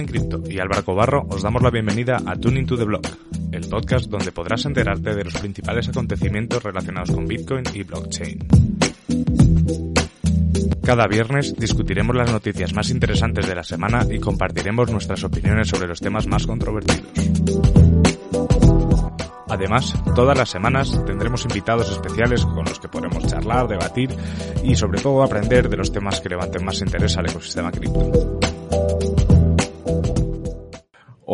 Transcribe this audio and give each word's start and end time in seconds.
En 0.00 0.06
Cripto 0.06 0.42
y 0.48 0.58
Álvaro 0.58 0.84
Cobarro 0.84 1.26
os 1.28 1.42
damos 1.42 1.62
la 1.62 1.70
bienvenida 1.70 2.22
a 2.24 2.34
Tuning 2.34 2.66
to 2.66 2.78
the 2.78 2.84
Block, 2.84 3.06
el 3.52 3.68
podcast 3.68 4.06
donde 4.06 4.32
podrás 4.32 4.64
enterarte 4.64 5.14
de 5.14 5.24
los 5.24 5.34
principales 5.34 5.86
acontecimientos 5.88 6.62
relacionados 6.62 7.10
con 7.10 7.26
Bitcoin 7.26 7.62
y 7.74 7.82
blockchain. 7.82 8.38
Cada 10.82 11.06
viernes 11.06 11.54
discutiremos 11.56 12.16
las 12.16 12.32
noticias 12.32 12.72
más 12.72 12.88
interesantes 12.90 13.46
de 13.46 13.54
la 13.54 13.62
semana 13.62 14.06
y 14.10 14.18
compartiremos 14.18 14.90
nuestras 14.90 15.22
opiniones 15.24 15.68
sobre 15.68 15.88
los 15.88 16.00
temas 16.00 16.26
más 16.26 16.46
controvertidos. 16.46 17.12
Además, 19.48 19.94
todas 20.14 20.36
las 20.38 20.48
semanas 20.48 21.04
tendremos 21.04 21.44
invitados 21.44 21.92
especiales 21.92 22.46
con 22.46 22.64
los 22.64 22.80
que 22.80 22.88
podremos 22.88 23.26
charlar, 23.26 23.68
debatir 23.68 24.08
y 24.64 24.74
sobre 24.74 25.02
todo 25.02 25.22
aprender 25.22 25.68
de 25.68 25.76
los 25.76 25.92
temas 25.92 26.20
que 26.20 26.30
levanten 26.30 26.64
más 26.64 26.80
interés 26.80 27.16
al 27.18 27.28
ecosistema 27.28 27.70
cripto. 27.70 28.40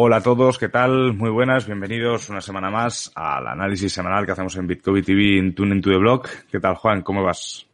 Hola 0.01 0.19
a 0.19 0.23
todos, 0.23 0.59
¿qué 0.59 0.69
tal? 0.69 1.13
Muy 1.13 1.29
buenas, 1.29 1.67
bienvenidos 1.67 2.29
una 2.29 2.41
semana 2.41 2.71
más 2.71 3.11
al 3.17 3.49
análisis 3.49 3.93
semanal 3.93 4.25
que 4.25 4.31
hacemos 4.31 4.55
en 4.55 4.69
Bitcoin 4.69 5.03
TV 5.03 5.39
en 5.39 5.57
Tune 5.57 5.81
to 5.81 5.91
the 5.91 5.97
Block. 5.97 6.29
¿Qué 6.49 6.61
tal, 6.61 6.77
Juan? 6.77 7.03
¿Cómo 7.03 7.25
vas? 7.25 7.67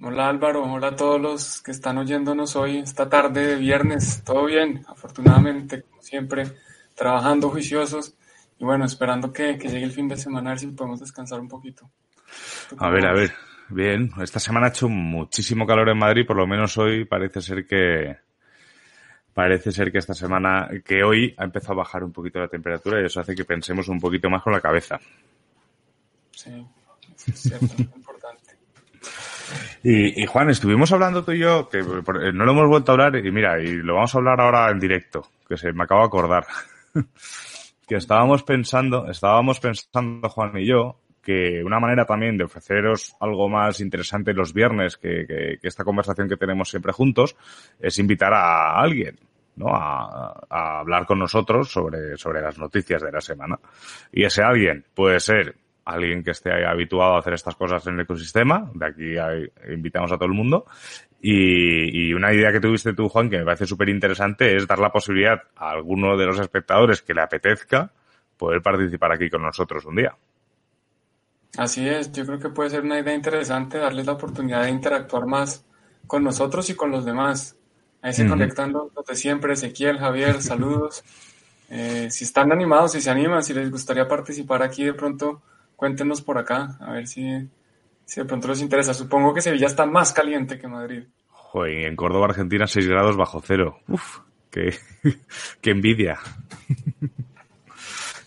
Hola 0.00 0.28
Álvaro, 0.28 0.62
hola 0.72 0.86
a 0.86 0.94
todos 0.94 1.20
los 1.20 1.60
que 1.60 1.72
están 1.72 1.98
oyéndonos 1.98 2.54
hoy, 2.54 2.78
esta 2.78 3.08
tarde 3.08 3.44
de 3.44 3.56
viernes. 3.56 4.22
Todo 4.24 4.44
bien, 4.44 4.84
afortunadamente, 4.86 5.82
como 5.82 6.00
siempre, 6.00 6.44
trabajando 6.94 7.50
juiciosos 7.50 8.14
y 8.56 8.64
bueno, 8.64 8.84
esperando 8.84 9.32
que, 9.32 9.58
llegue 9.58 9.82
el 9.82 9.90
fin 9.90 10.06
de 10.06 10.16
semana 10.16 10.50
a 10.50 10.52
ver 10.52 10.60
si 10.60 10.68
podemos 10.68 11.00
descansar 11.00 11.40
un 11.40 11.48
poquito. 11.48 11.90
A 12.78 12.88
ver, 12.88 13.04
a 13.04 13.12
ver, 13.12 13.32
bien. 13.70 14.12
Esta 14.22 14.38
semana 14.38 14.66
ha 14.66 14.70
hecho 14.70 14.88
muchísimo 14.88 15.66
calor 15.66 15.88
en 15.88 15.98
Madrid, 15.98 16.24
por 16.24 16.36
lo 16.36 16.46
menos 16.46 16.78
hoy 16.78 17.04
parece 17.04 17.42
ser 17.42 17.66
que 17.66 18.27
parece 19.34 19.72
ser 19.72 19.92
que 19.92 19.98
esta 19.98 20.14
semana, 20.14 20.68
que 20.84 21.02
hoy 21.02 21.34
ha 21.36 21.44
empezado 21.44 21.74
a 21.74 21.84
bajar 21.84 22.04
un 22.04 22.12
poquito 22.12 22.38
la 22.38 22.48
temperatura 22.48 23.00
y 23.00 23.06
eso 23.06 23.20
hace 23.20 23.34
que 23.34 23.44
pensemos 23.44 23.88
un 23.88 24.00
poquito 24.00 24.28
más 24.28 24.42
con 24.42 24.52
la 24.52 24.60
cabeza. 24.60 24.98
Sí, 26.30 26.66
es 27.26 27.40
cierto, 27.40 27.66
importante. 27.78 28.54
Y, 29.82 30.22
y, 30.22 30.26
Juan, 30.26 30.50
estuvimos 30.50 30.92
hablando 30.92 31.24
tú 31.24 31.32
y 31.32 31.38
yo, 31.38 31.68
que 31.68 31.82
no 31.82 32.44
lo 32.44 32.52
hemos 32.52 32.68
vuelto 32.68 32.92
a 32.92 32.94
hablar, 32.94 33.16
y 33.16 33.30
mira, 33.30 33.60
y 33.60 33.76
lo 33.76 33.94
vamos 33.94 34.14
a 34.14 34.18
hablar 34.18 34.40
ahora 34.40 34.70
en 34.70 34.80
directo, 34.80 35.26
que 35.48 35.56
se 35.56 35.72
me 35.72 35.84
acaba 35.84 36.02
de 36.02 36.06
acordar. 36.06 36.46
que 37.88 37.96
estábamos 37.96 38.42
pensando, 38.42 39.10
estábamos 39.10 39.60
pensando 39.60 40.28
Juan 40.28 40.58
y 40.58 40.66
yo, 40.66 41.00
que 41.28 41.62
una 41.62 41.78
manera 41.78 42.06
también 42.06 42.38
de 42.38 42.44
ofreceros 42.44 43.14
algo 43.20 43.50
más 43.50 43.80
interesante 43.80 44.32
los 44.32 44.54
viernes 44.54 44.96
que, 44.96 45.58
esta 45.62 45.84
conversación 45.84 46.26
que 46.26 46.38
tenemos 46.38 46.70
siempre 46.70 46.90
juntos 46.90 47.36
es 47.78 47.98
invitar 47.98 48.32
a 48.32 48.80
alguien, 48.80 49.18
¿no? 49.56 49.66
A, 49.68 50.46
a, 50.48 50.80
hablar 50.80 51.04
con 51.04 51.18
nosotros 51.18 51.70
sobre, 51.70 52.16
sobre 52.16 52.40
las 52.40 52.58
noticias 52.58 53.02
de 53.02 53.12
la 53.12 53.20
semana. 53.20 53.58
Y 54.10 54.24
ese 54.24 54.42
alguien 54.42 54.86
puede 54.94 55.20
ser 55.20 55.54
alguien 55.84 56.24
que 56.24 56.30
esté 56.30 56.64
habituado 56.64 57.16
a 57.16 57.18
hacer 57.18 57.34
estas 57.34 57.56
cosas 57.56 57.86
en 57.86 57.96
el 57.96 58.00
ecosistema, 58.00 58.70
de 58.72 58.86
aquí 58.86 59.70
invitamos 59.70 60.10
a 60.10 60.16
todo 60.16 60.28
el 60.28 60.34
mundo, 60.34 60.64
y, 61.20 62.08
y, 62.08 62.14
una 62.14 62.32
idea 62.32 62.52
que 62.52 62.60
tuviste 62.60 62.94
tú, 62.94 63.10
Juan, 63.10 63.28
que 63.28 63.36
me 63.36 63.44
parece 63.44 63.66
súper 63.66 63.90
interesante, 63.90 64.56
es 64.56 64.66
dar 64.66 64.78
la 64.78 64.90
posibilidad 64.90 65.42
a 65.56 65.72
alguno 65.72 66.16
de 66.16 66.24
los 66.24 66.40
espectadores 66.40 67.02
que 67.02 67.12
le 67.12 67.20
apetezca 67.20 67.92
poder 68.38 68.62
participar 68.62 69.12
aquí 69.12 69.28
con 69.28 69.42
nosotros 69.42 69.84
un 69.84 69.96
día. 69.96 70.16
Así 71.58 71.88
es, 71.88 72.12
yo 72.12 72.24
creo 72.24 72.38
que 72.38 72.50
puede 72.50 72.70
ser 72.70 72.82
una 72.82 73.00
idea 73.00 73.12
interesante 73.12 73.78
darles 73.78 74.06
la 74.06 74.12
oportunidad 74.12 74.62
de 74.62 74.70
interactuar 74.70 75.26
más 75.26 75.66
con 76.06 76.22
nosotros 76.22 76.70
y 76.70 76.76
con 76.76 76.92
los 76.92 77.04
demás. 77.04 77.56
Ahí 78.00 78.12
se 78.12 78.28
conectan 78.28 78.72
los 78.72 78.92
de 79.04 79.16
siempre, 79.16 79.54
Ezequiel, 79.54 79.98
Javier, 79.98 80.40
saludos. 80.40 81.02
Eh, 81.68 82.12
si 82.12 82.22
están 82.22 82.52
animados, 82.52 82.92
si 82.92 83.00
se 83.00 83.10
animan, 83.10 83.42
si 83.42 83.54
les 83.54 83.72
gustaría 83.72 84.06
participar 84.06 84.62
aquí 84.62 84.84
de 84.84 84.94
pronto, 84.94 85.42
cuéntenos 85.74 86.22
por 86.22 86.38
acá, 86.38 86.78
a 86.78 86.92
ver 86.92 87.08
si, 87.08 87.26
si 88.04 88.20
de 88.20 88.24
pronto 88.24 88.46
les 88.46 88.60
interesa. 88.60 88.94
Supongo 88.94 89.34
que 89.34 89.40
Sevilla 89.40 89.66
está 89.66 89.84
más 89.84 90.12
caliente 90.12 90.60
que 90.60 90.68
Madrid. 90.68 91.08
Joder, 91.26 91.88
en 91.88 91.96
Córdoba, 91.96 92.26
Argentina, 92.26 92.68
6 92.68 92.86
grados 92.86 93.16
bajo 93.16 93.42
cero. 93.44 93.80
Uf, 93.88 94.20
qué, 94.48 94.78
qué 95.60 95.70
envidia. 95.72 96.20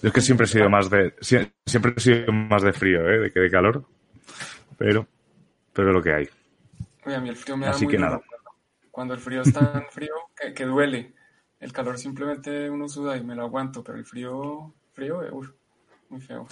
Yo 0.02 0.08
es 0.08 0.14
que 0.14 0.22
siempre 0.22 0.46
he 0.46 0.50
sido 0.50 0.70
más 0.70 0.90
de, 0.90 1.14
siempre 1.20 1.94
he 1.96 2.00
sido 2.00 2.32
más 2.32 2.64
de 2.64 2.74
frío, 2.74 3.08
¿eh? 3.08 3.20
De 3.20 3.32
que 3.32 3.40
de 3.40 3.52
calor. 3.52 3.86
Pero, 4.78 5.08
pero 5.74 5.92
lo 5.92 6.02
que 6.02 6.14
hay. 6.14 6.30
Oye, 7.06 7.16
a 7.16 7.20
mí 7.20 7.30
el 7.30 7.36
frío 7.36 7.58
me 7.58 7.66
da 7.66 7.72
Así 7.72 7.88
que 7.88 7.98
nada. 7.98 8.20
Cuando 8.90 9.14
el 9.14 9.20
frío 9.20 9.42
es 9.42 9.54
tan 9.54 9.86
frío 9.92 10.14
que, 10.36 10.54
que, 10.54 10.66
duele. 10.66 11.14
El 11.60 11.72
calor 11.72 11.98
simplemente 12.00 12.70
uno 12.70 12.90
suda 12.90 13.16
y 13.16 13.24
me 13.24 13.36
lo 13.36 13.44
aguanto, 13.44 13.84
pero 13.84 13.98
el 13.98 14.06
frío, 14.06 14.74
frío, 14.94 15.24
eh, 15.24 15.32
muy 16.10 16.20
feo. 16.20 16.48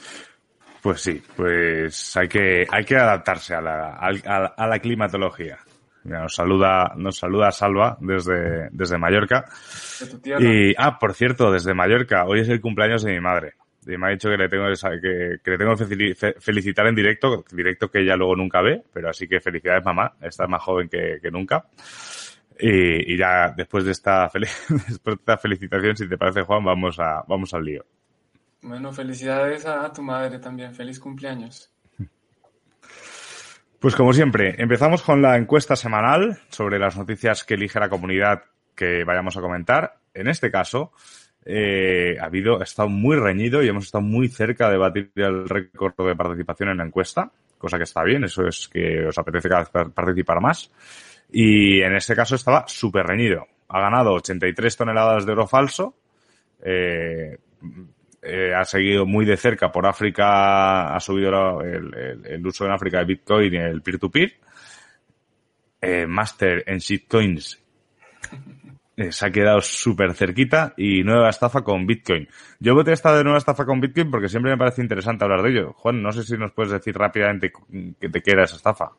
Pues 0.82 1.02
sí, 1.02 1.22
pues 1.36 2.16
hay 2.16 2.28
que, 2.28 2.66
hay 2.70 2.86
que 2.86 2.96
adaptarse 2.96 3.54
a 3.54 3.62
la, 3.62 3.96
a, 3.96 4.68
la 4.68 4.80
climatología. 4.80 5.58
Nos 6.10 6.34
saluda, 6.34 6.94
nos 6.96 7.18
saluda 7.18 7.52
Salva 7.52 7.98
desde, 8.02 8.70
desde 8.72 8.98
Mallorca. 8.98 9.46
y, 10.40 10.74
ah, 10.78 10.98
por 11.00 11.14
cierto, 11.14 11.52
desde 11.52 11.74
Mallorca, 11.74 12.26
hoy 12.26 12.42
es 12.42 12.50
el 12.50 12.60
cumpleaños 12.60 13.04
de 13.04 13.14
mi 13.14 13.20
madre. 13.20 13.54
Y 13.86 13.98
me 13.98 14.08
ha 14.08 14.10
dicho 14.12 14.30
que 14.30 14.38
le 14.38 14.50
tengo 14.50 14.66
que, 14.66 15.38
que 15.44 15.52
le 15.52 15.58
tengo 15.58 15.76
que 15.76 16.16
felicitar 16.40 16.88
en 16.88 16.96
directo, 16.96 17.46
directo 17.52 17.90
que 17.90 18.02
ella 18.02 18.16
luego 18.16 18.36
nunca 18.36 18.62
ve, 18.62 18.84
pero 18.92 19.10
así 19.10 19.28
que 19.28 19.40
felicidades 19.40 19.86
mamá, 19.86 20.14
estás 20.22 20.50
más 20.50 20.62
joven 20.62 20.90
que, 20.90 21.20
que 21.22 21.32
nunca. 21.32 21.66
Y, 22.60 23.14
y, 23.14 23.18
ya 23.18 23.54
después 23.56 23.86
de 23.86 23.92
esta 23.92 24.30
después 24.34 25.16
de 25.16 25.22
esta 25.22 25.38
felicitación, 25.38 25.96
si 25.96 26.10
te 26.10 26.18
parece 26.18 26.42
Juan, 26.42 26.64
vamos 26.66 27.00
a, 27.00 27.24
vamos 27.28 27.54
al 27.54 27.64
lío. 27.64 27.86
Bueno, 28.62 28.92
felicidades 28.92 29.66
a 29.66 29.92
tu 29.94 30.02
madre 30.02 30.40
también. 30.40 30.74
Feliz 30.74 31.00
cumpleaños. 31.00 31.72
Pues 33.80 33.96
como 33.96 34.12
siempre, 34.12 34.56
empezamos 34.58 35.02
con 35.02 35.22
la 35.22 35.38
encuesta 35.38 35.78
semanal 35.78 36.38
sobre 36.50 36.78
las 36.80 36.98
noticias 36.98 37.46
que 37.46 37.54
elige 37.54 37.80
la 37.80 37.88
comunidad 37.88 38.44
que 38.76 39.06
vayamos 39.06 39.38
a 39.38 39.42
comentar. 39.42 40.00
En 40.14 40.28
este 40.28 40.52
caso, 40.52 40.92
eh, 41.46 42.18
ha 42.20 42.26
habido, 42.26 42.60
ha 42.60 42.64
estado 42.64 42.90
muy 42.90 43.16
reñido 43.16 43.64
y 43.64 43.70
hemos 43.70 43.86
estado 43.86 44.02
muy 44.02 44.28
cerca 44.28 44.70
de 44.70 44.78
batir 44.78 45.12
el 45.16 45.48
récord 45.48 45.94
de 46.06 46.16
participación 46.16 46.70
en 46.70 46.78
la 46.80 46.84
encuesta, 46.84 47.32
cosa 47.58 47.78
que 47.78 47.86
está 47.86 48.04
bien, 48.04 48.26
eso 48.26 48.46
es 48.46 48.68
que 48.68 49.06
os 49.08 49.18
apetece 49.18 49.48
participar 49.48 50.42
más. 50.42 50.70
Y 51.32 51.80
en 51.82 51.96
este 51.96 52.18
caso 52.18 52.36
estaba 52.36 52.66
súper 52.68 53.06
reñido. 53.06 53.48
Ha 53.70 53.80
ganado 53.80 54.12
83 54.16 54.76
toneladas 54.76 55.26
de 55.26 55.32
oro 55.32 55.48
falso, 55.48 55.96
eh, 56.62 57.38
eh, 58.22 58.54
ha 58.54 58.66
seguido 58.66 59.06
muy 59.06 59.26
de 59.26 59.38
cerca 59.38 59.72
por 59.72 59.86
África, 59.86 60.94
ha 60.94 61.00
subido 61.00 61.62
el, 61.62 62.46
uso 62.46 62.66
en 62.66 62.72
África 62.72 63.00
de 63.00 63.06
Bitcoin 63.06 63.54
y 63.54 63.58
el 63.58 63.82
peer-to-peer. 63.82 64.34
Eh, 65.82 66.06
Master 66.06 66.64
en 66.68 66.80
shitcoins 66.80 67.64
eh, 68.98 69.14
se 69.14 69.26
ha 69.26 69.32
quedado 69.32 69.62
súper 69.62 70.14
cerquita 70.14 70.74
y 70.76 71.04
nueva 71.04 71.30
estafa 71.30 71.62
con 71.62 71.88
Bitcoin. 71.88 72.28
Yo 72.60 72.76
voté 72.76 72.92
esta 72.92 73.16
de 73.16 73.24
nueva 73.24 73.38
estafa 73.38 73.66
con 73.66 73.80
Bitcoin 73.80 74.12
porque 74.12 74.28
siempre 74.28 74.52
me 74.52 74.58
parece 74.58 74.82
interesante 74.82 75.24
hablar 75.24 75.42
de 75.42 75.52
ello. 75.52 75.74
Juan, 75.78 76.04
no 76.04 76.12
sé 76.12 76.24
si 76.24 76.38
nos 76.38 76.52
puedes 76.52 76.74
decir 76.74 76.98
rápidamente 76.98 77.54
qué 77.98 78.10
te 78.10 78.22
queda 78.22 78.44
esa 78.44 78.58
estafa. 78.58 78.92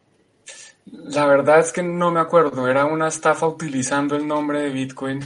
La 0.87 1.27
verdad 1.27 1.59
es 1.61 1.73
que 1.73 1.83
no 1.83 2.11
me 2.11 2.21
acuerdo. 2.21 2.67
Era 2.67 2.87
una 2.87 3.09
estafa 3.09 3.47
utilizando 3.47 4.17
el 4.17 4.27
nombre 4.27 4.63
de 4.63 4.71
Bitcoin 4.71 5.21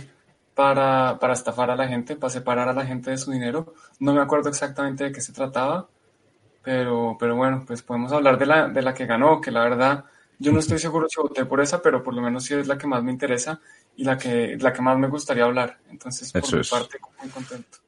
para, 0.54 1.18
para 1.18 1.32
estafar 1.32 1.70
a 1.70 1.76
la 1.76 1.88
gente, 1.88 2.16
para 2.16 2.30
separar 2.30 2.68
a 2.68 2.72
la 2.72 2.86
gente 2.86 3.10
de 3.10 3.18
su 3.18 3.30
dinero. 3.30 3.74
No 3.98 4.14
me 4.14 4.20
acuerdo 4.20 4.48
exactamente 4.48 5.04
de 5.04 5.12
qué 5.12 5.20
se 5.20 5.32
trataba, 5.32 5.88
pero, 6.62 7.16
pero 7.18 7.36
bueno, 7.36 7.64
pues 7.66 7.82
podemos 7.82 8.12
hablar 8.12 8.38
de 8.38 8.46
la, 8.46 8.68
de 8.68 8.82
la 8.82 8.94
que 8.94 9.06
ganó, 9.06 9.40
que 9.40 9.50
la 9.50 9.64
verdad 9.64 10.04
yo 10.38 10.52
no 10.52 10.58
estoy 10.58 10.78
seguro 10.78 11.08
si 11.08 11.20
voté 11.20 11.44
por 11.44 11.60
esa, 11.60 11.80
pero 11.80 12.02
por 12.02 12.14
lo 12.14 12.22
menos 12.22 12.44
sí 12.44 12.54
es 12.54 12.66
la 12.66 12.76
que 12.76 12.86
más 12.86 13.02
me 13.02 13.12
interesa 13.12 13.60
y 13.96 14.04
la 14.04 14.18
que, 14.18 14.56
la 14.58 14.72
que 14.72 14.82
más 14.82 14.98
me 14.98 15.08
gustaría 15.08 15.44
hablar. 15.44 15.78
Entonces, 15.90 16.32
por 16.32 16.42
mi 16.42 16.64
parte, 16.64 16.98
muy 17.20 17.30
contento. 17.30 17.78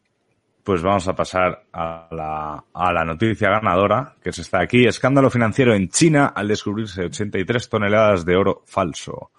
Pues 0.62 0.82
vamos 0.82 1.06
a 1.06 1.14
pasar 1.14 1.64
a 1.72 2.08
la, 2.10 2.64
a 2.72 2.92
la 2.92 3.04
noticia 3.04 3.50
ganadora, 3.50 4.16
que 4.20 4.30
es 4.30 4.38
esta 4.40 4.60
aquí. 4.60 4.84
Escándalo 4.84 5.30
financiero 5.30 5.74
en 5.74 5.88
China 5.88 6.32
al 6.34 6.48
descubrirse 6.48 7.04
83 7.04 7.68
toneladas 7.68 8.24
de 8.24 8.36
oro 8.36 8.62
falso. 8.66 9.30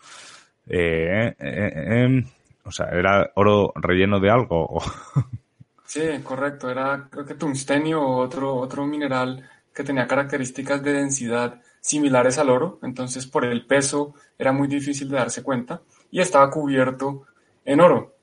Eh, 0.65 1.27
eh, 1.27 1.35
eh, 1.39 2.03
em, 2.03 2.25
o 2.67 2.71
sea, 2.71 2.87
¿era 2.87 3.31
oro 3.35 3.71
relleno 3.75 4.19
de 4.19 4.29
algo? 4.29 4.81
Sí, 5.85 6.01
correcto. 6.21 6.69
Era 6.69 7.07
creo 7.09 7.25
que 7.25 7.35
tungstenio 7.35 8.01
o 8.01 8.17
otro, 8.17 8.53
otro 8.55 8.85
mineral 8.85 9.49
que 9.73 9.85
tenía 9.85 10.05
características 10.05 10.83
de 10.83 10.91
densidad 10.91 11.61
similares 11.79 12.37
al 12.37 12.49
oro. 12.49 12.77
Entonces, 12.83 13.25
por 13.25 13.45
el 13.45 13.65
peso 13.65 14.13
era 14.37 14.51
muy 14.51 14.67
difícil 14.67 15.07
de 15.09 15.15
darse 15.15 15.43
cuenta. 15.43 15.81
Y 16.11 16.19
estaba 16.19 16.49
cubierto 16.49 17.23
en 17.63 17.79
oro. 17.79 18.15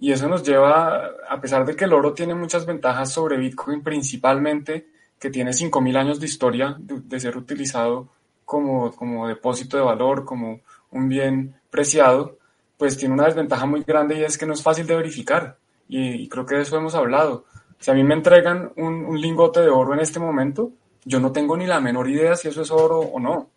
Y 0.00 0.12
eso 0.12 0.28
nos 0.28 0.42
lleva, 0.42 1.10
a 1.28 1.40
pesar 1.42 1.66
de 1.66 1.76
que 1.76 1.84
el 1.84 1.92
oro 1.92 2.14
tiene 2.14 2.34
muchas 2.34 2.64
ventajas 2.64 3.12
sobre 3.12 3.36
Bitcoin, 3.36 3.82
principalmente 3.82 4.88
que 5.18 5.28
tiene 5.28 5.52
5.000 5.52 5.96
años 5.98 6.20
de 6.20 6.26
historia 6.26 6.74
de, 6.78 7.00
de 7.00 7.20
ser 7.20 7.36
utilizado 7.36 8.08
como, 8.44 8.92
como 8.92 9.28
depósito 9.28 9.76
de 9.76 9.82
valor, 9.82 10.24
como 10.24 10.60
un 10.90 11.08
bien 11.08 11.54
preciado, 11.70 12.38
pues 12.76 12.96
tiene 12.96 13.14
una 13.14 13.26
desventaja 13.26 13.66
muy 13.66 13.82
grande 13.82 14.18
y 14.18 14.24
es 14.24 14.38
que 14.38 14.46
no 14.46 14.54
es 14.54 14.62
fácil 14.62 14.86
de 14.86 14.96
verificar. 14.96 15.58
Y, 15.88 16.28
creo 16.28 16.46
que 16.46 16.56
de 16.56 16.62
eso 16.62 16.76
hemos 16.76 16.94
hablado. 16.94 17.44
Si 17.78 17.90
a 17.90 17.94
mí 17.94 18.02
me 18.02 18.14
entregan 18.14 18.72
un, 18.76 19.20
lingote 19.20 19.60
de 19.60 19.68
oro 19.68 19.94
en 19.94 20.00
este 20.00 20.18
momento, 20.18 20.72
yo 21.04 21.20
no 21.20 21.32
tengo 21.32 21.56
ni 21.56 21.66
la 21.66 21.80
menor 21.80 22.08
idea 22.08 22.34
si 22.36 22.48
eso 22.48 22.62
es 22.62 22.70
oro 22.70 22.98
o 22.98 23.20
no. 23.20 23.50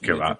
¿Qué 0.00 0.12
va? 0.12 0.38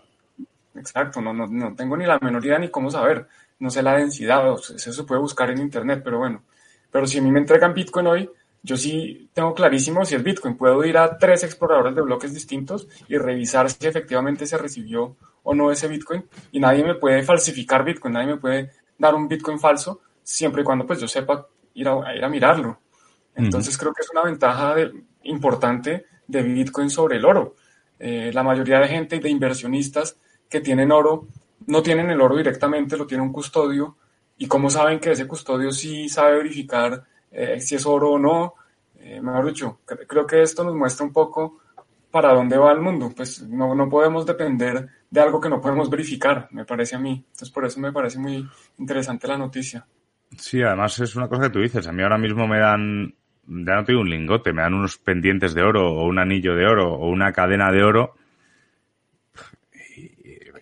Exacto, 0.75 1.21
no, 1.21 1.33
no, 1.33 1.47
no 1.47 1.75
tengo 1.75 1.97
ni 1.97 2.07
la 2.07 2.19
menor 2.21 2.45
idea 2.45 2.59
ni 2.59 2.69
cómo 2.69 2.91
saber. 2.91 3.27
No 3.61 3.71
sé 3.71 3.83
la 3.83 3.97
densidad, 3.97 4.53
eso 4.53 4.93
se 4.93 5.05
puede 5.05 5.21
buscar 5.21 5.51
en 5.51 5.59
internet, 5.59 6.03
pero 6.05 6.19
bueno. 6.19 6.43
Pero 6.91 7.07
si 7.07 7.19
a 7.19 7.23
mí 7.23 7.31
me 7.31 7.41
entregan 7.41 7.75
Bitcoin 7.75 8.07
hoy, 8.07 8.31
yo 8.63 8.77
sí 8.77 9.31
tengo 9.33 9.55
clarísimo 9.55 10.05
si 10.05 10.15
es 10.15 10.23
Bitcoin. 10.23 10.57
Puedo 10.57 10.85
ir 10.85 10.99
a 10.99 11.17
tres 11.17 11.45
exploradores 11.45 11.95
de 11.95 12.03
bloques 12.03 12.35
distintos 12.35 12.89
y 13.09 13.17
revisar 13.17 13.71
si 13.71 13.87
efectivamente 13.87 14.47
se 14.47 14.59
recibió 14.59 15.17
o 15.43 15.55
no 15.55 15.71
ese 15.71 15.89
Bitcoin. 15.89 16.25
Y 16.53 16.61
nadie 16.61 16.85
me 16.85 16.95
puede 16.95 17.23
falsificar 17.23 17.85
Bitcoin, 17.85 18.15
nadie 18.15 18.29
me 18.29 18.37
puede 18.37 18.71
dar 18.99 19.15
un 19.15 19.29
Bitcoin 19.29 19.59
falso, 19.59 20.01
siempre 20.23 20.63
y 20.63 20.65
cuando 20.65 20.87
pues 20.87 21.01
yo 21.01 21.09
sepa 21.09 21.47
ir 21.75 21.89
a, 21.89 22.15
ir 22.15 22.25
a 22.25 22.29
mirarlo. 22.29 22.81
Entonces 23.35 23.79
creo 23.79 23.93
que 23.95 24.03
es 24.03 24.11
una 24.11 24.25
ventaja 24.25 24.75
importante 25.23 26.07
de 26.27 26.43
Bitcoin 26.43 26.91
sobre 26.91 27.17
el 27.17 27.25
oro. 27.25 27.55
Eh, 27.99 28.31
la 28.35 28.43
mayoría 28.43 28.81
de 28.81 28.89
gente, 28.89 29.21
de 29.21 29.31
inversionistas 29.31 30.17
que 30.49 30.61
tienen 30.61 30.91
oro, 30.91 31.29
no 31.67 31.83
tienen 31.83 32.11
el 32.11 32.21
oro 32.21 32.37
directamente, 32.37 32.97
lo 32.97 33.07
tiene 33.07 33.23
un 33.23 33.33
custodio. 33.33 33.97
¿Y 34.37 34.47
cómo 34.47 34.71
saben 34.71 34.99
que 34.99 35.13
ese 35.13 35.27
custodio 35.27 35.71
sí 35.71 36.09
sabe 36.09 36.37
verificar 36.37 37.05
eh, 37.31 37.61
si 37.61 37.75
es 37.75 37.87
oro 37.87 38.13
o 38.13 38.19
no. 38.19 38.55
Eh, 39.01 39.21
creo 40.07 40.27
que 40.27 40.43
esto 40.43 40.65
nos 40.65 40.75
muestra 40.75 41.07
un 41.07 41.13
poco 41.13 41.61
para 42.11 42.33
dónde 42.33 42.57
va 42.57 42.73
el 42.73 42.81
mundo. 42.81 43.13
Pues 43.15 43.43
no, 43.43 43.75
no 43.75 43.89
podemos 43.89 44.27
depender 44.27 44.89
de 45.11 45.21
algo 45.21 45.41
que 45.41 45.49
no 45.49 45.61
podemos 45.61 45.89
verificar, 45.89 46.49
me 46.51 46.65
parece 46.65 46.97
a 46.97 46.99
mí. 46.99 47.25
Entonces 47.27 47.51
por 47.51 47.65
eso 47.65 47.81
me 47.81 47.93
parece 47.93 48.19
muy 48.19 48.47
interesante 48.79 49.29
la 49.29 49.39
noticia. 49.39 49.87
Sí, 50.37 50.63
además 50.63 50.99
es 51.01 51.17
una 51.17 51.29
cosa 51.29 51.45
que 51.45 51.51
tú 51.51 51.61
dices. 51.61 51.87
A 51.87 51.93
mí 51.93 52.03
ahora 52.03 52.19
mismo 52.19 52.47
me 52.47 52.59
dan, 52.59 53.15
ya 53.47 53.77
no 53.77 53.85
tengo 53.85 54.01
un 54.01 54.11
lingote, 54.11 54.53
me 54.53 54.63
dan 54.63 54.75
unos 54.75 54.99
pendientes 54.99 55.55
de 55.55 55.63
oro 55.63 55.91
o 55.91 56.05
un 56.05 56.19
anillo 56.19 56.55
de 56.55 56.67
oro 56.67 56.93
o 56.93 57.09
una 57.09 57.33
cadena 57.33 57.73
de 57.73 57.83
oro 57.83 58.15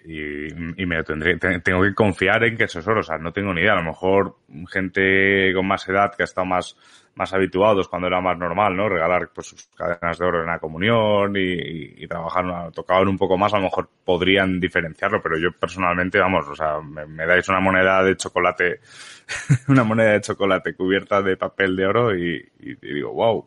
y, 0.07 0.87
me 0.87 1.03
tendré, 1.03 1.37
tengo 1.39 1.83
que 1.83 1.95
confiar 1.95 2.45
en 2.45 2.57
que 2.57 2.65
eso 2.65 2.79
es 2.79 2.87
oro. 2.87 3.01
O 3.01 3.03
sea, 3.03 3.19
no 3.19 3.33
tengo 3.33 3.53
ni 3.53 3.61
idea. 3.61 3.73
A 3.73 3.83
lo 3.83 3.85
mejor 3.85 4.37
gente 4.69 5.53
con 5.55 5.67
más 5.67 5.89
edad 5.89 6.15
que 6.15 6.23
ha 6.23 6.25
estado 6.25 6.47
más, 6.47 6.77
más 7.17 7.33
habituados 7.33 7.89
cuando 7.89 8.07
era 8.07 8.21
más 8.21 8.39
normal, 8.39 8.77
¿no? 8.77 8.89
Regalar 8.89 9.31
pues 9.35 9.49
sus 9.49 9.67
cadenas 9.69 10.19
de 10.19 10.25
oro 10.25 10.41
en 10.43 10.47
la 10.47 10.61
comunión 10.61 11.35
y, 11.37 12.05
y 12.05 12.07
trabajar, 12.07 12.71
tocaban 12.73 13.09
un 13.09 13.19
poco 13.19 13.37
más, 13.37 13.53
a 13.55 13.57
lo 13.57 13.65
mejor 13.65 13.89
podrían 14.05 14.61
diferenciarlo, 14.61 15.21
pero 15.21 15.39
yo 15.39 15.51
personalmente, 15.59 16.21
vamos, 16.21 16.47
o 16.47 16.55
sea, 16.55 16.81
me, 16.81 17.27
dais 17.27 17.49
una 17.49 17.61
moneda 17.61 18.05
de 18.05 18.17
chocolate, 18.17 18.81
una 19.69 19.83
moneda 19.83 20.13
de 20.13 20.21
chocolate 20.21 20.75
cubierta 20.75 21.21
de 21.21 21.37
papel 21.37 21.75
de 21.75 21.87
oro 21.87 22.17
y, 22.17 22.49
y 22.61 22.75
digo, 22.77 23.13
wow, 23.13 23.45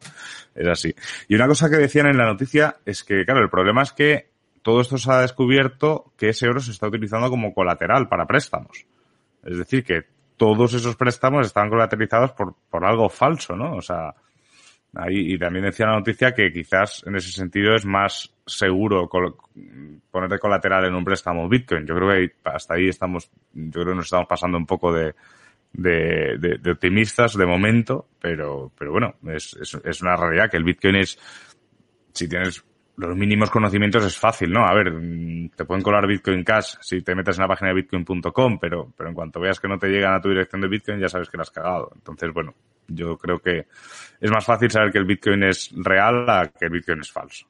es 0.56 0.68
así. 0.68 0.94
Y 1.30 1.36
una 1.36 1.48
cosa 1.48 1.70
que 1.70 1.78
decían 1.78 2.08
en 2.08 2.18
la 2.18 2.26
noticia 2.26 2.76
es 2.86 3.04
que, 3.04 3.24
claro, 3.24 3.42
el 3.42 3.50
problema 3.50 3.84
es 3.84 3.94
que 3.94 4.39
todo 4.70 4.82
esto 4.82 5.00
se 5.00 5.12
ha 5.12 5.22
descubierto 5.22 6.14
que 6.16 6.30
ese 6.30 6.48
oro 6.48 6.60
se 6.60 6.70
está 6.70 6.88
utilizando 6.88 7.28
como 7.32 7.56
colateral 7.56 8.08
para 8.08 8.28
préstamos. 8.28 8.86
Es 9.44 9.58
decir, 9.58 9.84
que 9.84 10.04
todos 10.38 10.76
esos 10.76 10.96
préstamos 10.96 11.48
están 11.48 11.70
colateralizados 11.70 12.34
por, 12.34 12.54
por 12.70 12.86
algo 12.86 13.10
falso, 13.10 13.56
¿no? 13.56 13.78
O 13.78 13.82
sea, 13.82 14.14
ahí, 14.94 15.34
y 15.34 15.40
también 15.40 15.66
decía 15.66 15.88
la 15.88 15.96
noticia 15.98 16.36
que 16.36 16.54
quizás 16.54 17.04
en 17.08 17.16
ese 17.16 17.32
sentido 17.32 17.74
es 17.74 17.84
más 17.84 18.32
seguro 18.46 19.10
poner 20.12 20.30
de 20.30 20.38
colateral 20.38 20.86
en 20.86 20.94
un 20.94 21.04
préstamo 21.04 21.50
Bitcoin. 21.50 21.88
Yo 21.88 21.96
creo 21.96 22.10
que 22.10 22.36
hasta 22.44 22.76
ahí 22.76 22.90
estamos, 22.90 23.32
yo 23.52 23.72
creo 23.72 23.94
que 23.94 23.96
nos 23.96 24.06
estamos 24.06 24.28
pasando 24.28 24.60
un 24.60 24.68
poco 24.68 24.94
de, 24.94 25.16
de, 25.74 26.58
de, 26.62 26.72
optimistas 26.72 27.36
de 27.36 27.48
momento, 27.48 28.06
pero, 28.22 28.72
pero 28.78 28.92
bueno, 28.92 29.16
es, 29.34 29.58
es, 29.60 29.76
es 29.84 30.02
una 30.04 30.16
realidad 30.16 30.52
que 30.52 30.58
el 30.58 30.64
Bitcoin 30.64 30.98
es, 30.98 31.18
si 32.14 32.30
tienes 32.30 32.64
los 33.00 33.16
mínimos 33.16 33.50
conocimientos 33.50 34.04
es 34.06 34.18
fácil, 34.18 34.52
¿no? 34.52 34.66
A 34.66 34.74
ver, 34.74 34.92
te 35.56 35.64
pueden 35.64 35.82
colar 35.82 36.06
Bitcoin 36.06 36.44
Cash 36.44 36.76
si 36.82 37.02
te 37.02 37.16
metes 37.16 37.38
en 37.38 37.44
la 37.44 37.48
página 37.48 37.70
de 37.70 37.76
bitcoin.com, 37.76 38.60
pero, 38.60 38.92
pero 38.96 39.10
en 39.10 39.16
cuanto 39.16 39.40
veas 39.40 39.60
que 39.60 39.70
no 39.70 39.80
te 39.80 39.88
llegan 39.88 40.14
a 40.14 40.22
tu 40.22 40.30
dirección 40.30 40.62
de 40.62 40.68
Bitcoin 40.68 41.00
ya 41.00 41.08
sabes 41.08 41.30
que 41.30 41.38
la 41.38 41.44
has 41.44 41.52
cagado. 41.52 41.92
Entonces, 41.96 42.34
bueno, 42.34 42.54
yo 42.88 43.18
creo 43.18 43.40
que 43.40 43.68
es 44.20 44.32
más 44.32 44.46
fácil 44.46 44.70
saber 44.70 44.92
que 44.92 44.98
el 44.98 45.06
Bitcoin 45.06 45.44
es 45.44 45.72
real 45.76 46.30
a 46.30 46.48
que 46.50 46.66
el 46.66 46.72
Bitcoin 46.72 47.00
es 47.00 47.12
falso. 47.12 47.48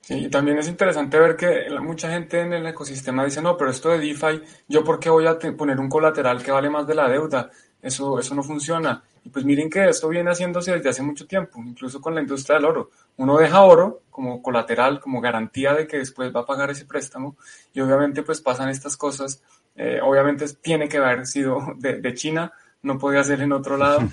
Sí, 0.00 0.30
también 0.30 0.56
es 0.58 0.68
interesante 0.68 1.18
ver 1.18 1.36
que 1.36 1.66
mucha 1.80 2.08
gente 2.08 2.40
en 2.40 2.52
el 2.52 2.66
ecosistema 2.66 3.24
dice, 3.24 3.42
no, 3.42 3.56
pero 3.56 3.70
esto 3.70 3.90
de 3.90 3.98
DeFi, 3.98 4.40
¿yo 4.68 4.84
por 4.84 5.00
qué 5.00 5.10
voy 5.10 5.26
a 5.26 5.36
poner 5.38 5.78
un 5.80 5.88
colateral 5.88 6.42
que 6.42 6.52
vale 6.52 6.70
más 6.70 6.86
de 6.86 6.94
la 6.94 7.08
deuda? 7.08 7.50
Eso, 7.86 8.18
eso 8.18 8.34
no 8.34 8.42
funciona. 8.42 9.00
Y 9.24 9.28
pues 9.28 9.44
miren 9.44 9.70
que 9.70 9.88
esto 9.88 10.08
viene 10.08 10.32
haciéndose 10.32 10.72
desde 10.72 10.88
hace 10.88 11.02
mucho 11.04 11.24
tiempo, 11.24 11.62
incluso 11.64 12.00
con 12.00 12.16
la 12.16 12.20
industria 12.20 12.56
del 12.56 12.64
oro. 12.64 12.90
Uno 13.16 13.38
deja 13.38 13.60
oro 13.60 14.02
como 14.10 14.42
colateral, 14.42 14.98
como 14.98 15.20
garantía 15.20 15.72
de 15.72 15.86
que 15.86 15.98
después 15.98 16.34
va 16.34 16.40
a 16.40 16.46
pagar 16.46 16.68
ese 16.70 16.84
préstamo 16.84 17.36
y 17.72 17.80
obviamente 17.80 18.24
pues 18.24 18.40
pasan 18.40 18.70
estas 18.70 18.96
cosas. 18.96 19.40
Eh, 19.76 20.00
obviamente 20.02 20.46
tiene 20.60 20.88
que 20.88 20.98
haber 20.98 21.26
sido 21.26 21.60
de, 21.76 22.14
China, 22.14 22.52
no 22.82 22.98
podía 22.98 23.22
ser 23.22 23.40
en 23.40 23.52
otro 23.52 23.76
lado. 23.76 24.00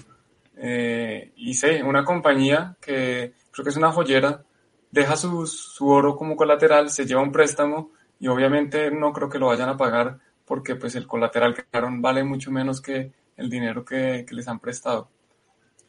Eh, 0.55 1.33
y 1.35 1.55
sé, 1.55 1.81
una 1.81 2.05
compañía 2.05 2.77
que 2.79 3.33
creo 3.51 3.63
que 3.63 3.71
es 3.71 3.75
una 3.75 3.91
joyera, 3.91 4.43
deja 4.91 5.17
su, 5.17 5.47
su 5.47 5.89
oro 5.89 6.15
como 6.15 6.35
colateral, 6.35 6.91
se 6.91 7.07
lleva 7.07 7.23
un 7.23 7.31
préstamo 7.31 7.89
y 8.19 8.27
obviamente 8.27 8.91
no 8.91 9.11
creo 9.11 9.29
que 9.29 9.39
lo 9.39 9.47
vayan 9.47 9.69
a 9.69 9.77
pagar 9.77 10.19
porque 10.45 10.75
pues 10.75 10.93
el 10.93 11.07
colateral 11.07 11.55
que 11.55 11.63
dejaron 11.63 12.03
vale 12.03 12.23
mucho 12.23 12.51
menos 12.51 12.81
que 12.81 13.11
el 13.37 13.49
dinero 13.49 13.83
que, 13.83 14.25
les 14.29 14.47
han 14.47 14.59
prestado. 14.59 15.09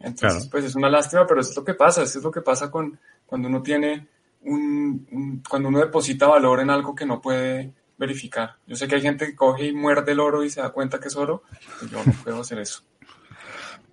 Entonces, 0.00 0.48
pues 0.48 0.64
es 0.64 0.74
una 0.74 0.90
lástima, 0.90 1.26
pero 1.26 1.40
eso 1.40 1.50
es 1.50 1.56
lo 1.56 1.64
que 1.64 1.74
pasa, 1.74 2.02
eso 2.02 2.18
es 2.18 2.24
lo 2.24 2.30
que 2.30 2.42
pasa 2.42 2.70
con 2.70 2.98
cuando 3.26 3.48
uno 3.48 3.62
tiene 3.62 4.08
un, 4.42 5.42
cuando 5.48 5.68
uno 5.68 5.78
deposita 5.78 6.26
valor 6.26 6.60
en 6.60 6.70
algo 6.70 6.94
que 6.94 7.06
no 7.06 7.20
puede 7.20 7.72
verificar. 7.96 8.56
Yo 8.66 8.76
sé 8.76 8.86
que 8.86 8.96
hay 8.96 9.02
gente 9.02 9.26
que 9.26 9.36
coge 9.36 9.66
y 9.66 9.72
muerde 9.72 10.12
el 10.12 10.20
oro 10.20 10.44
y 10.44 10.50
se 10.50 10.60
da 10.60 10.70
cuenta 10.70 11.00
que 11.00 11.08
es 11.08 11.16
oro, 11.16 11.42
pues 11.78 11.90
yo 11.90 12.04
no 12.04 12.12
puedo 12.22 12.40
hacer 12.40 12.58
eso. 12.58 12.82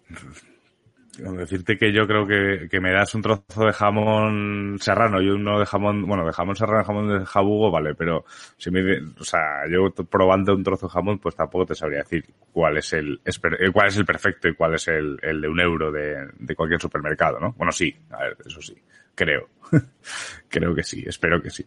decirte 1.38 1.78
que 1.78 1.94
yo 1.94 2.08
creo 2.08 2.26
que, 2.26 2.68
que, 2.70 2.80
me 2.80 2.92
das 2.92 3.14
un 3.16 3.22
trozo 3.22 3.66
de 3.66 3.74
jamón 3.74 4.78
serrano 4.80 5.22
y 5.22 5.30
uno 5.30 5.60
de 5.60 5.66
jamón, 5.66 6.06
bueno, 6.06 6.26
de 6.26 6.34
jamón 6.34 6.56
serrano, 6.56 6.84
jamón 6.84 7.20
de 7.20 7.26
jabugo, 7.26 7.72
vale, 7.72 7.94
pero 7.96 8.26
si 8.58 8.72
me, 8.72 8.82
o 8.98 9.24
sea, 9.24 9.68
yo 9.70 9.92
probando 10.06 10.56
un 10.56 10.64
trozo 10.64 10.88
de 10.88 10.94
jamón, 10.94 11.20
pues 11.20 11.36
tampoco 11.36 11.68
te 11.68 11.76
sabría 11.76 12.00
decir 12.00 12.26
cuál 12.52 12.78
es 12.78 12.94
el, 12.94 13.22
eh, 13.24 13.72
cuál 13.72 13.88
es 13.88 13.98
el 13.98 14.06
perfecto 14.06 14.48
y 14.48 14.56
cuál 14.56 14.76
es 14.76 14.88
el, 14.88 15.20
el 15.22 15.42
de 15.42 15.48
un 15.48 15.60
euro 15.60 15.92
de, 15.92 16.28
de 16.40 16.56
cualquier 16.56 16.82
supermercado, 16.82 17.40
¿no? 17.40 17.54
Bueno, 17.54 17.72
sí, 17.72 17.96
a 18.12 18.24
ver, 18.24 18.38
eso 18.46 18.62
sí, 18.62 18.76
creo. 19.16 19.50
creo 20.50 20.76
que 20.76 20.84
sí, 20.84 21.04
espero 21.06 21.42
que 21.42 21.50
sí. 21.50 21.66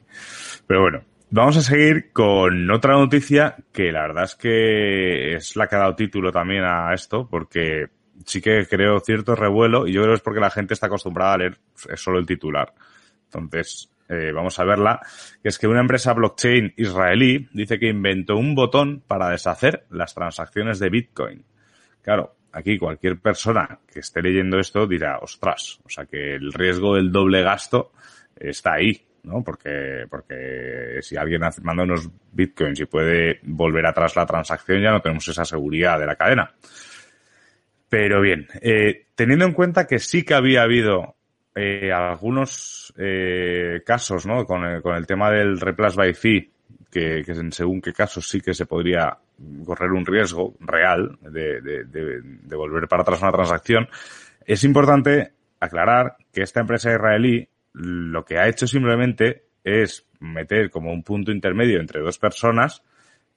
Pero 0.67 0.83
bueno, 0.83 1.05
Vamos 1.37 1.57
a 1.57 1.63
seguir 1.63 2.13
con 2.13 2.71
otra 2.71 2.93
noticia 2.93 3.57
que 3.73 3.91
la 3.91 4.03
verdad 4.03 4.23
es 4.23 4.37
que 4.37 5.35
es 5.35 5.57
la 5.57 5.67
que 5.67 5.75
ha 5.75 5.81
dado 5.81 5.97
título 5.97 6.31
también 6.31 6.63
a 6.63 6.95
esto, 6.95 7.27
porque 7.29 7.89
sí 8.25 8.41
que 8.41 8.67
creo 8.67 9.01
cierto 9.01 9.35
revuelo 9.35 9.87
y 9.87 9.93
yo 9.93 10.03
creo 10.03 10.13
que 10.13 10.17
es 10.17 10.23
porque 10.23 10.41
la 10.41 10.51
gente 10.51 10.75
está 10.75 10.87
acostumbrada 10.87 11.35
a 11.35 11.39
leer 11.39 11.59
solo 11.97 12.19
el 12.19 12.27
titular. 12.27 12.73
Entonces, 13.25 13.91
eh, 14.09 14.33
vamos 14.33 14.59
a 14.59 14.65
verla, 14.65 15.01
es 15.43 15.59
que 15.59 15.67
una 15.67 15.81
empresa 15.81 16.13
blockchain 16.13 16.75
israelí 16.77 17.49
dice 17.53 17.79
que 17.79 17.89
inventó 17.89 18.37
un 18.37 18.55
botón 18.55 19.03
para 19.07 19.31
deshacer 19.31 19.87
las 19.91 20.15
transacciones 20.15 20.79
de 20.79 20.91
Bitcoin. 20.91 21.45
Claro, 22.03 22.37
aquí 22.53 22.79
cualquier 22.79 23.19
persona 23.19 23.79
que 23.91 24.01
esté 24.01 24.21
leyendo 24.21 24.59
esto 24.59 24.87
dirá, 24.87 25.19
ostras, 25.19 25.81
o 25.85 25.89
sea 25.89 26.05
que 26.05 26.35
el 26.35 26.53
riesgo 26.53 26.97
del 26.97 27.11
doble 27.11 27.43
gasto 27.43 27.93
está 28.37 28.75
ahí, 28.75 29.07
¿no? 29.23 29.43
Porque, 29.43 30.05
porque 30.09 30.99
si 31.01 31.17
alguien 31.17 31.41
manda 31.63 31.83
unos 31.83 32.09
bitcoins 32.31 32.81
y 32.81 32.85
puede 32.85 33.41
volver 33.43 33.87
atrás 33.87 34.17
la 34.17 34.27
transacción, 34.27 34.83
ya 34.83 34.91
no 34.91 35.01
tenemos 35.01 35.27
esa 35.29 35.47
seguridad 35.47 35.99
de 35.99 36.07
la 36.07 36.17
cadena. 36.17 36.55
Pero 37.95 38.21
bien, 38.21 38.49
eh, 38.61 39.07
teniendo 39.15 39.45
en 39.45 39.53
cuenta 39.53 39.87
que 39.87 40.01
sí 40.01 40.25
que 40.25 40.35
había 40.35 40.63
habido 40.63 41.15
eh, 41.55 41.93
algunos 41.93 42.93
eh, 42.99 43.83
casos, 43.87 44.27
¿no? 44.27 44.45
Con 44.47 44.65
el, 44.65 44.83
con 44.83 44.97
el 44.97 45.07
tema 45.07 45.31
del 45.31 45.61
replace 45.61 45.97
by 45.97 46.13
fee, 46.13 46.51
que, 46.91 47.23
que, 47.25 47.53
según 47.53 47.81
qué 47.81 47.93
casos 47.93 48.29
sí 48.29 48.41
que 48.41 48.53
se 48.53 48.67
podría 48.67 49.17
correr 49.65 49.93
un 49.93 50.05
riesgo 50.05 50.57
real 50.59 51.17
de, 51.21 51.61
de, 51.61 51.85
de 51.85 52.57
volver 52.57 52.89
para 52.89 53.03
atrás 53.03 53.23
una 53.23 53.31
transacción, 53.31 53.87
es 54.45 54.65
importante 54.65 55.31
aclarar 55.61 56.17
que 56.33 56.43
esta 56.43 56.63
empresa 56.63 56.93
israelí 56.93 57.49
lo 57.75 58.25
que 58.25 58.39
ha 58.39 58.49
hecho 58.49 58.67
simplemente 58.67 59.45
es 59.63 60.05
meter 60.19 60.69
como 60.69 60.93
un 60.93 61.05
punto 61.05 61.31
intermedio 61.31 61.79
entre 61.79 62.01
dos 62.01 62.19
personas 62.19 62.83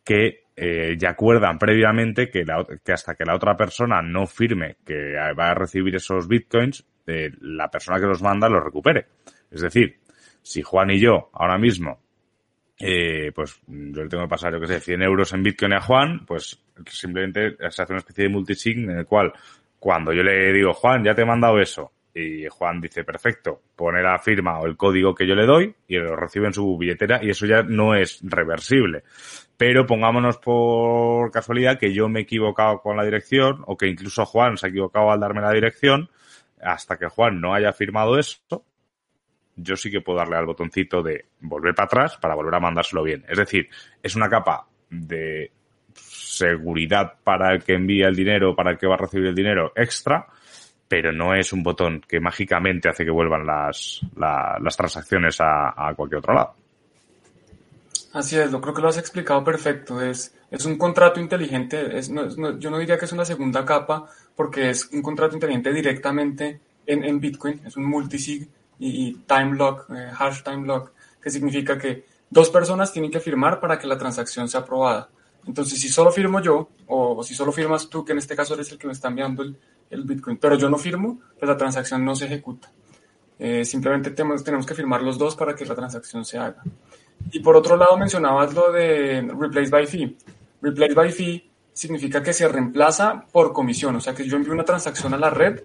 que 0.07 0.45
eh, 0.55 0.95
ya 0.97 1.09
acuerdan 1.09 1.59
previamente 1.59 2.29
que, 2.29 2.45
que, 2.83 2.93
hasta 2.93 3.15
que 3.15 3.25
la 3.25 3.35
otra 3.35 3.57
persona 3.57 4.01
no 4.01 4.25
firme 4.25 4.77
que 4.85 5.13
va 5.37 5.51
a 5.51 5.53
recibir 5.53 5.95
esos 5.97 6.29
bitcoins, 6.29 6.85
eh, 7.05 7.29
la 7.41 7.69
persona 7.69 7.99
que 7.99 8.05
los 8.05 8.21
manda 8.21 8.47
los 8.47 8.63
recupere. 8.63 9.07
Es 9.51 9.61
decir, 9.61 9.99
si 10.41 10.61
Juan 10.61 10.91
y 10.91 10.99
yo 10.99 11.29
ahora 11.33 11.57
mismo 11.57 11.99
eh, 12.79 13.31
pues 13.33 13.59
yo 13.67 14.03
le 14.03 14.09
tengo 14.09 14.23
que 14.23 14.29
pasar, 14.29 14.53
yo 14.53 14.59
que 14.59 14.67
sé, 14.67 14.79
100 14.79 15.01
euros 15.01 15.33
en 15.33 15.43
Bitcoin 15.43 15.73
a 15.73 15.81
Juan, 15.81 16.25
pues 16.25 16.63
simplemente 16.85 17.57
se 17.69 17.81
hace 17.81 17.91
una 17.91 17.99
especie 17.99 18.25
de 18.25 18.29
multisig 18.29 18.77
en 18.77 18.99
el 18.99 19.05
cual 19.05 19.33
cuando 19.79 20.13
yo 20.13 20.23
le 20.23 20.53
digo, 20.53 20.73
Juan, 20.73 21.03
ya 21.03 21.15
te 21.15 21.23
he 21.23 21.25
mandado 21.25 21.59
eso, 21.59 21.91
y 22.17 22.47
Juan 22.47 22.81
dice, 22.81 23.03
perfecto, 23.03 23.61
pone 23.75 24.01
la 24.01 24.17
firma 24.17 24.59
o 24.59 24.65
el 24.65 24.75
código 24.75 25.13
que 25.13 25.27
yo 25.27 25.35
le 25.35 25.45
doy 25.45 25.75
y 25.87 25.97
lo 25.97 26.15
recibe 26.15 26.47
en 26.47 26.53
su 26.53 26.77
billetera 26.77 27.19
y 27.23 27.29
eso 27.29 27.45
ya 27.45 27.61
no 27.61 27.95
es 27.95 28.19
reversible. 28.23 29.03
Pero 29.55 29.85
pongámonos 29.85 30.37
por 30.37 31.31
casualidad 31.31 31.77
que 31.77 31.93
yo 31.93 32.09
me 32.09 32.19
he 32.19 32.23
equivocado 32.23 32.79
con 32.79 32.97
la 32.97 33.03
dirección 33.03 33.63
o 33.67 33.77
que 33.77 33.87
incluso 33.87 34.25
Juan 34.25 34.57
se 34.57 34.67
ha 34.67 34.69
equivocado 34.69 35.11
al 35.11 35.19
darme 35.19 35.41
la 35.41 35.51
dirección, 35.51 36.09
hasta 36.61 36.97
que 36.97 37.07
Juan 37.07 37.39
no 37.39 37.53
haya 37.53 37.71
firmado 37.71 38.17
eso, 38.17 38.63
yo 39.55 39.75
sí 39.75 39.91
que 39.91 40.01
puedo 40.01 40.19
darle 40.19 40.37
al 40.37 40.45
botoncito 40.45 41.03
de 41.03 41.25
volver 41.41 41.75
para 41.75 41.85
atrás 41.85 42.17
para 42.17 42.35
volver 42.35 42.55
a 42.55 42.59
mandárselo 42.59 43.03
bien. 43.03 43.25
Es 43.27 43.37
decir, 43.37 43.69
es 44.01 44.15
una 44.15 44.29
capa 44.29 44.67
de 44.89 45.51
seguridad 45.93 47.15
para 47.23 47.53
el 47.53 47.63
que 47.63 47.73
envía 47.73 48.07
el 48.07 48.15
dinero, 48.15 48.55
para 48.55 48.71
el 48.71 48.77
que 48.77 48.87
va 48.87 48.95
a 48.95 48.99
recibir 48.99 49.27
el 49.27 49.35
dinero 49.35 49.71
extra, 49.75 50.27
pero 50.87 51.11
no 51.11 51.33
es 51.33 51.51
un 51.53 51.63
botón 51.63 52.01
que 52.07 52.19
mágicamente 52.19 52.89
hace 52.89 53.03
que 53.03 53.11
vuelvan 53.11 53.45
las, 53.45 54.01
las 54.15 54.77
transacciones 54.77 55.37
a, 55.39 55.93
cualquier 55.95 56.19
otro 56.19 56.33
lado. 56.33 56.53
Así 58.13 58.37
es, 58.37 58.51
lo 58.51 58.61
creo 58.61 58.73
que 58.73 58.81
lo 58.81 58.87
has 58.87 58.97
explicado 58.97 59.43
perfecto. 59.43 60.01
Es, 60.01 60.33
es 60.49 60.65
un 60.65 60.77
contrato 60.77 61.19
inteligente. 61.19 61.97
Es, 61.97 62.09
yo 62.09 62.71
no 62.71 62.77
diría 62.77 62.97
que 62.97 63.05
es 63.05 63.11
una 63.11 63.25
segunda 63.25 63.65
capa 63.65 64.05
porque 64.35 64.69
es 64.69 64.89
un 64.93 65.01
contrato 65.01 65.35
inteligente 65.35 65.73
directamente 65.73 66.59
en, 66.85 67.03
en 67.03 67.19
Bitcoin. 67.19 67.61
Es 67.65 67.75
un 67.75 67.85
multisig 67.85 68.47
y, 68.79 69.13
time 69.27 69.55
lock, 69.55 69.89
eh, 69.89 70.09
hash 70.17 70.41
time 70.43 70.65
lock, 70.65 70.91
que 71.21 71.29
significa 71.29 71.77
que 71.77 72.05
dos 72.29 72.49
personas 72.49 72.93
tienen 72.93 73.11
que 73.11 73.19
firmar 73.19 73.59
para 73.59 73.77
que 73.77 73.87
la 73.87 73.97
transacción 73.97 74.47
sea 74.47 74.61
aprobada. 74.61 75.09
Entonces, 75.45 75.79
si 75.79 75.89
solo 75.89 76.11
firmo 76.11 76.41
yo, 76.41 76.69
o, 76.87 77.23
si 77.23 77.33
solo 77.33 77.51
firmas 77.51 77.89
tú, 77.89 78.03
que 78.03 78.11
en 78.11 78.17
este 78.17 78.35
caso 78.35 78.53
eres 78.53 78.71
el 78.71 78.77
que 78.77 78.87
me 78.87 78.93
está 78.93 79.07
enviando 79.07 79.43
el, 79.43 79.57
el 79.89 80.03
Bitcoin, 80.03 80.37
pero 80.37 80.55
yo 80.55 80.69
no 80.69 80.77
firmo, 80.77 81.19
pues 81.37 81.49
la 81.49 81.57
transacción 81.57 82.03
no 82.03 82.15
se 82.15 82.25
ejecuta. 82.25 82.71
Eh, 83.39 83.63
simplemente 83.65 84.11
tenemos, 84.11 84.65
que 84.65 84.73
firmar 84.73 85.01
los 85.03 85.17
dos 85.17 85.35
para 85.35 85.55
que 85.55 85.65
la 85.65 85.75
transacción 85.75 86.25
se 86.25 86.37
haga. 86.37 86.63
Y 87.31 87.39
por 87.39 87.55
otro 87.55 87.77
lado, 87.77 87.97
mencionabas 87.97 88.53
lo 88.53 88.71
de 88.71 89.21
replace 89.21 89.69
by 89.69 89.87
fee. 89.87 90.17
Replace 90.61 90.93
by 90.93 91.11
fee 91.11 91.51
significa 91.73 92.23
que 92.23 92.33
se 92.33 92.47
reemplaza 92.47 93.25
por 93.31 93.53
comisión, 93.53 93.95
o 93.95 94.01
sea 94.01 94.15
que 94.15 94.27
yo 94.27 94.35
envío 94.35 94.53
una 94.53 94.65
transacción 94.65 95.13
a 95.13 95.17
la 95.17 95.29
red 95.29 95.61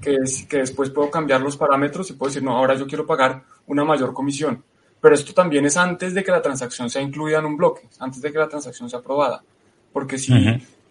que, 0.00 0.14
es, 0.14 0.46
que 0.46 0.58
después 0.58 0.88
puedo 0.88 1.10
cambiar 1.10 1.42
los 1.42 1.58
parámetros 1.58 2.08
y 2.10 2.14
puedo 2.14 2.30
decir, 2.30 2.42
no, 2.42 2.56
ahora 2.56 2.74
yo 2.74 2.86
quiero 2.86 3.06
pagar 3.06 3.42
una 3.66 3.84
mayor 3.84 4.14
comisión. 4.14 4.64
Pero 5.00 5.14
esto 5.14 5.32
también 5.32 5.64
es 5.66 5.76
antes 5.76 6.14
de 6.14 6.24
que 6.24 6.30
la 6.30 6.42
transacción 6.42 6.88
sea 6.90 7.02
incluida 7.02 7.38
en 7.38 7.46
un 7.46 7.56
bloque, 7.56 7.88
antes 7.98 8.20
de 8.20 8.32
que 8.32 8.38
la 8.38 8.48
transacción 8.48 8.88
sea 8.88 9.00
aprobada. 9.00 9.42
Porque 9.92 10.18
si 10.18 10.32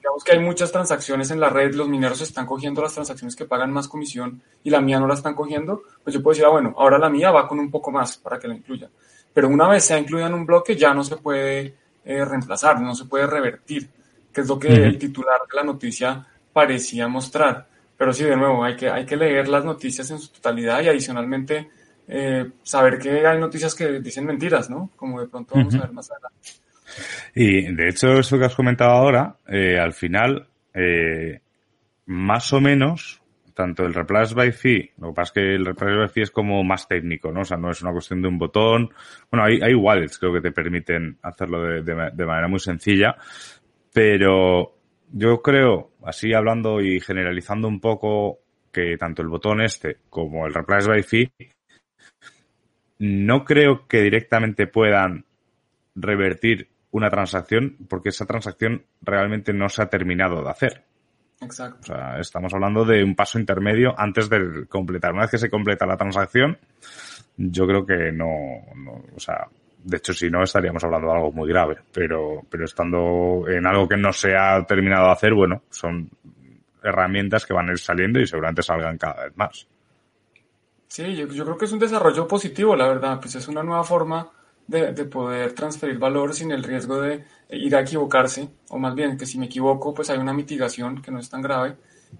digamos 0.09 0.23
que 0.23 0.31
hay 0.31 0.39
muchas 0.39 0.71
transacciones 0.71 1.29
en 1.29 1.39
la 1.39 1.49
red, 1.49 1.75
los 1.75 1.87
mineros 1.87 2.19
están 2.21 2.47
cogiendo 2.47 2.81
las 2.81 2.93
transacciones 2.93 3.35
que 3.35 3.45
pagan 3.45 3.71
más 3.71 3.87
comisión 3.87 4.41
y 4.63 4.71
la 4.71 4.81
mía 4.81 4.99
no 4.99 5.05
la 5.05 5.13
están 5.13 5.35
cogiendo, 5.35 5.83
pues 6.03 6.15
yo 6.15 6.23
puedo 6.23 6.33
decir, 6.33 6.45
ah, 6.45 6.49
bueno, 6.49 6.73
ahora 6.77 6.97
la 6.97 7.09
mía 7.09 7.29
va 7.29 7.47
con 7.47 7.59
un 7.59 7.69
poco 7.69 7.91
más 7.91 8.17
para 8.17 8.39
que 8.39 8.47
la 8.47 8.55
incluya. 8.55 8.89
Pero 9.31 9.49
una 9.49 9.67
vez 9.67 9.85
sea 9.85 9.99
incluida 9.99 10.25
en 10.25 10.33
un 10.33 10.47
bloque, 10.47 10.75
ya 10.75 10.95
no 10.95 11.03
se 11.03 11.17
puede 11.17 11.75
eh, 12.03 12.25
reemplazar, 12.25 12.81
no 12.81 12.95
se 12.95 13.05
puede 13.05 13.27
revertir, 13.27 13.87
que 14.33 14.41
es 14.41 14.47
lo 14.47 14.57
que 14.57 14.69
el 14.69 14.97
titular 14.97 15.41
de 15.47 15.55
la 15.55 15.63
noticia 15.63 16.25
parecía 16.51 17.07
mostrar. 17.07 17.67
Pero 17.95 18.11
sí, 18.11 18.23
de 18.23 18.35
nuevo, 18.35 18.63
hay 18.63 18.75
que, 18.75 18.89
hay 18.89 19.05
que 19.05 19.15
leer 19.15 19.47
las 19.47 19.63
noticias 19.63 20.09
en 20.09 20.17
su 20.17 20.29
totalidad 20.29 20.81
y 20.81 20.87
adicionalmente 20.87 21.69
eh, 22.07 22.49
saber 22.63 22.97
que 22.97 23.27
hay 23.27 23.39
noticias 23.39 23.75
que 23.75 23.99
dicen 23.99 24.25
mentiras, 24.25 24.71
¿no? 24.71 24.89
Como 24.95 25.21
de 25.21 25.27
pronto 25.27 25.53
vamos 25.53 25.75
a 25.75 25.81
ver 25.81 25.91
más 25.91 26.09
adelante. 26.09 26.49
Y 27.35 27.73
de 27.73 27.89
hecho, 27.89 28.13
eso 28.13 28.37
que 28.37 28.45
has 28.45 28.55
comentado 28.55 28.91
ahora, 28.91 29.37
eh, 29.47 29.77
al 29.79 29.93
final, 29.93 30.47
eh, 30.73 31.41
más 32.05 32.51
o 32.53 32.61
menos, 32.61 33.21
tanto 33.53 33.85
el 33.85 33.93
replace 33.93 34.33
by 34.33 34.51
fee, 34.51 34.91
lo 34.99 35.09
que 35.09 35.13
pasa 35.13 35.29
es 35.29 35.31
que 35.33 35.55
el 35.55 35.65
replace 35.65 35.97
by 35.97 36.09
fee 36.09 36.23
es 36.23 36.31
como 36.31 36.63
más 36.63 36.87
técnico, 36.87 37.31
¿no? 37.31 37.41
O 37.41 37.45
sea, 37.45 37.57
no 37.57 37.71
es 37.71 37.81
una 37.81 37.91
cuestión 37.91 38.21
de 38.21 38.27
un 38.27 38.37
botón. 38.37 38.89
Bueno, 39.31 39.45
hay, 39.45 39.59
hay 39.61 39.73
wallets, 39.73 40.17
creo 40.17 40.33
que 40.33 40.41
te 40.41 40.51
permiten 40.51 41.17
hacerlo 41.21 41.61
de, 41.61 41.81
de 41.81 42.25
manera 42.25 42.47
muy 42.47 42.59
sencilla, 42.59 43.15
pero 43.93 44.75
yo 45.11 45.41
creo, 45.41 45.91
así 46.03 46.33
hablando 46.33 46.81
y 46.81 46.99
generalizando 46.99 47.67
un 47.67 47.79
poco, 47.79 48.39
que 48.71 48.97
tanto 48.97 49.21
el 49.21 49.27
botón 49.27 49.61
este 49.61 49.97
como 50.09 50.45
el 50.45 50.53
Replace 50.53 50.87
by 50.87 51.03
Fee, 51.03 51.31
no 52.99 53.43
creo 53.45 53.87
que 53.87 54.01
directamente 54.01 54.67
puedan 54.67 55.25
revertir 55.95 56.67
una 56.91 57.09
transacción 57.09 57.77
porque 57.87 58.09
esa 58.09 58.25
transacción 58.25 58.83
realmente 59.01 59.53
no 59.53 59.69
se 59.69 59.83
ha 59.83 59.89
terminado 59.89 60.41
de 60.43 60.49
hacer. 60.49 60.83
Exacto. 61.41 61.79
O 61.81 61.85
sea, 61.85 62.19
estamos 62.19 62.53
hablando 62.53 62.83
de 62.83 63.03
un 63.03 63.15
paso 63.15 63.39
intermedio 63.39 63.93
antes 63.97 64.29
de 64.29 64.65
completar. 64.67 65.13
Una 65.13 65.21
vez 65.21 65.31
que 65.31 65.37
se 65.37 65.49
completa 65.49 65.85
la 65.85 65.95
transacción, 65.95 66.57
yo 67.37 67.65
creo 67.65 67.85
que 67.85 68.11
no, 68.11 68.27
no 68.75 69.03
o 69.15 69.19
sea, 69.19 69.47
de 69.83 69.97
hecho, 69.97 70.13
si 70.13 70.29
no, 70.29 70.43
estaríamos 70.43 70.83
hablando 70.83 71.07
de 71.07 71.13
algo 71.15 71.31
muy 71.31 71.47
grave. 71.47 71.77
Pero, 71.93 72.41
pero 72.49 72.65
estando 72.65 73.47
en 73.47 73.65
algo 73.65 73.87
que 73.87 73.97
no 73.97 74.11
se 74.11 74.35
ha 74.35 74.63
terminado 74.65 75.05
de 75.05 75.11
hacer, 75.13 75.33
bueno, 75.33 75.63
son 75.69 76.09
herramientas 76.83 77.45
que 77.45 77.53
van 77.53 77.69
a 77.69 77.71
ir 77.71 77.79
saliendo 77.79 78.19
y 78.19 78.27
seguramente 78.27 78.63
salgan 78.63 78.97
cada 78.97 79.25
vez 79.25 79.37
más. 79.37 79.67
Sí, 80.87 81.15
yo, 81.15 81.27
creo 81.27 81.57
que 81.57 81.65
es 81.65 81.71
un 81.71 81.79
desarrollo 81.79 82.27
positivo, 82.27 82.75
la 82.75 82.87
verdad. 82.87 83.19
Pues 83.21 83.35
es 83.35 83.47
una 83.47 83.63
nueva 83.63 83.83
forma 83.83 84.27
de, 84.69 85.05
poder 85.05 85.53
transferir 85.53 85.97
valor 85.97 86.33
sin 86.33 86.51
el 86.51 86.63
riesgo 86.63 87.01
de 87.01 87.25
ir 87.49 87.75
a 87.75 87.81
equivocarse, 87.81 88.49
o 88.69 88.77
más 88.77 88.93
bien 88.93 89.17
que 89.17 89.25
si 89.25 89.39
me 89.39 89.47
equivoco, 89.47 89.93
pues 89.93 90.09
hay 90.11 90.19
una 90.19 90.33
mitigación 90.33 91.01
que 91.01 91.11
no 91.11 91.19
es 91.19 91.29
tan 91.29 91.41
grave. 91.41 91.75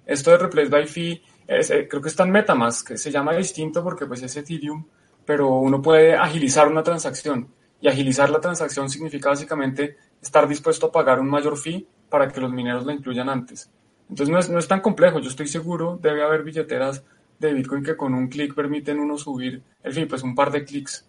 Esto 0.06 0.32
de 0.32 0.40
Replace 0.40 0.70
by 0.70 0.88
Fee, 0.88 1.22
eh, 1.48 1.88
creo 1.88 2.02
que 2.02 2.10
está 2.10 2.24
en 2.24 2.32
MetaMask, 2.32 2.88
que 2.88 2.98
se 2.98 3.12
llama 3.12 3.36
distinto 3.36 3.84
porque 3.84 4.08
pues 4.08 4.24
es 4.24 4.36
Ethereum, 4.36 4.84
pero 5.26 5.58
uno 5.58 5.82
puede 5.82 6.16
agilizar 6.16 6.68
una 6.68 6.82
transacción. 6.82 7.48
Y 7.82 7.88
agilizar 7.88 8.30
la 8.30 8.42
transacción 8.42 8.90
significa 8.90 9.30
básicamente 9.30 9.96
estar 10.22 10.48
dispuesto 10.48 10.88
a 10.88 10.92
pagar 10.92 11.20
un 11.20 11.30
mayor 11.30 11.56
fee 11.56 11.88
para 12.10 12.28
que 12.28 12.42
los 12.42 12.52
mineros 12.52 12.86
la 12.86 12.94
incluyan 12.94 13.30
antes. 13.30 13.72
Entonces 14.10 14.34
no 14.34 14.40
es, 14.40 14.50
no 14.50 14.60
es 14.60 14.68
tan 14.68 14.82
complejo, 14.82 15.20
yo 15.20 15.30
estoy 15.30 15.48
seguro, 15.48 16.00
debe 16.02 16.24
haber 16.24 16.44
billeteras 16.44 17.04
de 17.38 17.54
Bitcoin 17.54 17.84
que 17.84 17.96
con 17.96 18.16
un 18.16 18.28
clic 18.28 18.56
permiten 18.56 19.00
uno 19.00 19.18
subir 19.18 19.62
el 19.84 19.94
fee, 19.94 20.08
pues 20.08 20.24
un 20.24 20.36
par 20.36 20.52
de 20.52 20.66
clics. 20.66 21.09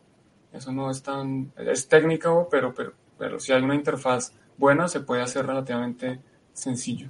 Eso 0.52 0.72
no 0.72 0.90
es 0.90 1.02
tan, 1.02 1.52
es 1.56 1.88
técnico, 1.88 2.48
pero, 2.50 2.74
pero, 2.74 2.92
pero 3.18 3.38
si 3.38 3.52
hay 3.52 3.62
una 3.62 3.74
interfaz 3.74 4.32
buena 4.56 4.88
se 4.88 5.00
puede 5.00 5.22
hacer 5.22 5.46
relativamente 5.46 6.20
sencillo. 6.52 7.08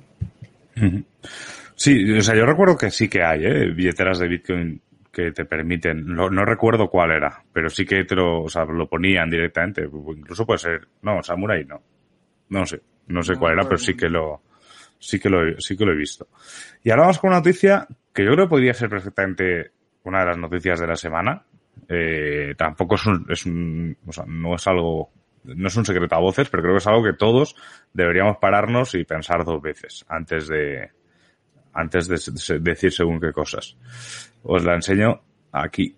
Sí, 1.74 2.12
o 2.12 2.22
sea, 2.22 2.34
yo 2.36 2.46
recuerdo 2.46 2.76
que 2.76 2.90
sí 2.90 3.08
que 3.08 3.22
hay 3.22 3.44
¿eh? 3.44 3.72
billeteras 3.72 4.18
de 4.18 4.28
Bitcoin 4.28 4.80
que 5.12 5.32
te 5.32 5.44
permiten, 5.44 6.06
no, 6.06 6.28
recuerdo 6.44 6.88
cuál 6.88 7.10
era, 7.10 7.42
pero 7.52 7.68
sí 7.68 7.84
que 7.84 8.04
te 8.04 8.14
lo, 8.14 8.42
o 8.42 8.48
sea, 8.48 8.64
lo 8.64 8.88
ponían 8.88 9.28
directamente, 9.28 9.82
incluso 9.82 10.46
puede 10.46 10.58
ser, 10.58 10.88
no, 11.02 11.20
Samurai 11.22 11.64
no, 11.64 11.82
no 12.50 12.64
sé, 12.64 12.80
no 13.08 13.22
sé 13.22 13.34
cuál 13.34 13.54
era, 13.54 13.64
pero 13.64 13.76
sí 13.76 13.96
que 13.96 14.08
lo, 14.08 14.42
sí 15.00 15.18
que 15.18 15.28
lo, 15.28 15.58
sí 15.58 15.76
que 15.76 15.84
lo 15.84 15.92
he 15.92 15.96
visto. 15.96 16.28
Y 16.84 16.90
ahora 16.90 17.02
vamos 17.02 17.18
con 17.18 17.30
una 17.30 17.38
noticia 17.38 17.88
que 18.12 18.24
yo 18.24 18.32
creo 18.32 18.46
que 18.46 18.50
podría 18.50 18.74
ser 18.74 18.88
perfectamente 18.88 19.72
una 20.04 20.20
de 20.20 20.26
las 20.26 20.38
noticias 20.38 20.78
de 20.78 20.86
la 20.86 20.96
semana. 20.96 21.44
Eh, 21.88 22.54
tampoco 22.56 22.94
es 22.94 23.06
un, 23.06 23.26
es 23.28 23.46
un, 23.46 23.96
o 24.06 24.12
sea, 24.12 24.24
no 24.26 24.54
es 24.54 24.66
algo, 24.66 25.10
no 25.44 25.68
es 25.68 25.76
un 25.76 25.84
secreto 25.84 26.14
a 26.14 26.20
voces, 26.20 26.48
pero 26.48 26.62
creo 26.62 26.74
que 26.74 26.78
es 26.78 26.86
algo 26.86 27.02
que 27.02 27.14
todos 27.14 27.56
deberíamos 27.92 28.36
pararnos 28.36 28.94
y 28.94 29.04
pensar 29.04 29.44
dos 29.44 29.60
veces 29.60 30.04
antes 30.08 30.46
de, 30.46 30.90
antes 31.72 32.08
de 32.08 32.60
decir 32.60 32.92
según 32.92 33.20
qué 33.20 33.32
cosas. 33.32 33.76
Os 34.42 34.64
la 34.64 34.74
enseño 34.74 35.20
aquí. 35.52 35.96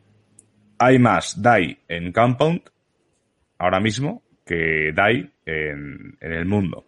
Hay 0.79 0.99
más 0.99 1.41
DAI 1.41 1.79
en 1.89 2.13
Compound 2.13 2.63
ahora 3.59 3.81
mismo 3.81 4.23
que 4.45 4.93
DAI 4.95 5.31
en, 5.47 6.17
el 6.21 6.45
mundo. 6.47 6.85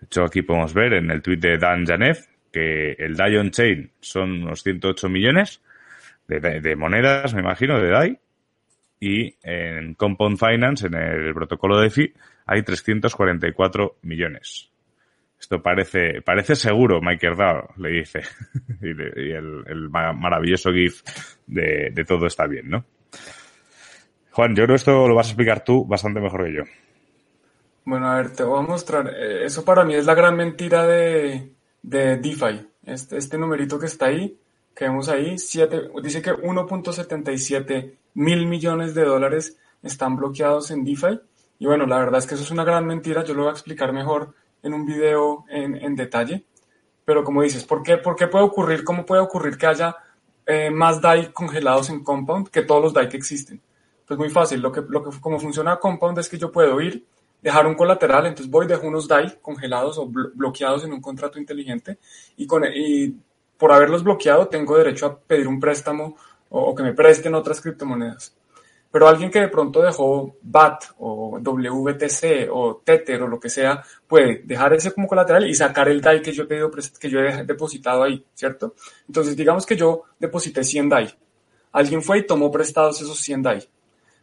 De 0.00 0.06
hecho, 0.06 0.24
aquí 0.24 0.42
podemos 0.42 0.74
ver 0.74 0.94
en 0.94 1.10
el 1.10 1.22
tweet 1.22 1.38
de 1.38 1.58
Dan 1.58 1.86
Janev 1.86 2.18
que 2.52 2.92
el 2.92 3.16
DAI 3.16 3.36
on-chain 3.36 3.90
son 4.00 4.42
unos 4.42 4.62
108 4.62 5.08
millones 5.08 5.62
de, 6.40 6.76
monedas, 6.76 7.34
me 7.34 7.40
imagino, 7.40 7.80
de 7.80 7.90
DAI. 7.90 8.18
Y 9.00 9.36
en 9.42 9.94
Compound 9.94 10.38
Finance, 10.38 10.86
en 10.86 10.94
el 10.94 11.34
protocolo 11.34 11.76
de 11.78 11.84
DeFi, 11.84 12.12
hay 12.46 12.62
344 12.62 13.96
millones. 14.02 14.70
Esto 15.40 15.60
parece, 15.60 16.22
parece 16.22 16.54
seguro, 16.54 17.00
Michael 17.02 17.36
Dow, 17.36 17.68
le 17.78 17.90
dice. 17.90 18.20
y, 18.80 19.32
el, 19.32 19.90
maravilloso 19.90 20.70
GIF 20.72 21.02
de, 21.48 22.04
todo 22.06 22.26
está 22.26 22.46
bien, 22.46 22.70
¿no? 22.70 22.84
Juan, 24.30 24.50
yo 24.54 24.62
creo 24.62 24.68
que 24.68 24.74
esto 24.74 25.08
lo 25.08 25.16
vas 25.16 25.26
a 25.26 25.30
explicar 25.30 25.64
tú 25.64 25.84
bastante 25.84 26.20
mejor 26.20 26.44
que 26.44 26.54
yo. 26.54 26.62
Bueno, 27.84 28.08
a 28.08 28.18
ver, 28.18 28.30
te 28.30 28.44
voy 28.44 28.60
a 28.60 28.62
mostrar. 28.62 29.08
Eh, 29.08 29.44
eso 29.44 29.64
para 29.64 29.84
mí 29.84 29.96
es 29.96 30.06
la 30.06 30.14
gran 30.14 30.36
mentira 30.36 30.86
de, 30.86 31.50
de 31.82 32.16
DeFi. 32.18 32.68
Este, 32.86 33.16
este 33.16 33.36
numerito 33.36 33.80
que 33.80 33.86
está 33.86 34.06
ahí, 34.06 34.38
que 34.74 34.84
vemos 34.84 35.08
ahí, 35.08 35.38
siete, 35.38 35.90
dice 36.02 36.22
que 36.22 36.32
1.77 36.32 37.94
mil 38.14 38.46
millones 38.46 38.94
de 38.94 39.04
dólares 39.04 39.56
están 39.82 40.16
bloqueados 40.16 40.70
en 40.70 40.84
DeFi. 40.84 41.20
Y 41.58 41.66
bueno, 41.66 41.86
la 41.86 41.98
verdad 41.98 42.18
es 42.18 42.26
que 42.26 42.34
eso 42.34 42.44
es 42.44 42.50
una 42.50 42.64
gran 42.64 42.86
mentira, 42.86 43.24
yo 43.24 43.34
lo 43.34 43.42
voy 43.42 43.50
a 43.50 43.52
explicar 43.52 43.92
mejor 43.92 44.34
en 44.62 44.74
un 44.74 44.86
video 44.86 45.44
en, 45.48 45.76
en 45.76 45.94
detalle. 45.94 46.44
Pero 47.04 47.24
como 47.24 47.42
dices, 47.42 47.64
¿por 47.64 47.82
qué, 47.82 47.98
¿por 47.98 48.16
qué 48.16 48.28
puede 48.28 48.44
ocurrir, 48.44 48.84
cómo 48.84 49.04
puede 49.04 49.22
ocurrir 49.22 49.56
que 49.56 49.66
haya 49.66 49.96
eh, 50.46 50.70
más 50.70 51.00
DAI 51.00 51.32
congelados 51.32 51.90
en 51.90 52.02
Compound 52.02 52.48
que 52.48 52.62
todos 52.62 52.82
los 52.82 52.92
DAI 52.92 53.08
que 53.08 53.16
existen? 53.16 53.60
Pues 54.06 54.18
muy 54.18 54.30
fácil, 54.30 54.60
lo 54.60 54.70
que, 54.70 54.82
lo 54.88 55.02
que, 55.02 55.20
como 55.20 55.38
funciona 55.38 55.78
Compound 55.78 56.18
es 56.18 56.28
que 56.28 56.38
yo 56.38 56.52
puedo 56.52 56.80
ir, 56.80 57.04
dejar 57.40 57.66
un 57.66 57.74
colateral, 57.74 58.26
entonces 58.26 58.50
voy, 58.50 58.66
dejo 58.66 58.86
unos 58.86 59.08
DAI 59.08 59.38
congelados 59.40 59.98
o 59.98 60.06
bloqueados 60.06 60.84
en 60.84 60.92
un 60.92 61.00
contrato 61.00 61.38
inteligente 61.40 61.98
y, 62.36 62.46
con, 62.46 62.64
y 62.64 63.16
por 63.62 63.70
haberlos 63.70 64.02
bloqueado 64.02 64.48
tengo 64.48 64.76
derecho 64.76 65.06
a 65.06 65.16
pedir 65.16 65.46
un 65.46 65.60
préstamo 65.60 66.16
o, 66.48 66.74
que 66.74 66.82
me 66.82 66.94
presten 66.94 67.32
otras 67.32 67.60
criptomonedas. 67.60 68.34
Pero 68.90 69.06
alguien 69.06 69.30
que 69.30 69.38
de 69.38 69.46
pronto 69.46 69.80
dejó 69.80 70.34
BAT 70.42 70.86
o 70.98 71.38
WTC 71.40 72.48
o 72.50 72.82
Tether 72.84 73.22
o 73.22 73.28
lo 73.28 73.38
que 73.38 73.48
sea, 73.48 73.80
puede 74.08 74.42
dejar 74.42 74.72
ese 74.72 74.92
como 74.92 75.06
colateral 75.06 75.48
y 75.48 75.54
sacar 75.54 75.88
el 75.88 76.00
DAI 76.00 76.20
que 76.20 76.32
yo 76.32 76.42
he, 76.42 76.46
pedido, 76.46 76.72
que 76.98 77.08
yo 77.08 77.20
he 77.20 77.44
depositado 77.44 78.02
ahí, 78.02 78.26
¿cierto? 78.34 78.74
Entonces, 79.06 79.36
digamos 79.36 79.64
que 79.64 79.76
yo 79.76 80.06
deposité 80.18 80.64
100 80.64 80.88
DAI. 80.88 81.14
Alguien 81.70 82.02
fue 82.02 82.18
y 82.18 82.26
tomó 82.26 82.50
prestados 82.50 83.00
esos 83.00 83.20
100 83.20 83.42
DAI. 83.42 83.68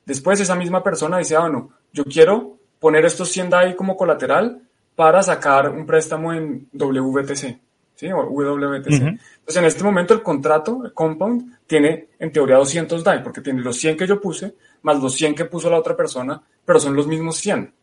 Después 0.06 0.42
esa 0.42 0.56
misma 0.56 0.84
persona 0.84 1.18
dice, 1.18 1.38
ah, 1.38 1.48
bueno, 1.48 1.70
yo 1.94 2.04
quiero 2.04 2.58
poner 2.78 3.06
estos 3.06 3.30
100 3.30 3.50
DAI 3.52 3.76
como 3.78 3.96
colateral 3.96 4.64
para 4.98 5.24
sacar 5.24 5.70
un 5.70 5.86
préstamo 5.86 6.34
en 6.34 6.68
WTC. 6.74 7.69
¿Sí? 8.00 8.10
O 8.14 8.24
WTC. 8.32 8.94
Entonces, 8.94 9.58
en 9.58 9.66
este 9.66 9.84
momento 9.84 10.14
el 10.14 10.24
contrato, 10.24 10.84
el 10.86 10.94
compound, 10.94 11.60
tiene 11.68 12.08
en 12.18 12.32
teoría 12.32 12.56
200 12.56 13.04
DAI, 13.04 13.22
porque 13.22 13.42
tiene 13.42 13.62
los 13.62 13.76
100 13.76 13.98
que 13.98 14.08
yo 14.08 14.22
puse, 14.22 14.56
más 14.84 15.02
los 15.02 15.14
100 15.16 15.36
que 15.36 15.46
puso 15.46 15.70
la 15.70 15.78
otra 15.78 15.98
persona, 15.98 16.42
pero 16.64 16.80
son 16.80 16.96
los 16.96 17.08
mismos 17.08 17.36
100. 17.38 17.74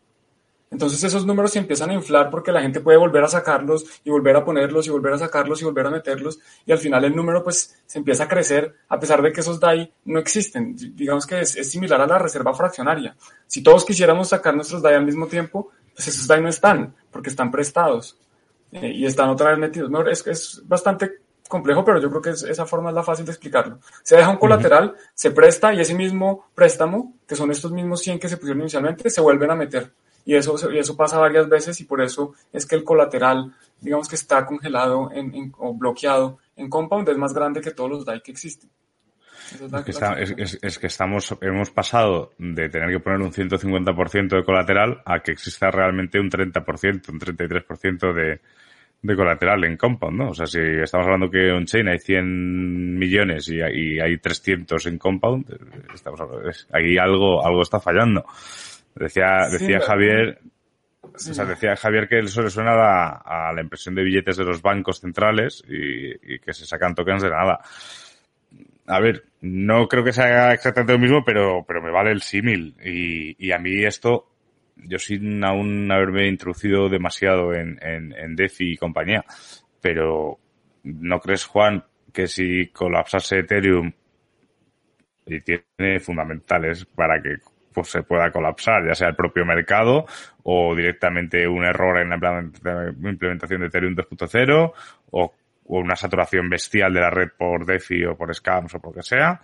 Entonces 0.70 1.04
esos 1.04 1.26
números 1.26 1.52
se 1.52 1.58
empiezan 1.58 1.90
a 1.90 1.94
inflar 1.94 2.28
porque 2.30 2.50
la 2.50 2.60
gente 2.60 2.80
puede 2.80 2.98
volver 2.98 3.22
a 3.22 3.28
sacarlos 3.28 3.84
y 4.02 4.10
volver 4.10 4.34
a 4.36 4.44
ponerlos 4.44 4.86
y 4.86 4.90
volver 4.90 5.12
a 5.12 5.18
sacarlos 5.18 5.62
y 5.62 5.64
volver 5.64 5.86
a 5.86 5.90
meterlos 5.90 6.40
y 6.64 6.72
al 6.72 6.78
final 6.78 7.04
el 7.04 7.14
número 7.14 7.44
pues 7.44 7.78
se 7.86 7.98
empieza 7.98 8.24
a 8.24 8.28
crecer 8.28 8.74
a 8.88 8.98
pesar 8.98 9.22
de 9.22 9.32
que 9.32 9.42
esos 9.42 9.60
DAI 9.60 9.92
no 10.06 10.18
existen. 10.18 10.74
Digamos 10.96 11.24
que 11.24 11.40
es, 11.40 11.54
es 11.56 11.70
similar 11.70 12.00
a 12.00 12.06
la 12.06 12.18
reserva 12.18 12.52
fraccionaria. 12.52 13.16
Si 13.46 13.62
todos 13.62 13.84
quisiéramos 13.84 14.30
sacar 14.30 14.56
nuestros 14.56 14.82
DAI 14.82 14.96
al 14.96 15.06
mismo 15.06 15.28
tiempo, 15.28 15.70
pues 15.94 16.08
esos 16.08 16.26
DAI 16.26 16.42
no 16.42 16.48
están 16.48 16.96
porque 17.12 17.30
están 17.30 17.52
prestados. 17.52 18.18
Eh, 18.82 18.92
y 18.94 19.06
están 19.06 19.28
otra 19.28 19.50
vez 19.50 19.58
metidos. 19.58 19.90
Es, 20.10 20.26
es 20.26 20.62
bastante 20.66 21.20
complejo, 21.48 21.84
pero 21.84 22.00
yo 22.00 22.08
creo 22.10 22.22
que 22.22 22.30
esa 22.30 22.66
forma 22.66 22.90
es 22.90 22.94
la 22.94 23.02
fácil 23.02 23.24
de 23.24 23.32
explicarlo. 23.32 23.78
Se 24.02 24.16
deja 24.16 24.30
un 24.30 24.36
colateral, 24.36 24.94
se 25.14 25.30
presta 25.30 25.72
y 25.72 25.80
ese 25.80 25.94
mismo 25.94 26.46
préstamo, 26.54 27.14
que 27.26 27.36
son 27.36 27.50
estos 27.50 27.72
mismos 27.72 28.00
100 28.00 28.18
que 28.18 28.28
se 28.28 28.36
pusieron 28.36 28.62
inicialmente, 28.62 29.10
se 29.10 29.20
vuelven 29.20 29.50
a 29.50 29.54
meter. 29.54 29.92
Y 30.24 30.34
eso, 30.34 30.56
y 30.72 30.78
eso 30.78 30.96
pasa 30.96 31.18
varias 31.18 31.48
veces 31.48 31.80
y 31.80 31.84
por 31.84 32.02
eso 32.02 32.34
es 32.52 32.66
que 32.66 32.74
el 32.74 32.82
colateral, 32.82 33.54
digamos 33.80 34.08
que 34.08 34.16
está 34.16 34.44
congelado 34.44 35.10
en, 35.12 35.52
o 35.58 35.72
bloqueado 35.74 36.38
en 36.56 36.68
Compound, 36.68 37.08
es 37.08 37.16
más 37.16 37.32
grande 37.32 37.60
que 37.60 37.70
todos 37.70 37.90
los 37.90 38.04
DAI 38.04 38.22
que 38.22 38.32
existen. 38.32 38.68
Es 40.60 40.78
que, 40.78 40.88
estamos, 40.88 41.36
hemos 41.40 41.70
pasado 41.70 42.32
de 42.38 42.68
tener 42.68 42.90
que 42.90 42.98
poner 42.98 43.20
un 43.20 43.32
150% 43.32 44.36
de 44.36 44.44
colateral 44.44 45.00
a 45.04 45.20
que 45.20 45.30
exista 45.30 45.70
realmente 45.70 46.18
un 46.18 46.28
30%, 46.28 47.08
un 47.10 47.20
33% 47.20 48.12
de, 48.12 48.40
de 49.02 49.16
colateral 49.16 49.64
en 49.64 49.76
Compound, 49.76 50.18
¿no? 50.18 50.30
O 50.30 50.34
sea, 50.34 50.46
si 50.46 50.58
estamos 50.58 51.06
hablando 51.06 51.30
que 51.30 51.48
en 51.48 51.64
Chain 51.64 51.88
hay 51.88 51.98
100 51.98 52.98
millones 52.98 53.48
y, 53.48 53.60
hay 53.60 54.18
300 54.18 54.86
en 54.86 54.98
Compound, 54.98 55.46
estamos 55.94 56.20
ahí 56.72 56.98
algo, 56.98 57.44
algo 57.44 57.62
está 57.62 57.78
fallando. 57.80 58.24
Decía, 58.94 59.48
decía 59.50 59.80
Javier, 59.80 60.40
o 61.02 61.18
sea, 61.18 61.44
decía 61.44 61.76
Javier 61.76 62.08
que 62.08 62.20
eso 62.20 62.42
le 62.42 62.50
suena 62.50 62.72
a, 62.72 63.52
la 63.52 63.60
impresión 63.60 63.94
de 63.94 64.02
billetes 64.02 64.36
de 64.36 64.44
los 64.44 64.62
bancos 64.62 65.00
centrales 65.00 65.62
y, 65.68 66.34
y 66.34 66.38
que 66.38 66.52
se 66.52 66.66
sacan 66.66 66.94
tokens 66.94 67.22
de 67.22 67.30
nada 67.30 67.60
a 68.86 69.00
ver, 69.00 69.24
no 69.40 69.88
creo 69.88 70.04
que 70.04 70.12
sea 70.12 70.52
exactamente 70.52 70.92
lo 70.92 70.98
mismo, 70.98 71.24
pero, 71.24 71.64
pero 71.66 71.82
me 71.82 71.90
vale 71.90 72.12
el 72.12 72.22
símil. 72.22 72.76
Y, 72.84 73.36
y 73.44 73.52
a 73.52 73.58
mí 73.58 73.84
esto, 73.84 74.28
yo 74.76 74.98
sin 74.98 75.42
aún 75.44 75.90
haberme 75.90 76.28
introducido 76.28 76.88
demasiado 76.88 77.54
en, 77.54 77.78
en, 77.82 78.36
DeFi 78.36 78.72
y 78.72 78.76
compañía, 78.76 79.24
pero 79.80 80.38
¿no 80.84 81.20
crees, 81.20 81.44
Juan, 81.44 81.84
que 82.12 82.26
si 82.26 82.68
colapsase 82.68 83.40
Ethereum 83.40 83.92
y 85.26 85.40
tiene 85.40 86.00
fundamentales 86.00 86.84
para 86.84 87.20
que 87.20 87.36
pues, 87.72 87.88
se 87.88 88.02
pueda 88.02 88.30
colapsar, 88.30 88.86
ya 88.86 88.94
sea 88.94 89.08
el 89.08 89.16
propio 89.16 89.44
mercado 89.44 90.06
o 90.44 90.74
directamente 90.74 91.48
un 91.48 91.64
error 91.64 91.98
en 91.98 92.10
la 92.10 93.10
implementación 93.10 93.60
de 93.60 93.66
Ethereum 93.66 93.94
2.0 93.94 94.72
o 95.10 95.34
o 95.68 95.80
una 95.80 95.96
saturación 95.96 96.48
bestial 96.48 96.92
de 96.92 97.00
la 97.00 97.10
red 97.10 97.30
por 97.36 97.66
DeFi 97.66 98.04
o 98.04 98.16
por 98.16 98.34
scams 98.34 98.74
o 98.74 98.80
por 98.80 98.90
lo 98.90 98.96
que 98.96 99.02
sea, 99.02 99.40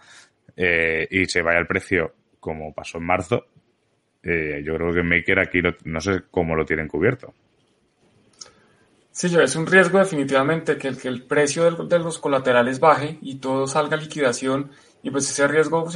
eh, 0.57 1.07
y 1.11 1.27
se 1.27 1.42
vaya 1.42 1.59
el 1.59 1.66
precio 1.66 2.14
como 2.38 2.73
pasó 2.73 2.99
en 2.99 3.05
marzo, 3.05 3.47
eh, 4.23 4.63
yo 4.65 4.77
creo 4.77 4.93
que 4.93 5.03
Maker 5.03 5.39
aquí 5.41 5.61
no 5.85 6.01
sé 6.01 6.23
cómo 6.31 6.55
lo 6.55 6.65
tienen 6.65 6.89
cubierto. 6.89 7.35
Sí, 9.13 9.31
es 9.39 9.57
un 9.57 9.67
riesgo 9.67 9.99
definitivamente 9.99 10.79
que 10.79 10.89
el, 10.89 10.97
que 10.97 11.09
el 11.09 11.23
precio 11.23 11.71
de, 11.71 11.99
los 11.99 12.19
colaterales 12.19 12.81
baje 12.81 13.19
y 13.21 13.37
todo 13.37 13.67
salga 13.67 13.97
a 13.97 14.01
liquidación 14.01 14.71
y 15.03 15.11
pues 15.11 15.31
ese 15.31 15.47
riesgo 15.47 15.87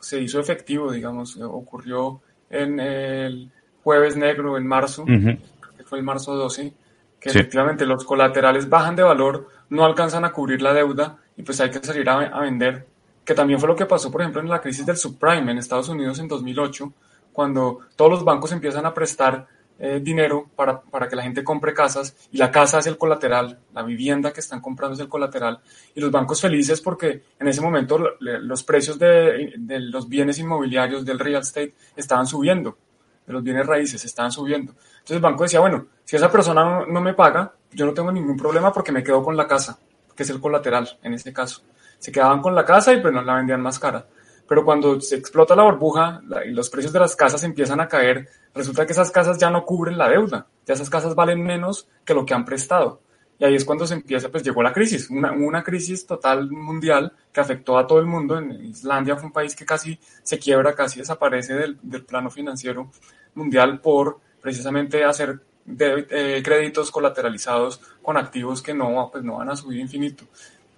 se, 0.00 0.20
hizo 0.20 0.40
efectivo, 0.40 0.92
digamos, 0.92 1.38
ocurrió 1.38 2.20
en 2.50 2.78
el 2.78 3.50
jueves 3.82 4.16
negro, 4.16 4.58
en 4.58 4.66
marzo, 4.66 5.06
que 5.06 5.84
fue 5.84 5.98
el 5.98 6.04
marzo 6.04 6.34
12, 6.34 6.74
que 7.18 7.30
efectivamente 7.30 7.86
los 7.86 8.04
colaterales 8.04 8.68
bajan 8.68 8.94
de 8.94 9.02
valor 9.02 9.48
no 9.70 9.86
alcanzan 9.86 10.26
a 10.26 10.32
cubrir 10.32 10.60
la 10.60 10.74
deuda 10.74 11.16
y 11.36 11.42
pues 11.42 11.58
hay 11.60 11.70
que 11.70 11.78
salir 11.78 12.08
a, 12.10 12.40
vender, 12.40 12.86
que 13.24 13.34
también 13.34 13.58
fue 13.58 13.68
lo 13.68 13.76
que 13.76 13.86
pasó, 13.86 14.10
por 14.10 14.20
ejemplo, 14.20 14.42
en 14.42 14.48
la 14.48 14.60
crisis 14.60 14.84
del 14.84 14.98
subprime 14.98 15.50
en 15.50 15.58
Estados 15.58 15.88
Unidos 15.88 16.18
en 16.18 16.28
2008, 16.28 16.92
cuando 17.36 17.80
todos 17.96 18.10
los 18.10 18.24
bancos 18.24 18.50
empiezan 18.52 18.86
a 18.86 18.94
prestar 18.94 19.46
eh, 19.78 20.00
dinero 20.02 20.48
para, 20.56 20.80
para, 20.80 21.06
que 21.06 21.14
la 21.16 21.22
gente 21.22 21.44
compre 21.44 21.74
casas 21.74 22.16
y 22.32 22.38
la 22.38 22.50
casa 22.50 22.78
es 22.78 22.86
el 22.86 22.96
colateral, 22.96 23.58
la 23.74 23.82
vivienda 23.82 24.32
que 24.32 24.40
están 24.40 24.62
comprando 24.62 24.94
es 24.94 25.00
el 25.00 25.08
colateral 25.10 25.60
y 25.94 26.00
los 26.00 26.10
bancos 26.10 26.40
felices 26.40 26.80
porque 26.80 27.24
en 27.38 27.46
ese 27.46 27.60
momento 27.60 27.98
los 28.20 28.64
precios 28.64 28.98
de, 28.98 29.52
de 29.58 29.80
los 29.80 30.08
bienes 30.08 30.38
inmobiliarios 30.38 31.04
del 31.04 31.18
real 31.18 31.42
estate 31.42 31.74
estaban 31.94 32.26
subiendo, 32.26 32.78
de 33.26 33.34
los 33.34 33.42
bienes 33.42 33.66
raíces 33.66 34.02
estaban 34.02 34.32
subiendo. 34.32 34.72
Entonces 34.72 35.16
el 35.16 35.20
banco 35.20 35.42
decía, 35.42 35.60
bueno, 35.60 35.88
si 36.06 36.16
esa 36.16 36.32
persona 36.32 36.86
no, 36.88 37.00
me 37.02 37.12
paga, 37.12 37.52
yo 37.70 37.84
no 37.84 37.92
tengo 37.92 38.10
ningún 38.10 38.38
problema 38.38 38.72
porque 38.72 38.92
me 38.92 39.04
quedo 39.04 39.22
con 39.22 39.36
la 39.36 39.46
casa, 39.46 39.78
que 40.16 40.22
es 40.22 40.30
el 40.30 40.40
colateral 40.40 40.88
en 41.02 41.12
este 41.12 41.34
caso. 41.34 41.60
Se 41.98 42.10
quedaban 42.10 42.40
con 42.40 42.54
la 42.54 42.64
casa 42.64 42.94
y 42.94 43.02
pues 43.02 43.12
no 43.12 43.20
la 43.20 43.34
vendían 43.34 43.60
más 43.60 43.78
cara. 43.78 44.06
Pero 44.48 44.64
cuando 44.64 45.00
se 45.00 45.16
explota 45.16 45.56
la 45.56 45.64
burbuja 45.64 46.22
y 46.44 46.50
los 46.50 46.70
precios 46.70 46.92
de 46.92 47.00
las 47.00 47.16
casas 47.16 47.42
empiezan 47.42 47.80
a 47.80 47.88
caer, 47.88 48.28
resulta 48.54 48.86
que 48.86 48.92
esas 48.92 49.10
casas 49.10 49.38
ya 49.38 49.50
no 49.50 49.64
cubren 49.64 49.98
la 49.98 50.08
deuda. 50.08 50.46
Ya 50.64 50.74
esas 50.74 50.90
casas 50.90 51.14
valen 51.14 51.42
menos 51.42 51.88
que 52.04 52.14
lo 52.14 52.24
que 52.24 52.34
han 52.34 52.44
prestado. 52.44 53.00
Y 53.38 53.44
ahí 53.44 53.54
es 53.54 53.64
cuando 53.64 53.86
se 53.86 53.94
empieza, 53.94 54.30
pues 54.30 54.42
llegó 54.42 54.62
la 54.62 54.72
crisis, 54.72 55.10
una, 55.10 55.32
una 55.32 55.62
crisis 55.62 56.06
total 56.06 56.50
mundial 56.50 57.12
que 57.32 57.40
afectó 57.40 57.76
a 57.76 57.86
todo 57.86 57.98
el 57.98 58.06
mundo. 58.06 58.38
En 58.38 58.52
Islandia 58.64 59.16
fue 59.16 59.26
un 59.26 59.32
país 59.32 59.54
que 59.54 59.66
casi 59.66 59.98
se 60.22 60.38
quiebra, 60.38 60.74
casi 60.74 61.00
desaparece 61.00 61.54
del, 61.54 61.78
del 61.82 62.04
plano 62.04 62.30
financiero 62.30 62.90
mundial 63.34 63.80
por 63.80 64.20
precisamente 64.40 65.04
hacer 65.04 65.40
de, 65.66 66.40
créditos 66.42 66.90
colateralizados 66.90 67.80
con 68.02 68.16
activos 68.16 68.62
que 68.62 68.72
no, 68.72 69.08
pues 69.10 69.24
no 69.24 69.36
van 69.36 69.50
a 69.50 69.56
subir 69.56 69.80
infinito. 69.80 70.24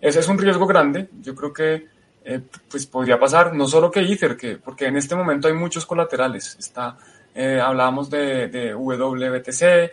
Ese 0.00 0.20
es 0.20 0.28
un 0.28 0.38
riesgo 0.38 0.66
grande. 0.66 1.08
Yo 1.20 1.34
creo 1.34 1.52
que 1.52 1.86
eh, 2.30 2.42
pues 2.70 2.86
podría 2.86 3.18
pasar, 3.18 3.54
no 3.54 3.66
solo 3.66 3.90
que 3.90 4.00
Ether, 4.00 4.36
que, 4.36 4.58
porque 4.58 4.84
en 4.84 4.98
este 4.98 5.14
momento 5.14 5.48
hay 5.48 5.54
muchos 5.54 5.86
colaterales. 5.86 6.56
Está, 6.58 6.94
eh, 7.34 7.58
hablábamos 7.58 8.10
de, 8.10 8.48
de 8.48 8.74
WBTC, 8.74 9.62
eh, 9.62 9.90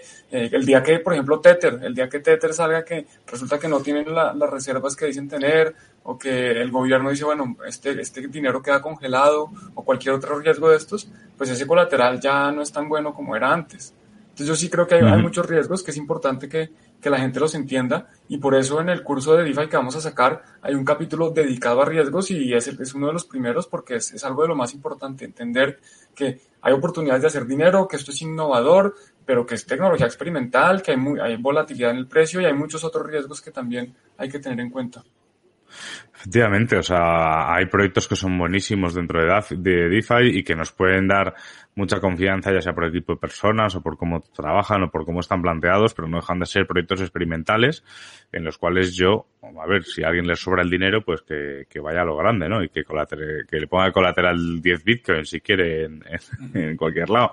el 0.52 0.66
día 0.66 0.84
que, 0.84 1.00
por 1.00 1.14
ejemplo, 1.14 1.40
Tether, 1.40 1.80
el 1.82 1.96
día 1.96 2.10
que 2.10 2.20
Tether 2.20 2.54
salga 2.54 2.84
que 2.84 3.06
resulta 3.26 3.58
que 3.58 3.70
no 3.70 3.80
tienen 3.80 4.14
las 4.14 4.50
reservas 4.50 4.98
que 4.98 5.06
dicen 5.06 5.30
tener, 5.30 5.74
o 6.04 6.18
que 6.18 6.52
el 6.52 6.72
gobierno 6.72 7.10
dice, 7.10 7.24
bueno, 7.24 7.56
este, 7.66 8.02
este 8.02 8.28
dinero 8.28 8.62
queda 8.62 8.82
congelado, 8.82 9.50
o 9.74 9.86
cualquier 9.86 10.16
otro 10.16 10.38
riesgo 10.38 10.70
de 10.70 10.76
estos, 10.76 11.08
pues 11.38 11.50
ese 11.50 11.66
colateral 11.66 12.20
ya 12.20 12.52
no 12.52 12.62
es 12.62 12.70
tan 12.70 12.90
bueno 12.90 13.14
como 13.14 13.38
era 13.38 13.54
antes. 13.54 13.94
Entonces 14.22 14.48
yo 14.48 14.56
sí 14.58 14.70
creo 14.70 14.86
que 14.86 14.96
hay, 14.96 15.06
hay 15.06 15.22
muchos 15.22 15.46
riesgos 15.46 15.84
que 15.84 15.92
es 15.92 15.98
importante 15.98 16.50
que, 16.50 16.70
que, 17.02 17.10
la 17.10 17.20
gente 17.20 17.40
los 17.40 17.54
entienda 17.56 18.08
y 18.28 18.38
por 18.38 18.56
eso 18.56 18.82
en 18.82 18.90
el 18.90 19.04
curso 19.04 19.36
de 19.36 19.44
DeFi 19.44 19.68
que 19.70 19.78
vamos 19.78 19.96
a 19.96 20.02
sacar 20.02 20.42
hay 20.62 20.74
un 20.74 20.84
capítulo 20.84 21.30
dedicado 21.30 21.82
a 21.82 21.86
riesgos 21.86 22.32
y 22.32 22.54
es, 22.54 22.68
es 22.68 22.94
uno 22.94 23.08
de 23.08 23.14
los 23.14 23.26
primeros 23.26 23.68
porque 23.68 23.96
es, 23.96 24.12
es, 24.14 24.24
algo 24.24 24.42
de 24.42 24.48
lo 24.48 24.56
más 24.56 24.74
importante, 24.74 25.26
entender 25.26 25.80
que 26.16 26.40
hay 26.62 26.74
oportunidades 26.74 27.22
de 27.22 27.28
hacer 27.28 27.46
dinero, 27.46 27.88
que 27.88 27.96
esto 27.96 28.12
es 28.12 28.22
innovador, 28.24 28.96
pero 29.26 29.46
que 29.46 29.56
es 29.56 29.66
tecnología 29.66 30.06
experimental, 30.06 30.82
que 30.82 30.92
hay, 30.92 30.98
muy, 30.98 31.20
hay 31.20 31.38
volatilidad 31.38 31.92
en 31.92 31.98
el 31.98 32.08
precio 32.08 32.42
y 32.42 32.46
hay 32.46 32.54
muchos 32.54 32.84
otros 32.84 33.06
riesgos 33.06 33.42
que 33.42 33.52
también 33.52 33.94
hay 34.18 34.30
que 34.30 34.40
tener 34.40 34.60
en 34.60 34.70
cuenta. 34.70 35.04
Efectivamente, 36.16 36.78
o 36.78 36.84
sea, 36.84 37.54
hay 37.54 37.66
proyectos 37.66 38.08
que 38.08 38.16
son 38.16 38.38
buenísimos 38.38 38.94
dentro 38.94 39.20
de, 39.20 39.58
de 39.58 39.90
DeFi 39.90 40.40
y 40.40 40.44
que 40.44 40.56
nos 40.56 40.72
pueden 40.72 41.08
dar 41.08 41.36
mucha 41.76 42.00
confianza, 42.00 42.54
ya 42.54 42.62
sea 42.62 42.74
por 42.74 42.86
el 42.86 42.92
tipo 42.92 43.14
de 43.14 43.20
personas 43.20 43.76
o 43.76 43.82
por 43.82 43.98
cómo 43.98 44.22
trabajan 44.22 44.84
o 44.84 44.90
por 44.90 45.06
cómo 45.06 45.20
están 45.20 45.42
planteados, 45.42 45.94
pero 45.94 46.08
no 46.08 46.18
dejan 46.18 46.40
de 46.40 46.46
ser 46.46 46.66
proyectos 46.66 47.02
experimentales 47.02 47.84
en 48.32 48.46
los 48.46 48.58
cuales 48.58 48.96
yo, 48.96 49.28
a 49.42 49.68
ver, 49.68 49.84
si 49.84 50.04
alguien 50.04 50.26
le 50.26 50.36
sobra 50.36 50.64
el 50.64 50.70
dinero, 50.70 51.04
pues 51.04 51.22
que, 51.22 51.66
que 51.70 51.80
vaya 51.80 52.02
a 52.02 52.06
lo 52.06 52.16
grande, 52.16 52.48
¿no? 52.48 52.64
Y 52.64 52.70
que, 52.70 52.84
que 52.84 53.60
le 53.60 53.68
ponga 53.68 53.92
colateral 53.92 54.62
10 54.62 54.84
bitcoins 54.84 55.30
si 55.30 55.42
quiere 55.42 55.86
en, 55.86 56.04
en 56.54 56.78
cualquier 56.78 57.10
lado 57.10 57.32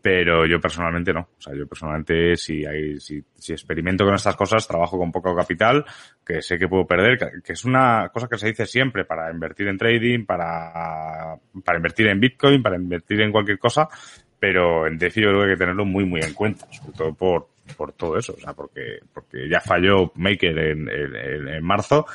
pero 0.00 0.46
yo 0.46 0.60
personalmente 0.60 1.12
no. 1.12 1.20
O 1.20 1.40
sea, 1.40 1.54
yo 1.54 1.66
personalmente 1.66 2.36
si 2.36 2.64
hay, 2.64 2.98
si, 3.00 3.22
si 3.34 3.52
experimento 3.52 4.04
con 4.04 4.14
estas 4.14 4.36
cosas, 4.36 4.66
trabajo 4.66 4.98
con 4.98 5.10
poco 5.10 5.34
capital, 5.34 5.84
que 6.24 6.40
sé 6.40 6.58
que 6.58 6.68
puedo 6.68 6.86
perder, 6.86 7.42
que 7.42 7.52
es 7.52 7.64
una 7.64 8.08
cosa 8.12 8.28
que 8.28 8.38
se 8.38 8.48
dice 8.48 8.66
siempre 8.66 9.04
para 9.04 9.30
invertir 9.30 9.68
en 9.68 9.76
trading, 9.76 10.24
para, 10.24 11.36
para 11.64 11.78
invertir 11.78 12.08
en 12.08 12.20
Bitcoin, 12.20 12.62
para 12.62 12.76
invertir 12.76 13.20
en 13.20 13.32
cualquier 13.32 13.58
cosa, 13.58 13.88
pero 14.38 14.86
en 14.86 14.96
DeFi 14.98 15.22
yo 15.22 15.28
creo 15.30 15.40
que 15.40 15.46
hay 15.46 15.52
que 15.54 15.58
tenerlo 15.58 15.84
muy, 15.84 16.04
muy 16.04 16.20
en 16.20 16.34
cuenta, 16.34 16.66
sobre 16.70 16.96
todo 16.96 17.14
por, 17.14 17.48
por 17.76 17.92
todo 17.92 18.16
eso, 18.16 18.34
o 18.34 18.40
sea, 18.40 18.52
porque, 18.52 19.00
porque 19.12 19.48
ya 19.48 19.60
falló 19.60 20.12
Maker 20.14 20.58
en, 20.58 20.88
en, 20.88 21.48
en 21.48 21.64
marzo 21.64 22.06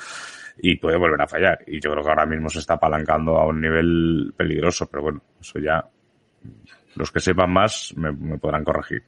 y 0.57 0.77
puede 0.77 0.97
volver 0.97 1.21
a 1.21 1.27
fallar. 1.27 1.59
Y 1.67 1.79
yo 1.81 1.91
creo 1.91 2.03
que 2.03 2.09
ahora 2.09 2.25
mismo 2.25 2.49
se 2.49 2.59
está 2.59 2.75
apalancando 2.75 3.37
a 3.37 3.45
un 3.45 3.59
nivel 3.59 4.33
peligroso, 4.37 4.87
pero 4.89 5.03
bueno, 5.03 5.21
eso 5.41 5.59
ya 5.59 5.83
los 6.95 7.11
que 7.11 7.19
sepan 7.19 7.51
más 7.51 7.93
me, 7.95 8.37
podrán 8.37 8.63
corregir. 8.63 9.03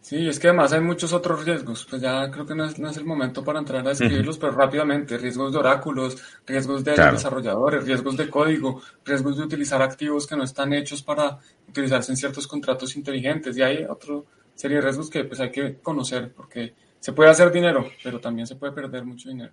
Sí, 0.00 0.26
es 0.26 0.38
que 0.38 0.48
además 0.48 0.72
hay 0.72 0.80
muchos 0.80 1.12
otros 1.12 1.44
riesgos. 1.44 1.86
Pues 1.88 2.00
ya 2.00 2.30
creo 2.30 2.46
que 2.46 2.54
no 2.54 2.64
es, 2.64 2.96
el 2.96 3.04
momento 3.04 3.44
para 3.44 3.58
entrar 3.58 3.84
a 3.86 3.90
describirlos, 3.90 4.38
pero 4.38 4.52
rápidamente. 4.52 5.18
Riesgos 5.18 5.52
de 5.52 5.58
oráculos, 5.58 6.16
riesgos 6.46 6.82
de 6.82 6.92
desarrolladores, 6.92 7.84
riesgos 7.84 8.16
de 8.16 8.30
código, 8.30 8.80
riesgos 9.04 9.36
de 9.36 9.44
utilizar 9.44 9.82
activos 9.82 10.26
que 10.26 10.36
no 10.36 10.44
están 10.44 10.72
hechos 10.72 11.02
para 11.02 11.38
utilizarse 11.68 12.12
en 12.12 12.16
ciertos 12.16 12.46
contratos 12.46 12.96
inteligentes. 12.96 13.56
Y 13.58 13.62
hay 13.62 13.84
otra 13.84 14.14
serie 14.54 14.78
de 14.78 14.82
riesgos 14.82 15.10
que 15.10 15.24
pues 15.24 15.40
hay 15.40 15.50
que 15.50 15.76
conocer, 15.82 16.32
porque 16.34 16.72
se 16.98 17.12
puede 17.12 17.28
hacer 17.28 17.52
dinero, 17.52 17.90
pero 18.02 18.18
también 18.18 18.46
se 18.46 18.56
puede 18.56 18.72
perder 18.72 19.04
mucho 19.04 19.28
dinero. 19.28 19.52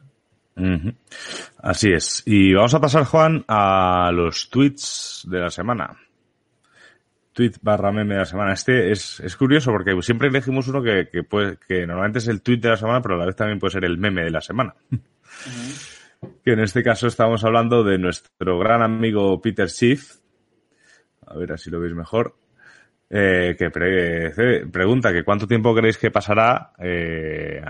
Así 1.58 1.92
es. 1.92 2.24
Y 2.26 2.54
vamos 2.54 2.74
a 2.74 2.80
pasar, 2.80 3.04
Juan, 3.04 3.44
a 3.46 4.10
los 4.14 4.50
tweets 4.50 5.28
de 5.30 5.40
la 5.40 5.50
semana 5.50 5.98
tweet 7.36 7.52
barra 7.62 7.92
meme 7.92 8.14
de 8.14 8.20
la 8.22 8.26
semana. 8.26 8.54
Este 8.54 8.92
es, 8.92 9.20
es 9.20 9.36
curioso 9.36 9.72
porque 9.72 9.94
siempre 10.02 10.30
elegimos 10.30 10.68
uno 10.70 10.82
que, 10.82 11.10
que, 11.12 11.22
puede, 11.24 11.58
que 11.68 11.86
normalmente 11.86 12.20
es 12.20 12.28
el 12.30 12.42
tweet 12.42 12.60
de 12.60 12.70
la 12.70 12.78
semana, 12.78 13.02
pero 13.02 13.16
a 13.16 13.18
la 13.20 13.26
vez 13.26 13.36
también 13.36 13.60
puede 13.60 13.74
ser 13.74 13.84
el 13.84 13.98
meme 13.98 14.24
de 14.24 14.32
la 14.32 14.42
semana. 14.42 14.74
Que 16.44 16.54
en 16.54 16.62
este 16.62 16.82
caso 16.82 17.08
estamos 17.08 17.44
hablando 17.44 17.84
de 17.84 18.00
nuestro 18.00 18.58
gran 18.58 18.82
amigo 18.82 19.40
Peter 19.42 19.70
Schiff. 19.70 20.16
A 21.28 21.36
ver, 21.36 21.52
así 21.52 21.70
lo 21.70 21.82
veis 21.82 21.94
mejor. 21.94 22.38
Eh, 23.10 23.56
que 23.60 23.70
pregunta 23.70 25.14
que 25.14 25.24
cuánto 25.24 25.46
tiempo 25.46 25.76
creéis 25.76 25.98
que 25.98 26.10
pasará 26.10 26.72
eh, 26.80 27.62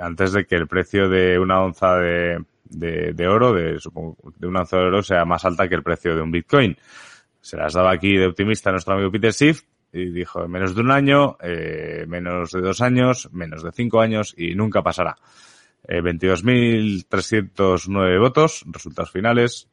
antes 0.00 0.32
de 0.32 0.44
que 0.44 0.54
el 0.54 0.68
precio 0.68 1.08
de 1.08 1.38
una 1.38 1.62
onza 1.62 1.96
de, 1.96 2.44
de, 2.64 3.12
de 3.14 3.26
oro, 3.26 3.52
de, 3.54 3.80
supongo, 3.80 4.16
de 4.36 4.46
una 4.46 4.60
onza 4.60 4.76
de 4.76 4.84
oro 4.84 5.02
sea 5.02 5.24
más 5.24 5.44
alta 5.44 5.66
que 5.66 5.74
el 5.74 5.82
precio 5.82 6.14
de 6.14 6.22
un 6.22 6.30
Bitcoin 6.30 6.76
se 7.44 7.56
las 7.58 7.74
daba 7.74 7.92
aquí 7.92 8.16
de 8.16 8.28
optimista 8.28 8.70
nuestro 8.70 8.94
amigo 8.94 9.10
Peter 9.10 9.30
Schiff 9.30 9.64
y 9.92 10.06
dijo 10.06 10.48
menos 10.48 10.74
de 10.74 10.80
un 10.80 10.90
año, 10.90 11.36
eh, 11.42 12.06
menos 12.08 12.52
de 12.52 12.62
dos 12.62 12.80
años, 12.80 13.28
menos 13.32 13.62
de 13.62 13.70
cinco 13.70 14.00
años 14.00 14.34
y 14.34 14.54
nunca 14.54 14.82
pasará. 14.82 15.14
Eh, 15.86 16.00
22.309 16.00 18.18
votos, 18.18 18.64
resultados 18.66 19.12
finales. 19.12 19.68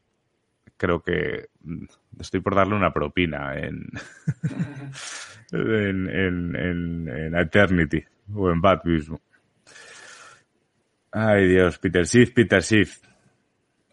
Creo 0.76 1.02
que 1.02 1.48
mm, 1.64 1.86
estoy 2.20 2.42
por 2.42 2.56
darle 2.56 2.76
una 2.76 2.92
propina 2.92 3.58
en, 3.58 3.88
en, 5.54 6.10
en, 6.10 7.08
en, 7.08 7.36
Eternity 7.36 8.04
o 8.36 8.52
en 8.52 8.60
Bad 8.60 8.84
mismo. 8.84 9.22
Ay 11.14 11.48
Dios, 11.48 11.80
Peter 11.80 12.06
Schiff, 12.06 12.34
Peter 12.34 12.62
Schiff. 12.62 13.00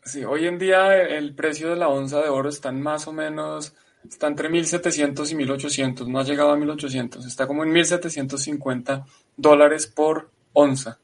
Sí, 0.04 0.24
hoy 0.24 0.46
en 0.46 0.58
día 0.58 1.02
el 1.02 1.34
precio 1.34 1.70
de 1.70 1.76
la 1.76 1.88
onza 1.88 2.20
de 2.22 2.28
oro 2.28 2.48
está 2.48 2.72
más 2.72 3.06
o 3.08 3.12
menos, 3.12 3.74
está 4.08 4.26
entre 4.26 4.48
1700 4.48 5.30
y 5.32 5.34
1800, 5.34 6.08
no 6.08 6.20
ha 6.20 6.24
llegado 6.24 6.50
a 6.50 6.56
1800, 6.56 7.26
está 7.26 7.46
como 7.46 7.64
en 7.64 7.70
1750 7.70 9.04
dólares 9.36 9.86
por 9.86 10.30
onza. 10.52 10.98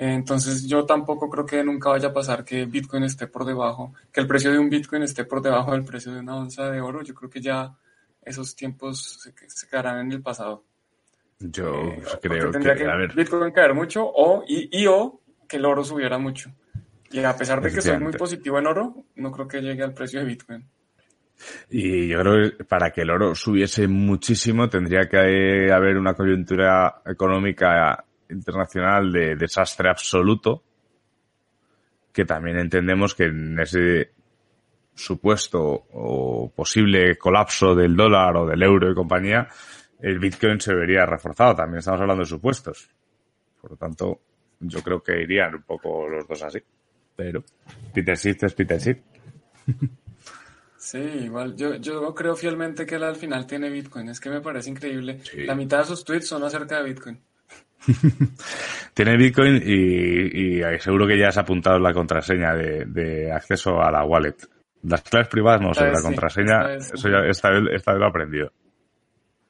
Entonces 0.00 0.66
yo 0.66 0.86
tampoco 0.86 1.28
creo 1.28 1.44
que 1.44 1.62
nunca 1.62 1.90
vaya 1.90 2.08
a 2.08 2.12
pasar 2.14 2.42
que 2.42 2.64
Bitcoin 2.64 3.04
esté 3.04 3.26
por 3.26 3.44
debajo, 3.44 3.92
que 4.10 4.22
el 4.22 4.26
precio 4.26 4.50
de 4.50 4.58
un 4.58 4.70
Bitcoin 4.70 5.02
esté 5.02 5.24
por 5.24 5.42
debajo 5.42 5.72
del 5.72 5.84
precio 5.84 6.10
de 6.10 6.20
una 6.20 6.36
onza 6.36 6.70
de 6.70 6.80
oro. 6.80 7.02
Yo 7.02 7.12
creo 7.14 7.28
que 7.28 7.42
ya 7.42 7.76
esos 8.22 8.56
tiempos 8.56 9.20
se, 9.22 9.68
quedarán 9.68 10.06
en 10.06 10.12
el 10.12 10.22
pasado. 10.22 10.64
Yo 11.38 11.74
eh, 11.74 12.02
creo 12.22 12.50
que, 12.50 12.60
que, 12.60 12.86
a 12.86 12.96
ver. 12.96 13.14
Bitcoin 13.14 13.52
caer 13.52 13.74
mucho 13.74 14.02
o 14.06 14.42
y, 14.48 14.86
o 14.86 15.20
que 15.46 15.58
el 15.58 15.66
oro 15.66 15.84
subiera 15.84 16.16
mucho. 16.16 16.50
Y 17.12 17.24
a 17.24 17.36
pesar 17.36 17.60
de 17.60 17.72
que 17.72 17.82
soy 17.82 17.98
muy 17.98 18.12
positivo 18.12 18.58
en 18.58 18.66
oro, 18.66 19.04
no 19.16 19.32
creo 19.32 19.48
que 19.48 19.60
llegue 19.60 19.82
al 19.82 19.94
precio 19.94 20.20
de 20.20 20.26
Bitcoin. 20.26 20.64
Y 21.70 22.08
yo 22.08 22.20
creo 22.20 22.56
que 22.56 22.64
para 22.64 22.90
que 22.90 23.02
el 23.02 23.10
oro 23.10 23.34
subiese 23.34 23.88
muchísimo 23.88 24.68
tendría 24.68 25.08
que 25.08 25.72
haber 25.72 25.96
una 25.96 26.14
coyuntura 26.14 27.02
económica 27.04 28.04
internacional 28.28 29.10
de 29.10 29.34
desastre 29.34 29.88
absoluto, 29.88 30.62
que 32.12 32.24
también 32.24 32.58
entendemos 32.58 33.14
que 33.14 33.24
en 33.24 33.58
ese 33.58 34.12
supuesto 34.94 35.86
o 35.92 36.52
posible 36.54 37.16
colapso 37.16 37.74
del 37.74 37.96
dólar 37.96 38.36
o 38.36 38.46
del 38.46 38.62
euro 38.62 38.90
y 38.90 38.94
compañía, 38.94 39.48
el 39.98 40.18
Bitcoin 40.18 40.60
se 40.60 40.74
vería 40.74 41.06
reforzado. 41.06 41.56
También 41.56 41.78
estamos 41.78 42.00
hablando 42.02 42.22
de 42.22 42.28
supuestos. 42.28 42.88
Por 43.60 43.72
lo 43.72 43.76
tanto, 43.76 44.20
yo 44.60 44.82
creo 44.82 45.02
que 45.02 45.22
irían 45.22 45.56
un 45.56 45.62
poco 45.62 46.06
los 46.06 46.28
dos 46.28 46.42
así 46.42 46.62
pero 47.20 47.44
Peter 47.92 48.16
Schiff 48.16 48.42
es 48.44 48.54
Peter 48.54 48.80
Schiff. 48.80 48.96
Sí, 50.78 50.98
igual, 50.98 51.54
yo, 51.54 51.76
yo 51.76 52.14
creo 52.14 52.34
fielmente 52.34 52.86
que 52.86 52.94
él 52.94 53.02
al 53.02 53.16
final 53.16 53.46
tiene 53.46 53.68
Bitcoin, 53.68 54.08
es 54.08 54.18
que 54.18 54.30
me 54.30 54.40
parece 54.40 54.70
increíble. 54.70 55.20
La 55.34 55.54
mitad 55.54 55.80
de 55.80 55.84
sus 55.84 56.02
tweets 56.02 56.28
son 56.28 56.42
acerca 56.42 56.78
de 56.78 56.84
Bitcoin. 56.84 57.20
tiene 58.94 59.18
Bitcoin 59.18 59.62
y, 59.62 60.62
seguro 60.80 61.06
que 61.06 61.18
ya 61.18 61.28
has 61.28 61.36
apuntado 61.36 61.78
la 61.78 61.92
contraseña 61.92 62.54
de, 62.54 63.30
acceso 63.30 63.82
a 63.82 63.90
la 63.90 64.02
wallet. 64.02 64.36
Las 64.82 65.02
claves 65.02 65.28
privadas 65.28 65.60
no 65.60 65.74
sé, 65.74 65.90
la 65.90 66.00
contraseña, 66.00 66.74
eso 66.74 67.10
ya 67.10 67.18
esta 67.28 67.50
vez, 67.50 67.64
esta 67.74 67.92
vez 67.92 68.00
lo 68.00 68.06
he 68.06 68.08
aprendido. 68.08 68.52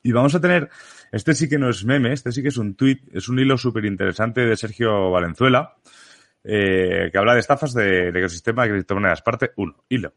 Y 0.03 0.11
vamos 0.11 0.35
a 0.35 0.41
tener, 0.41 0.69
este 1.13 1.35
sí 1.35 1.49
que 1.49 1.59
no 1.59 1.71
es 1.71 1.85
meme, 1.85 2.13
este 2.13 2.33
sí 2.33 2.43
que 2.43 2.49
es 2.49 2.57
un 2.57 2.75
tweet, 2.75 2.99
es 3.13 3.29
un 3.29 3.39
hilo 3.39 3.57
súper 3.57 3.85
interesante 3.85 4.41
de 4.41 4.57
Sergio 4.57 5.13
Valenzuela, 5.13 5.77
eh, 6.45 7.11
que 7.13 7.19
habla 7.19 7.35
de 7.35 7.41
estafas 7.41 7.75
de, 7.75 8.13
de 8.13 8.19
ecosistema 8.19 8.65
de 8.65 8.71
criptomonedas. 8.71 9.23
Parte 9.23 9.53
1. 9.57 9.85
Hilo. 9.89 10.13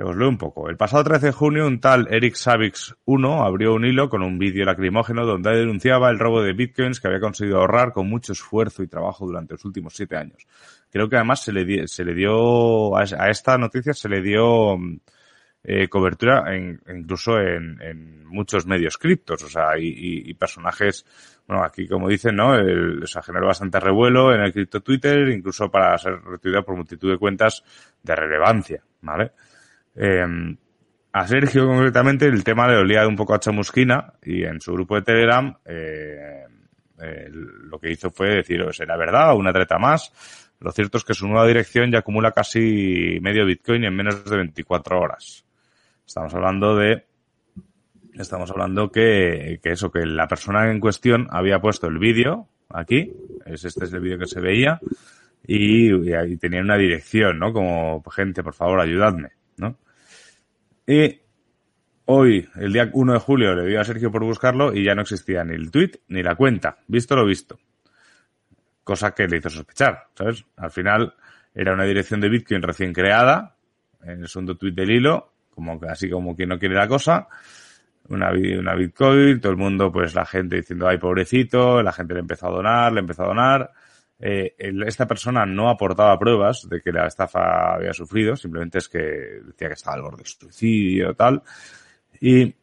Os 0.00 0.16
leo 0.16 0.28
un 0.28 0.38
poco. 0.38 0.68
El 0.68 0.76
pasado 0.76 1.02
13 1.02 1.26
de 1.26 1.32
junio, 1.32 1.66
un 1.66 1.80
tal 1.80 2.06
Eric 2.12 2.34
Savix 2.34 2.94
1 3.04 3.42
abrió 3.42 3.74
un 3.74 3.84
hilo 3.84 4.08
con 4.08 4.22
un 4.22 4.38
vídeo 4.38 4.64
lacrimógeno 4.64 5.26
donde 5.26 5.50
denunciaba 5.56 6.08
el 6.10 6.20
robo 6.20 6.40
de 6.40 6.52
bitcoins 6.52 7.00
que 7.00 7.08
había 7.08 7.18
conseguido 7.18 7.58
ahorrar 7.58 7.92
con 7.92 8.08
mucho 8.08 8.32
esfuerzo 8.32 8.84
y 8.84 8.86
trabajo 8.86 9.26
durante 9.26 9.54
los 9.54 9.64
últimos 9.64 9.94
siete 9.96 10.16
años. 10.16 10.46
Creo 10.90 11.08
que 11.08 11.16
además 11.16 11.42
se 11.42 11.52
le, 11.52 11.88
se 11.88 12.04
le 12.04 12.14
dio, 12.14 12.96
a, 12.96 13.02
esta 13.02 13.58
noticia 13.58 13.92
se 13.92 14.08
le 14.08 14.22
dio 14.22 14.78
eh, 15.64 15.88
cobertura 15.88 16.54
en, 16.54 16.80
incluso 16.94 17.40
en, 17.40 17.80
en, 17.82 18.24
muchos 18.24 18.66
medios 18.66 18.98
criptos, 18.98 19.42
o 19.42 19.48
sea, 19.48 19.78
y, 19.78 20.30
y 20.30 20.34
personajes 20.34 21.04
bueno, 21.48 21.64
aquí 21.64 21.88
como 21.88 22.08
dicen, 22.08 22.36
¿no? 22.36 22.54
El, 22.54 23.02
o 23.02 23.06
sea, 23.06 23.22
generó 23.22 23.46
bastante 23.46 23.80
revuelo 23.80 24.34
en 24.34 24.42
el 24.42 24.52
cripto 24.52 24.82
Twitter, 24.82 25.28
incluso 25.30 25.70
para 25.70 25.96
ser 25.96 26.22
retuiteado 26.22 26.64
por 26.64 26.76
multitud 26.76 27.10
de 27.10 27.16
cuentas 27.16 27.64
de 28.02 28.14
relevancia, 28.14 28.84
¿vale? 29.00 29.32
Eh, 29.96 30.56
a 31.10 31.26
Sergio 31.26 31.66
concretamente 31.66 32.26
el 32.26 32.44
tema 32.44 32.68
le 32.68 32.76
olía 32.76 33.08
un 33.08 33.16
poco 33.16 33.34
a 33.34 33.40
chamusquina 33.40 34.12
y 34.22 34.44
en 34.44 34.60
su 34.60 34.74
grupo 34.74 34.94
de 34.94 35.02
Telegram 35.02 35.56
eh, 35.64 36.44
eh, 37.00 37.28
lo 37.30 37.78
que 37.80 37.90
hizo 37.90 38.10
fue 38.10 38.28
decir, 38.36 38.62
¿será 38.72 38.96
verdad 38.98 39.34
una 39.34 39.52
treta 39.52 39.78
más? 39.78 40.12
Lo 40.60 40.70
cierto 40.70 40.98
es 40.98 41.04
que 41.04 41.14
su 41.14 41.26
nueva 41.26 41.46
dirección 41.46 41.90
ya 41.90 42.00
acumula 42.00 42.32
casi 42.32 43.18
medio 43.22 43.46
Bitcoin 43.46 43.84
en 43.84 43.96
menos 43.96 44.22
de 44.24 44.36
24 44.36 45.00
horas. 45.00 45.46
Estamos 46.06 46.34
hablando 46.34 46.76
de 46.76 47.07
Estamos 48.18 48.50
hablando 48.50 48.90
que, 48.90 49.60
que 49.62 49.70
eso, 49.70 49.92
que 49.92 50.04
la 50.04 50.26
persona 50.26 50.70
en 50.70 50.80
cuestión 50.80 51.28
había 51.30 51.60
puesto 51.60 51.86
el 51.86 51.98
vídeo 51.98 52.48
aquí, 52.68 53.12
es 53.46 53.64
este 53.64 53.84
es 53.84 53.92
el 53.92 54.00
vídeo 54.00 54.18
que 54.18 54.26
se 54.26 54.40
veía, 54.40 54.80
y, 55.46 56.12
ahí 56.12 56.36
tenía 56.36 56.60
una 56.60 56.76
dirección, 56.76 57.38
¿no? 57.38 57.52
Como, 57.52 58.02
gente, 58.10 58.42
por 58.42 58.54
favor, 58.54 58.80
ayudadme, 58.80 59.30
¿no? 59.56 59.78
Y 60.86 61.20
hoy, 62.06 62.48
el 62.56 62.72
día 62.72 62.90
1 62.92 63.12
de 63.12 63.18
julio, 63.20 63.54
le 63.54 63.66
dio 63.66 63.80
a 63.80 63.84
Sergio 63.84 64.10
por 64.10 64.24
buscarlo 64.24 64.74
y 64.74 64.84
ya 64.84 64.94
no 64.94 65.02
existía 65.02 65.44
ni 65.44 65.54
el 65.54 65.70
tweet 65.70 65.92
ni 66.08 66.22
la 66.22 66.34
cuenta. 66.34 66.78
Visto 66.88 67.14
lo 67.14 67.24
visto. 67.24 67.58
cosa 68.82 69.14
que 69.14 69.28
le 69.28 69.38
hizo 69.38 69.48
sospechar, 69.48 70.08
¿sabes? 70.14 70.44
Al 70.56 70.70
final 70.70 71.14
era 71.54 71.72
una 71.72 71.84
dirección 71.84 72.20
de 72.20 72.28
Bitcoin 72.28 72.62
recién 72.62 72.92
creada, 72.92 73.54
en 74.02 74.22
el 74.22 74.28
segundo 74.28 74.56
tweet 74.56 74.72
del 74.72 74.90
hilo, 74.90 75.32
como 75.50 75.78
así 75.88 76.10
como 76.10 76.34
quien 76.34 76.48
no 76.48 76.58
quiere 76.58 76.74
la 76.74 76.88
cosa, 76.88 77.28
una, 78.08 78.30
una 78.30 78.74
Bitcoin, 78.74 79.40
todo 79.40 79.52
el 79.52 79.58
mundo, 79.58 79.92
pues 79.92 80.14
la 80.14 80.24
gente 80.24 80.56
diciendo, 80.56 80.88
ay, 80.88 80.98
pobrecito, 80.98 81.82
la 81.82 81.92
gente 81.92 82.14
le 82.14 82.20
empezó 82.20 82.48
a 82.48 82.50
donar, 82.50 82.92
le 82.92 83.00
empezó 83.00 83.24
a 83.24 83.28
donar. 83.28 83.70
Eh, 84.20 84.54
esta 84.86 85.06
persona 85.06 85.46
no 85.46 85.68
aportaba 85.68 86.18
pruebas 86.18 86.68
de 86.68 86.80
que 86.80 86.90
la 86.90 87.06
estafa 87.06 87.74
había 87.74 87.92
sufrido, 87.92 88.34
simplemente 88.34 88.78
es 88.78 88.88
que 88.88 88.98
decía 88.98 89.68
que 89.68 89.74
estaba 89.74 89.96
al 89.96 90.02
borde 90.02 90.22
de 90.22 90.28
suicidio, 90.28 91.14
tal. 91.14 91.42
Y 92.20 92.54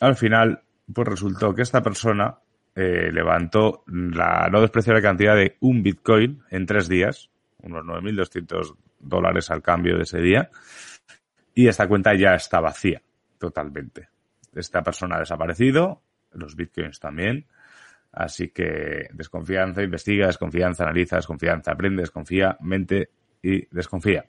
al 0.00 0.16
final, 0.16 0.62
pues 0.92 1.08
resultó 1.08 1.54
que 1.54 1.62
esta 1.62 1.82
persona 1.82 2.36
eh, 2.74 3.10
levantó 3.12 3.84
la 3.86 4.48
no 4.50 4.60
despreciable 4.60 5.02
cantidad 5.02 5.36
de 5.36 5.56
un 5.60 5.82
Bitcoin 5.82 6.42
en 6.50 6.66
tres 6.66 6.88
días, 6.88 7.30
unos 7.62 7.84
9.200 7.84 8.76
dólares 8.98 9.50
al 9.50 9.62
cambio 9.62 9.96
de 9.96 10.04
ese 10.04 10.20
día, 10.20 10.50
y 11.54 11.68
esta 11.68 11.88
cuenta 11.88 12.14
ya 12.14 12.34
está 12.34 12.60
vacía 12.60 13.02
totalmente. 13.38 14.08
Esta 14.54 14.82
persona 14.82 15.16
ha 15.16 15.20
desaparecido, 15.20 16.02
los 16.32 16.56
Bitcoins 16.56 17.00
también, 17.00 17.46
así 18.12 18.48
que 18.48 19.08
desconfianza, 19.12 19.82
investiga, 19.82 20.26
desconfianza, 20.26 20.84
analiza, 20.84 21.16
desconfianza, 21.16 21.72
aprende, 21.72 22.02
desconfía, 22.02 22.56
mente 22.60 23.10
y 23.42 23.66
desconfía. 23.74 24.24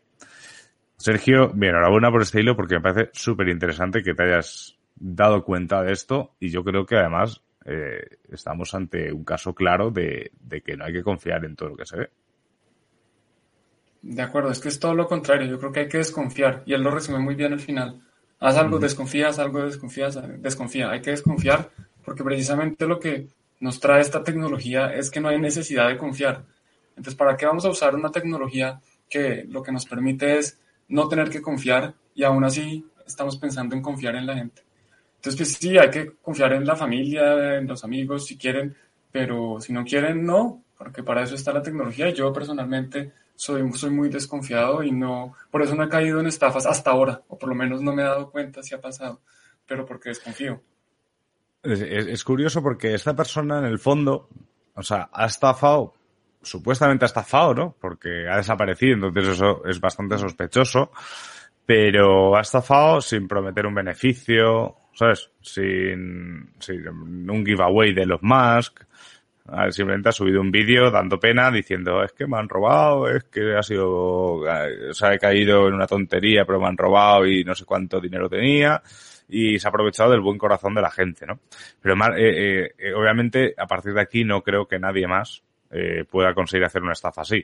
Sergio, 0.97 1.51
bien, 1.53 1.71
enhorabuena 1.71 2.11
por 2.11 2.21
este 2.21 2.39
hilo 2.39 2.55
porque 2.55 2.75
me 2.75 2.81
parece 2.81 3.09
súper 3.13 3.49
interesante 3.49 4.01
que 4.01 4.13
te 4.13 4.23
hayas 4.23 4.77
dado 4.95 5.43
cuenta 5.43 5.81
de 5.81 5.91
esto 5.91 6.35
y 6.39 6.49
yo 6.49 6.63
creo 6.63 6.85
que 6.85 6.95
además 6.95 7.41
eh, 7.65 8.17
estamos 8.29 8.73
ante 8.73 9.11
un 9.11 9.23
caso 9.23 9.53
claro 9.53 9.91
de, 9.91 10.31
que 10.63 10.77
no 10.77 10.85
hay 10.85 10.93
que 10.93 11.03
confiar 11.03 11.45
en 11.45 11.55
todo 11.55 11.69
lo 11.69 11.77
que 11.77 11.85
se 11.85 11.97
ve. 11.97 12.09
De 14.01 14.21
acuerdo, 14.21 14.51
es 14.51 14.59
que 14.59 14.67
es 14.67 14.79
todo 14.79 14.93
lo 14.93 15.07
contrario. 15.07 15.47
Yo 15.47 15.59
creo 15.59 15.71
que 15.71 15.79
hay 15.81 15.87
que 15.87 15.97
desconfiar 15.97 16.63
y 16.65 16.73
él 16.73 16.81
lo 16.81 16.91
resume 16.91 17.19
muy 17.19 17.35
bien 17.35 17.53
al 17.53 17.59
final. 17.59 18.01
Haz 18.43 18.57
algo, 18.57 18.77
desconfías, 18.77 19.39
algo, 19.39 19.61
desconfías, 19.61 20.19
desconfía. 20.41 20.91
Hay 20.91 21.01
que 21.01 21.11
desconfiar 21.11 21.71
porque 22.03 22.25
precisamente 22.25 22.85
lo 22.85 22.99
que 22.99 23.29
nos 23.61 23.79
trae 23.79 24.01
esta 24.01 24.21
tecnología 24.21 24.93
es 24.93 25.09
que 25.09 25.21
no 25.21 25.29
hay 25.29 25.39
necesidad 25.39 25.87
de 25.87 25.97
confiar. 25.97 26.43
Entonces, 26.89 27.15
¿para 27.15 27.37
qué 27.37 27.45
vamos 27.45 27.63
a 27.63 27.69
usar 27.69 27.95
una 27.95 28.11
tecnología 28.11 28.81
que 29.09 29.45
lo 29.47 29.63
que 29.63 29.71
nos 29.71 29.85
permite 29.85 30.39
es 30.39 30.59
no 30.89 31.07
tener 31.07 31.29
que 31.29 31.41
confiar 31.41 31.93
y 32.13 32.25
aún 32.25 32.43
así 32.43 32.85
estamos 33.07 33.37
pensando 33.37 33.77
en 33.77 33.81
confiar 33.81 34.17
en 34.17 34.25
la 34.25 34.35
gente? 34.35 34.61
Entonces, 35.15 35.37
pues 35.37 35.53
sí, 35.53 35.77
hay 35.77 35.89
que 35.89 36.11
confiar 36.21 36.51
en 36.51 36.65
la 36.65 36.75
familia, 36.75 37.59
en 37.59 37.65
los 37.65 37.85
amigos, 37.85 38.25
si 38.25 38.37
quieren, 38.37 38.75
pero 39.09 39.61
si 39.61 39.71
no 39.71 39.85
quieren, 39.85 40.25
no, 40.25 40.61
porque 40.77 41.01
para 41.01 41.23
eso 41.23 41.35
está 41.35 41.53
la 41.53 41.61
tecnología. 41.61 42.09
Yo 42.09 42.33
personalmente 42.33 43.13
soy, 43.35 43.71
soy 43.73 43.89
muy 43.89 44.09
desconfiado 44.09 44.83
y 44.83 44.91
no, 44.91 45.33
por 45.51 45.61
eso 45.61 45.75
no 45.75 45.83
he 45.83 45.89
caído 45.89 46.19
en 46.19 46.27
estafas 46.27 46.65
hasta 46.65 46.91
ahora, 46.91 47.21
o 47.27 47.37
por 47.37 47.49
lo 47.49 47.55
menos 47.55 47.81
no 47.81 47.93
me 47.93 48.01
he 48.01 48.05
dado 48.05 48.31
cuenta 48.31 48.63
si 48.63 48.75
ha 48.75 48.81
pasado, 48.81 49.21
pero 49.65 49.85
porque 49.85 50.09
desconfío. 50.09 50.61
Es, 51.63 52.23
curioso 52.25 52.61
porque 52.61 52.93
esta 52.93 53.15
persona 53.15 53.59
en 53.59 53.65
el 53.65 53.79
fondo, 53.79 54.27
o 54.75 54.83
sea, 54.83 55.09
ha 55.13 55.25
estafado, 55.25 55.93
supuestamente 56.41 57.05
ha 57.05 57.07
estafado, 57.07 57.53
¿no? 57.53 57.75
Porque 57.79 58.27
ha 58.29 58.35
desaparecido, 58.35 58.95
entonces 58.95 59.29
eso 59.29 59.63
es 59.65 59.79
bastante 59.79 60.17
sospechoso, 60.17 60.91
pero 61.65 62.35
ha 62.35 62.41
estafado 62.41 62.99
sin 62.99 63.29
prometer 63.29 63.65
un 63.65 63.75
beneficio, 63.75 64.75
¿sabes? 64.93 65.31
Sin, 65.41 66.53
un 67.29 67.45
giveaway 67.45 67.93
de 67.93 68.05
los 68.05 68.21
Musk. 68.21 68.81
Simplemente 69.71 70.07
ha 70.07 70.13
subido 70.13 70.39
un 70.39 70.51
vídeo 70.51 70.89
dando 70.89 71.19
pena 71.19 71.51
diciendo 71.51 72.01
es 72.01 72.13
que 72.13 72.25
me 72.25 72.37
han 72.37 72.47
robado, 72.47 73.09
es 73.09 73.25
que 73.25 73.55
ha 73.55 73.61
sido, 73.61 74.41
eh, 74.49 74.93
se 74.93 75.05
ha 75.05 75.17
caído 75.17 75.67
en 75.67 75.73
una 75.73 75.85
tontería 75.85 76.45
pero 76.45 76.61
me 76.61 76.67
han 76.67 76.77
robado 76.77 77.27
y 77.27 77.43
no 77.43 77.53
sé 77.53 77.65
cuánto 77.65 77.99
dinero 77.99 78.29
tenía 78.29 78.81
y 79.27 79.59
se 79.59 79.67
ha 79.67 79.69
aprovechado 79.69 80.11
del 80.11 80.21
buen 80.21 80.37
corazón 80.37 80.73
de 80.73 80.81
la 80.81 80.91
gente, 80.91 81.25
¿no? 81.25 81.39
Pero 81.81 81.95
eh, 82.15 82.73
eh, 82.77 82.93
obviamente 82.93 83.53
a 83.57 83.67
partir 83.67 83.93
de 83.93 84.01
aquí 84.01 84.23
no 84.23 84.41
creo 84.41 84.65
que 84.65 84.79
nadie 84.79 85.07
más 85.07 85.43
pueda 86.09 86.35
conseguir 86.35 86.65
hacer 86.65 86.83
una 86.83 86.93
estafa 86.93 87.21
así. 87.21 87.43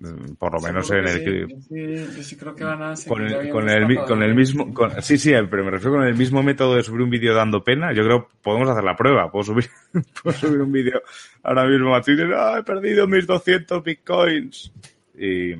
Mm, 0.00 0.34
por 0.34 0.54
lo 0.54 0.60
menos 0.60 0.88
en 0.92 1.08
el 1.08 1.48
sí, 1.68 2.22
sí, 2.22 2.36
creo 2.36 2.54
que 2.54 2.62
van 2.62 2.80
a 2.80 2.94
con 3.08 3.20
el, 3.20 3.50
con 3.50 3.68
el, 3.68 3.96
con 4.04 4.22
el 4.22 4.32
mismo 4.32 4.72
sí 5.00 5.18
sí 5.18 5.32
pero 5.50 5.64
me 5.64 5.72
refiero 5.72 5.96
con 5.96 6.06
el 6.06 6.14
mismo 6.14 6.40
método 6.40 6.76
de 6.76 6.84
subir 6.84 7.02
un 7.02 7.10
vídeo 7.10 7.34
dando 7.34 7.64
pena 7.64 7.92
yo 7.92 8.04
creo 8.04 8.28
podemos 8.40 8.68
hacer 8.68 8.84
la 8.84 8.94
prueba 8.94 9.28
puedo 9.28 9.42
subir 9.42 9.68
puedo 10.22 10.38
subir 10.38 10.60
un 10.60 10.70
vídeo 10.70 11.02
ahora 11.42 11.64
mismo 11.66 11.96
a 11.96 12.00
Twitter 12.00 12.32
ah, 12.32 12.58
he 12.60 12.62
perdido 12.62 13.08
mis 13.08 13.26
200 13.26 13.82
bitcoins 13.82 14.72
y, 15.18 15.50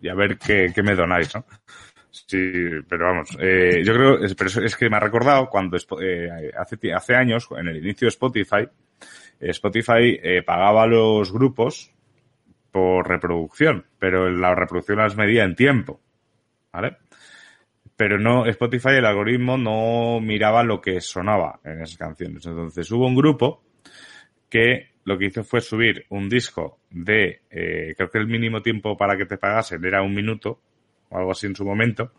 y 0.00 0.08
a 0.08 0.14
ver 0.14 0.38
qué, 0.38 0.70
qué 0.72 0.84
me 0.84 0.94
donáis 0.94 1.34
¿no? 1.34 1.44
Sí, 2.12 2.52
pero 2.88 3.06
vamos, 3.06 3.36
eh, 3.40 3.82
yo 3.84 3.92
creo, 3.94 4.24
es, 4.24 4.36
pero 4.36 4.64
es 4.64 4.76
que 4.76 4.88
me 4.88 4.98
ha 4.98 5.00
recordado 5.00 5.48
cuando 5.48 5.76
eh, 6.00 6.50
hace, 6.56 6.92
hace 6.92 7.14
años, 7.14 7.48
en 7.56 7.68
el 7.68 7.76
inicio 7.76 8.06
de 8.06 8.10
Spotify, 8.10 8.68
eh, 9.40 9.50
Spotify 9.50 10.18
eh, 10.20 10.42
pagaba 10.44 10.82
a 10.82 10.86
los 10.86 11.32
grupos 11.32 11.92
por 12.70 13.08
reproducción, 13.08 13.86
pero 13.98 14.30
la 14.30 14.54
reproducción 14.54 14.98
las 14.98 15.16
medía 15.16 15.44
en 15.44 15.54
tiempo, 15.54 16.00
¿vale? 16.72 16.98
Pero 17.96 18.18
no, 18.18 18.46
Spotify, 18.46 18.90
el 18.96 19.04
algoritmo 19.04 19.58
no 19.58 20.20
miraba 20.20 20.62
lo 20.62 20.80
que 20.80 21.00
sonaba 21.00 21.60
en 21.64 21.82
esas 21.82 21.98
canciones. 21.98 22.46
Entonces 22.46 22.90
hubo 22.90 23.06
un 23.06 23.14
grupo 23.14 23.62
que 24.48 24.90
lo 25.04 25.18
que 25.18 25.26
hizo 25.26 25.44
fue 25.44 25.60
subir 25.60 26.06
un 26.08 26.28
disco 26.28 26.78
de, 26.90 27.42
eh, 27.50 27.94
creo 27.96 28.10
que 28.10 28.18
el 28.18 28.26
mínimo 28.26 28.62
tiempo 28.62 28.96
para 28.96 29.16
que 29.16 29.26
te 29.26 29.36
pagasen 29.36 29.84
era 29.84 30.02
un 30.02 30.14
minuto, 30.14 30.60
o 31.08 31.18
algo 31.18 31.32
así 31.32 31.46
en 31.46 31.56
su 31.56 31.64
momento, 31.64 32.12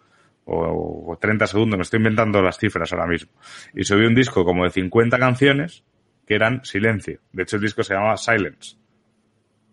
o, 0.46 1.12
o 1.12 1.18
30 1.18 1.48
segundos, 1.48 1.78
me 1.78 1.84
estoy 1.84 1.98
inventando 1.98 2.42
las 2.42 2.58
cifras 2.58 2.92
ahora 2.94 3.08
mismo. 3.08 3.32
Y 3.74 3.84
subió 3.84 4.08
un 4.08 4.16
disco 4.16 4.44
como 4.44 4.64
de 4.64 4.72
50 4.72 5.18
canciones 5.18 5.84
que 6.28 6.36
eran 6.36 6.64
silencio. 6.64 7.22
De 7.32 7.44
hecho, 7.44 7.56
el 7.56 7.62
disco 7.62 7.84
se 7.84 7.94
llamaba 7.94 8.18
Silence. 8.18 8.81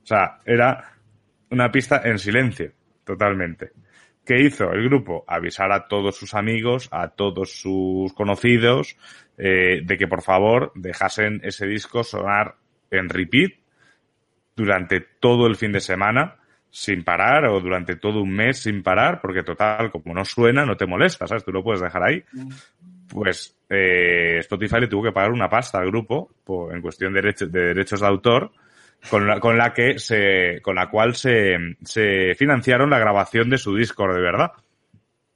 O 0.08 0.14
sea, 0.16 0.38
era 0.46 0.94
una 1.50 1.70
pista 1.70 2.00
en 2.02 2.18
silencio, 2.18 2.72
totalmente. 3.04 3.72
¿Qué 4.24 4.40
hizo 4.40 4.72
el 4.72 4.84
grupo? 4.84 5.22
Avisar 5.28 5.70
a 5.70 5.86
todos 5.86 6.16
sus 6.16 6.32
amigos, 6.32 6.88
a 6.90 7.08
todos 7.08 7.60
sus 7.60 8.14
conocidos, 8.14 8.96
eh, 9.36 9.82
de 9.84 9.98
que 9.98 10.08
por 10.08 10.22
favor 10.22 10.72
dejasen 10.74 11.42
ese 11.44 11.66
disco 11.66 12.04
sonar 12.04 12.54
en 12.90 13.10
repeat 13.10 13.52
durante 14.56 15.00
todo 15.20 15.46
el 15.46 15.56
fin 15.56 15.72
de 15.72 15.80
semana 15.80 16.36
sin 16.70 17.04
parar 17.04 17.44
o 17.44 17.60
durante 17.60 17.96
todo 17.96 18.22
un 18.22 18.32
mes 18.32 18.62
sin 18.62 18.82
parar, 18.82 19.20
porque 19.20 19.42
total, 19.42 19.90
como 19.90 20.14
no 20.14 20.24
suena, 20.24 20.64
no 20.64 20.74
te 20.74 20.86
molesta, 20.86 21.26
¿sabes? 21.26 21.44
Tú 21.44 21.52
lo 21.52 21.62
puedes 21.62 21.82
dejar 21.82 22.02
ahí. 22.02 22.24
Pues 23.10 23.58
eh, 23.68 24.38
Spotify 24.38 24.80
le 24.80 24.88
tuvo 24.88 25.02
que 25.02 25.12
pagar 25.12 25.32
una 25.32 25.50
pasta 25.50 25.78
al 25.78 25.88
grupo 25.88 26.30
en 26.72 26.80
cuestión 26.80 27.12
de, 27.12 27.20
de 27.20 27.60
derechos 27.60 28.00
de 28.00 28.06
autor 28.06 28.52
con 29.10 29.26
la, 29.26 29.40
con 29.40 29.56
la 29.56 29.72
que 29.72 29.98
se, 29.98 30.60
con 30.62 30.74
la 30.74 30.90
cual 30.90 31.14
se, 31.14 31.56
se 31.82 32.34
financiaron 32.34 32.90
la 32.90 32.98
grabación 32.98 33.48
de 33.50 33.58
su 33.58 33.74
Discord 33.74 34.14
de 34.14 34.22
verdad. 34.22 34.52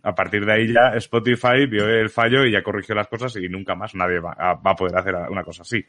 A 0.04 0.14
partir 0.14 0.44
de 0.44 0.52
ahí 0.52 0.72
ya 0.72 0.96
Spotify 0.96 1.66
vio 1.66 1.86
el 1.86 2.10
fallo 2.10 2.44
y 2.44 2.52
ya 2.52 2.62
corrigió 2.62 2.94
las 2.94 3.06
cosas 3.06 3.36
y 3.36 3.48
nunca 3.48 3.76
más 3.76 3.94
nadie 3.94 4.18
va 4.18 4.32
a, 4.36 4.54
va 4.54 4.72
a 4.72 4.76
poder 4.76 4.98
hacer 4.98 5.14
una 5.30 5.44
cosa 5.44 5.62
así. 5.62 5.84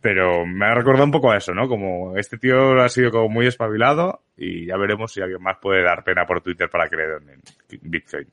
Pero 0.00 0.46
me 0.46 0.66
ha 0.66 0.74
recordado 0.74 1.04
un 1.04 1.10
poco 1.10 1.32
a 1.32 1.36
eso, 1.36 1.52
¿no? 1.52 1.68
Como 1.68 2.16
este 2.16 2.38
tío 2.38 2.80
ha 2.80 2.88
sido 2.88 3.10
como 3.10 3.28
muy 3.28 3.48
espabilado 3.48 4.22
y 4.36 4.66
ya 4.66 4.76
veremos 4.76 5.12
si 5.12 5.20
alguien 5.20 5.42
más 5.42 5.58
puede 5.60 5.82
dar 5.82 6.04
pena 6.04 6.24
por 6.24 6.40
Twitter 6.40 6.70
para 6.70 6.88
que 6.88 6.96
le 6.96 7.08
donen 7.08 7.40
Bitcoin. 7.82 8.28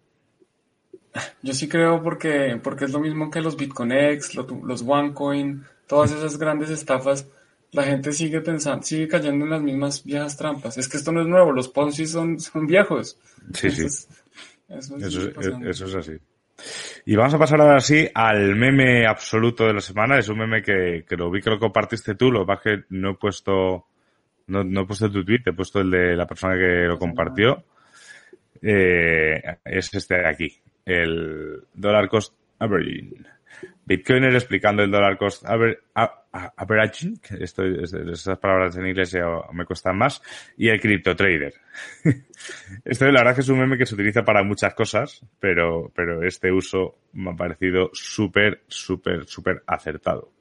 Yo 1.42 1.54
sí 1.54 1.68
creo 1.68 2.04
porque, 2.04 2.60
porque 2.62 2.86
es 2.86 2.92
lo 2.92 3.00
mismo 3.00 3.32
que 3.32 3.42
los 3.42 3.58
los, 3.60 4.52
los 4.64 4.84
OneCoin, 4.86 5.64
todas 5.88 6.12
esas 6.12 6.38
grandes 6.38 6.70
estafas 6.70 7.28
la 7.76 7.84
gente 7.84 8.12
sigue 8.12 8.42
pensando, 8.42 8.84
sigue 8.84 9.08
cayendo 9.08 9.46
en 9.46 9.52
las 9.52 9.62
mismas 9.62 10.04
viejas 10.04 10.38
trampas. 10.38 10.78
Es 10.78 10.88
que 10.88 10.98
esto 10.98 11.12
no 11.12 11.22
es 11.22 11.28
nuevo, 11.28 11.52
los 11.52 11.68
Ponzi 11.68 12.06
son, 12.06 12.40
son 12.40 12.66
viejos. 12.66 13.20
Sí, 13.54 13.70
sí. 13.70 13.86
eso, 14.70 14.98
es, 14.98 15.96
así. 15.96 16.14
Y 17.06 17.16
vamos 17.16 17.34
a 17.34 17.38
pasar 17.38 17.62
ahora 17.62 17.80
sí 17.80 18.08
al 18.14 18.56
meme 18.56 19.06
absoluto 19.06 19.66
de 19.66 19.74
la 19.74 19.82
semana. 19.82 20.18
Es 20.18 20.30
un 20.30 20.40
meme 20.40 20.62
que, 20.62 21.04
que 21.08 21.18
lo 21.18 21.30
vi 21.30 21.42
que 21.42 21.50
lo 21.50 21.60
compartiste 21.60 22.16
tú, 22.16 22.32
lo 22.32 22.42
que 22.42 22.46
pasa 22.48 22.70
es 22.70 22.80
que 22.80 22.86
no 22.90 23.12
he 23.12 23.16
puesto, 23.16 23.86
no, 24.48 24.64
no 24.64 24.82
he 24.82 24.86
puesto 24.86 25.12
tu 25.12 25.24
tweet, 25.24 25.42
he 25.46 25.54
puesto 25.54 25.82
el 25.82 25.92
de 25.92 26.16
la 26.16 26.26
persona 26.26 26.56
que 26.56 26.88
lo 26.88 26.98
compartió. 26.98 27.64
Eh, 28.62 29.42
es 29.66 29.94
este 29.94 30.16
de 30.16 30.28
aquí, 30.28 30.58
el 30.86 31.62
dollar 31.74 32.08
cost 32.10 32.34
averaging. 32.60 33.28
Bitcoiner 33.86 34.34
explicando 34.34 34.82
el 34.82 34.90
dollar 34.90 35.18
cost 35.18 35.46
averaging, 35.46 35.82
esto, 37.40 37.64
esas 37.64 38.38
palabras 38.40 38.76
en 38.78 38.88
inglés 38.88 39.16
me 39.54 39.66
cuestan 39.66 39.98
más, 39.98 40.22
y 40.58 40.70
el 40.70 40.80
crypto 40.80 41.16
trader. 41.16 41.54
Esto 42.86 43.06
la 43.06 43.22
verdad 43.22 43.36
que 43.36 43.42
es 43.42 43.50
un 43.50 43.60
meme 43.60 43.78
que 43.78 43.86
se 43.86 43.96
utiliza 43.96 44.24
para 44.24 44.44
muchas 44.44 44.74
cosas, 44.74 45.22
pero, 45.40 45.92
pero 45.96 46.24
este 46.24 46.52
uso 46.52 46.96
me 47.14 47.32
ha 47.32 47.36
parecido 47.36 47.90
súper, 47.94 48.64
súper, 48.68 49.26
súper 49.26 49.64
acertado. 49.68 50.32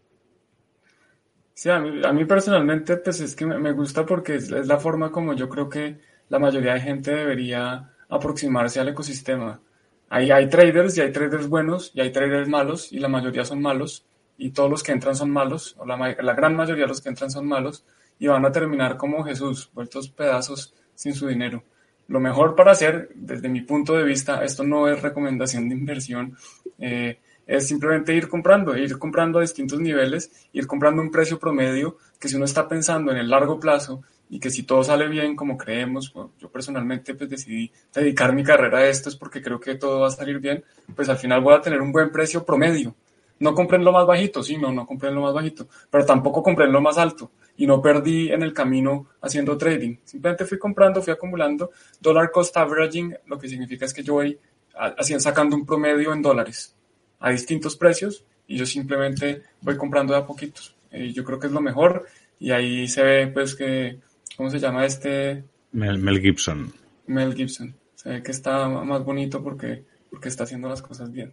Sí, 1.55 1.71
a 1.71 1.79
mí, 1.79 2.25
personalmente, 2.25 2.97
pues 2.97 3.21
es 3.21 3.37
que 3.37 3.47
me 3.47 3.73
gusta 3.73 4.05
porque 4.05 4.35
es, 4.37 4.51
la 4.51 4.79
forma 4.79 5.13
como 5.13 5.35
yo 5.35 5.49
creo 5.49 5.69
que 5.69 5.99
la 6.29 6.41
mayoría 6.41 6.75
de 6.75 6.81
gente 6.81 7.15
debería 7.15 7.93
aproximarse 8.09 8.81
al 8.81 8.89
ecosistema. 8.89 9.61
Hay, 10.09 10.31
hay 10.33 10.49
traders 10.49 10.99
y 10.99 11.03
hay 11.03 11.13
traders 11.13 11.49
buenos 11.49 11.93
y 11.95 12.01
hay 12.01 12.11
traders 12.11 12.49
malos 12.49 12.93
y 12.93 12.99
la 12.99 13.09
mayoría 13.09 13.45
son 13.45 13.63
malos 13.63 14.05
y 14.37 14.51
todos 14.51 14.71
los 14.71 14.83
que 14.83 14.93
entran 14.93 15.15
son 15.15 15.31
malos, 15.31 15.77
o 15.79 15.87
la, 15.87 16.35
gran 16.35 16.57
mayoría 16.57 16.85
de 16.85 16.89
los 16.89 17.01
que 17.01 17.09
entran 17.09 17.31
son 17.31 17.47
malos 17.47 17.85
y 18.19 18.27
van 18.27 18.45
a 18.45 18.53
terminar 18.53 18.97
como 18.97 19.25
Jesús, 19.25 19.71
vueltos 19.75 20.09
pedazos 20.09 20.75
sin 20.95 21.15
su 21.15 21.27
dinero. 21.29 21.63
Lo 22.07 22.21
mejor 22.21 22.55
para 22.55 22.73
hacer, 22.73 23.11
desde 23.15 23.49
mi 23.49 23.63
punto 23.63 23.95
de 23.95 24.05
vista, 24.05 24.45
esto 24.45 24.65
no 24.65 24.89
es 24.89 25.01
recomendación 25.01 25.69
de 25.69 25.75
inversión, 25.75 26.37
eh, 26.79 27.19
es 27.47 27.67
simplemente 27.69 28.15
ir 28.15 28.29
comprando, 28.29 28.77
ir 28.77 28.99
comprando 28.99 29.39
a 29.39 29.43
distintos 29.43 29.81
niveles, 29.81 30.31
ir 30.53 30.67
comprando 30.67 31.03
un 31.03 31.11
precio 31.11 31.39
promedio 31.39 31.99
que 32.19 32.29
si 32.29 32.37
uno 32.37 32.45
está 32.45 32.69
pensando 32.69 33.13
en 33.13 33.19
el 33.19 33.29
largo 33.29 33.61
plazo 33.61 34.03
y 34.31 34.41
que 34.41 34.51
si 34.51 34.63
todo 34.63 34.83
sale 34.83 35.09
bien 35.09 35.37
como 35.37 35.59
creemos, 35.59 36.13
yo 36.39 36.51
personalmente 36.51 37.15
pues 37.15 37.29
decidí 37.29 37.71
dedicar 37.93 38.33
mi 38.33 38.43
carrera 38.43 38.79
a 38.79 38.89
esto 38.89 39.09
es 39.09 39.17
porque 39.17 39.43
creo 39.43 39.61
que 39.61 39.75
todo 39.75 40.01
va 40.01 40.09
a 40.09 40.11
salir 40.11 40.39
bien, 40.39 40.65
pues 40.97 41.09
al 41.09 41.19
final 41.19 41.43
voy 41.43 41.55
a 41.55 41.61
tener 41.61 41.81
un 41.81 41.93
buen 41.93 42.11
precio 42.11 42.45
promedio. 42.45 42.95
No 43.41 43.55
compren 43.55 43.85
lo 43.85 43.93
más 43.93 44.07
bajito, 44.07 44.43
sí, 44.43 44.57
no, 44.57 44.73
no 44.73 44.87
compren 44.87 45.15
lo 45.15 45.23
más 45.23 45.35
bajito, 45.35 45.69
pero 45.91 46.05
tampoco 46.05 46.43
compren 46.43 46.71
lo 46.73 46.81
más 46.81 46.99
alto 46.99 47.33
y 47.57 47.67
no 47.67 47.81
perdí 47.81 48.31
en 48.31 48.43
el 48.43 48.53
camino 48.53 49.09
haciendo 49.21 49.57
trading. 49.57 49.97
Simplemente 50.05 50.45
fui 50.45 50.59
comprando, 50.59 51.03
fui 51.03 51.13
acumulando. 51.13 51.71
Dollar 52.01 52.31
cost 52.31 52.57
averaging, 52.57 53.17
lo 53.27 53.39
que 53.39 53.49
significa 53.49 53.85
es 53.85 53.95
que 53.95 54.03
yo 54.03 54.15
voy 54.15 54.39
haciendo, 54.75 55.21
sacando 55.21 55.57
un 55.57 55.65
promedio 55.65 56.13
en 56.13 56.23
dólares 56.23 56.77
a 57.21 57.31
distintos 57.31 57.77
precios 57.77 58.25
y 58.47 58.57
yo 58.57 58.67
simplemente 58.67 59.43
voy 59.61 59.77
comprando 59.77 60.13
de 60.13 60.21
a 60.21 60.27
poquitos. 60.27 60.77
Y 60.93 61.13
yo 61.13 61.25
creo 61.25 61.39
que 61.39 61.47
es 61.47 61.53
lo 61.53 61.61
mejor 61.61 62.07
y 62.39 62.51
ahí 62.51 62.89
se 62.89 63.03
ve 63.03 63.27
pues 63.29 63.55
que, 63.55 64.01
¿cómo 64.37 64.51
se 64.51 64.59
llama 64.59 64.85
este? 64.85 65.45
Mel, 65.73 66.21
Gibson. 66.21 66.73
Mel 67.07 67.35
Gibson. 67.35 67.75
Se 67.95 68.11
ve 68.11 68.23
que 68.23 68.33
está 68.33 68.69
más 68.69 69.05
bonito 69.05 69.43
porque, 69.43 69.85
porque 70.11 70.29
está 70.29 70.45
haciendo 70.45 70.69
las 70.69 70.83
cosas 70.83 71.11
bien. 71.11 71.33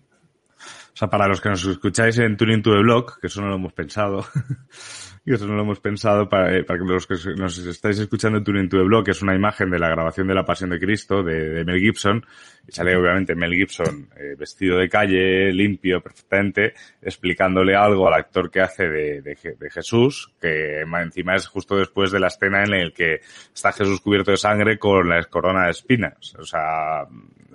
O 0.93 0.97
sea, 0.97 1.09
para 1.09 1.27
los 1.27 1.39
que 1.39 1.49
nos 1.49 1.65
escucháis 1.65 2.17
en 2.19 2.35
Tuning 2.35 2.61
to 2.61 2.71
the 2.71 2.81
Blog, 2.81 3.19
que 3.19 3.27
eso 3.27 3.41
no 3.41 3.47
lo 3.47 3.55
hemos 3.55 3.73
pensado, 3.73 4.25
y 5.25 5.33
eso 5.33 5.47
no 5.47 5.55
lo 5.55 5.61
hemos 5.61 5.79
pensado 5.79 6.27
para, 6.27 6.57
eh, 6.57 6.63
para 6.63 6.79
los 6.83 7.07
que 7.07 7.15
nos 7.37 7.57
estáis 7.59 7.99
escuchando 7.99 8.39
en 8.39 8.43
Turing 8.43 8.69
to 8.69 8.77
the 8.77 8.83
Blog, 8.83 9.05
que 9.05 9.11
es 9.11 9.21
una 9.21 9.35
imagen 9.35 9.69
de 9.69 9.79
la 9.79 9.89
grabación 9.89 10.27
de 10.27 10.33
la 10.33 10.43
Pasión 10.43 10.71
de 10.71 10.79
Cristo 10.79 11.23
de, 11.23 11.63
Mel 11.63 11.79
Gibson, 11.79 12.25
y 12.67 12.71
sale 12.71 12.95
obviamente 12.95 13.35
Mel 13.35 13.53
Gibson 13.53 14.09
eh, 14.17 14.35
vestido 14.37 14.77
de 14.77 14.89
calle, 14.89 15.53
limpio, 15.53 16.01
perfectamente, 16.01 16.73
explicándole 17.01 17.75
algo 17.75 18.07
al 18.07 18.15
actor 18.15 18.49
que 18.49 18.61
hace 18.61 18.87
de, 18.87 19.21
de, 19.21 19.69
Jesús, 19.69 20.33
que 20.41 20.81
encima 20.81 21.35
es 21.35 21.47
justo 21.47 21.77
después 21.77 22.11
de 22.11 22.19
la 22.19 22.27
escena 22.27 22.63
en 22.63 22.71
la 22.71 22.91
que 22.91 23.21
está 23.53 23.71
Jesús 23.71 24.01
cubierto 24.01 24.31
de 24.31 24.37
sangre 24.37 24.77
con 24.77 25.07
la 25.07 25.23
corona 25.25 25.65
de 25.65 25.71
espinas. 25.71 26.35
O 26.37 26.43
sea, 26.43 27.05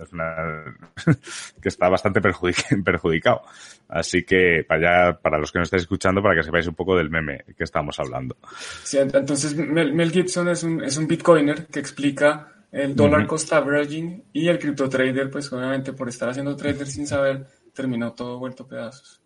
es 0.00 0.12
una, 0.12 0.76
que 1.60 1.68
está 1.68 1.88
bastante 1.88 2.20
Así 3.88 4.24
que 4.24 4.64
para, 4.66 5.18
para 5.20 5.38
los 5.38 5.52
que 5.52 5.58
nos 5.58 5.66
estáis 5.66 5.82
escuchando, 5.82 6.22
para 6.22 6.34
que 6.34 6.42
sepáis 6.42 6.66
un 6.66 6.74
poco 6.74 6.96
del 6.96 7.10
meme 7.10 7.44
que 7.56 7.64
estamos 7.64 7.98
hablando. 8.00 8.36
Sí, 8.82 8.98
entonces 8.98 9.54
Mel, 9.54 10.10
Gibson 10.10 10.48
es 10.48 10.62
un, 10.64 10.82
es 10.82 10.96
un 10.96 11.06
bitcoiner 11.06 11.66
que 11.66 11.78
explica 11.78 12.52
el 12.72 12.96
dollar 12.96 13.26
cost 13.26 13.52
averaging 13.52 14.24
y 14.32 14.48
el 14.48 14.58
crypto 14.58 14.88
trader, 14.88 15.30
pues 15.30 15.52
obviamente 15.52 15.92
por 15.92 16.08
estar 16.08 16.28
haciendo 16.28 16.56
trader 16.56 16.86
sin 16.86 17.06
saber, 17.06 17.46
terminó 17.72 18.12
todo 18.12 18.38
vuelto 18.38 18.64
a 18.64 18.68
pedazos. 18.68 19.20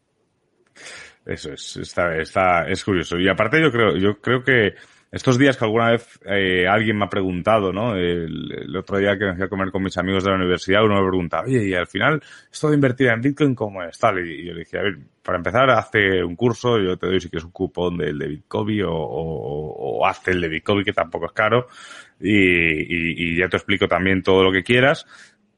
Eso 1.24 1.52
es, 1.52 1.76
está, 1.76 2.16
está, 2.16 2.68
es 2.68 2.84
curioso. 2.84 3.18
Y 3.18 3.28
aparte 3.28 3.60
yo 3.60 3.70
creo, 3.72 3.96
yo 3.96 4.20
creo 4.20 4.42
que 4.42 4.74
estos 5.10 5.38
días 5.38 5.56
que 5.56 5.64
alguna 5.64 5.90
vez 5.90 6.20
eh, 6.24 6.68
alguien 6.68 6.96
me 6.96 7.04
ha 7.04 7.08
preguntado, 7.08 7.72
¿no? 7.72 7.96
El, 7.96 8.74
otro 8.76 8.98
día 8.98 9.18
que 9.18 9.24
me 9.24 9.34
fui 9.34 9.44
a 9.44 9.48
comer 9.48 9.70
con 9.72 9.82
mis 9.82 9.98
amigos 9.98 10.22
de 10.22 10.30
la 10.30 10.36
universidad, 10.36 10.84
uno 10.84 11.02
me 11.02 11.08
preguntaba, 11.08 11.44
oye, 11.44 11.66
y 11.66 11.74
al 11.74 11.88
final, 11.88 12.22
esto 12.50 12.68
de 12.68 12.76
invertir 12.76 13.08
en 13.08 13.20
Bitcoin, 13.20 13.54
¿cómo 13.54 13.82
es? 13.82 13.98
Tal, 13.98 14.24
y, 14.24 14.46
yo 14.46 14.52
le 14.52 14.60
dije, 14.60 14.78
a 14.78 14.82
ver, 14.82 14.98
para 15.22 15.38
empezar, 15.38 15.68
hazte 15.70 16.22
un 16.22 16.36
curso, 16.36 16.78
yo 16.78 16.96
te 16.96 17.06
doy 17.06 17.20
si 17.20 17.28
quieres 17.28 17.44
un 17.44 17.50
cupón 17.50 17.98
del 17.98 18.18
de 18.18 18.28
Bitcoin 18.28 18.84
o, 18.84 18.92
o, 18.92 19.98
o 19.98 20.06
hazte 20.06 20.30
el 20.30 20.40
de 20.40 20.48
Bitcoin, 20.48 20.84
que 20.84 20.92
tampoco 20.92 21.26
es 21.26 21.32
caro, 21.32 21.66
y, 22.20 22.30
y, 22.30 23.32
y 23.32 23.36
ya 23.36 23.48
te 23.48 23.56
explico 23.56 23.88
también 23.88 24.22
todo 24.22 24.44
lo 24.44 24.52
que 24.52 24.62
quieras, 24.62 25.06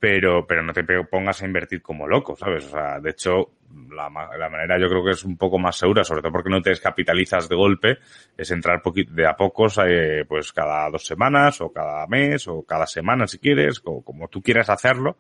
pero, 0.03 0.47
pero 0.47 0.63
no 0.63 0.73
te 0.73 0.83
pongas 1.05 1.43
a 1.43 1.47
invertir 1.47 1.81
como 1.81 2.09
loco, 2.09 2.35
¿sabes? 2.35 2.67
O 2.67 2.71
sea, 2.71 2.99
de 2.99 3.11
hecho, 3.11 3.51
la, 3.91 4.11
la, 4.39 4.49
manera 4.49 4.79
yo 4.79 4.89
creo 4.89 5.05
que 5.05 5.11
es 5.13 5.25
un 5.25 5.37
poco 5.37 5.59
más 5.59 5.77
segura, 5.77 6.05
sobre 6.05 6.23
todo 6.23 6.33
porque 6.33 6.51
no 6.51 6.61
te 6.61 6.71
descapitalizas 6.71 7.49
de 7.49 7.57
golpe, 7.57 7.99
es 8.37 8.51
entrar 8.51 8.83
de 8.83 9.27
a 9.27 9.37
pocos, 9.37 9.79
eh, 9.85 10.25
pues 10.27 10.53
cada 10.53 10.89
dos 10.91 11.05
semanas, 11.05 11.61
o 11.61 11.73
cada 11.73 12.07
mes, 12.07 12.47
o 12.49 12.63
cada 12.63 12.87
semana 12.87 13.27
si 13.27 13.39
quieres, 13.39 13.81
o 13.85 14.03
como 14.03 14.29
tú 14.29 14.43
quieras 14.43 14.71
hacerlo, 14.71 15.19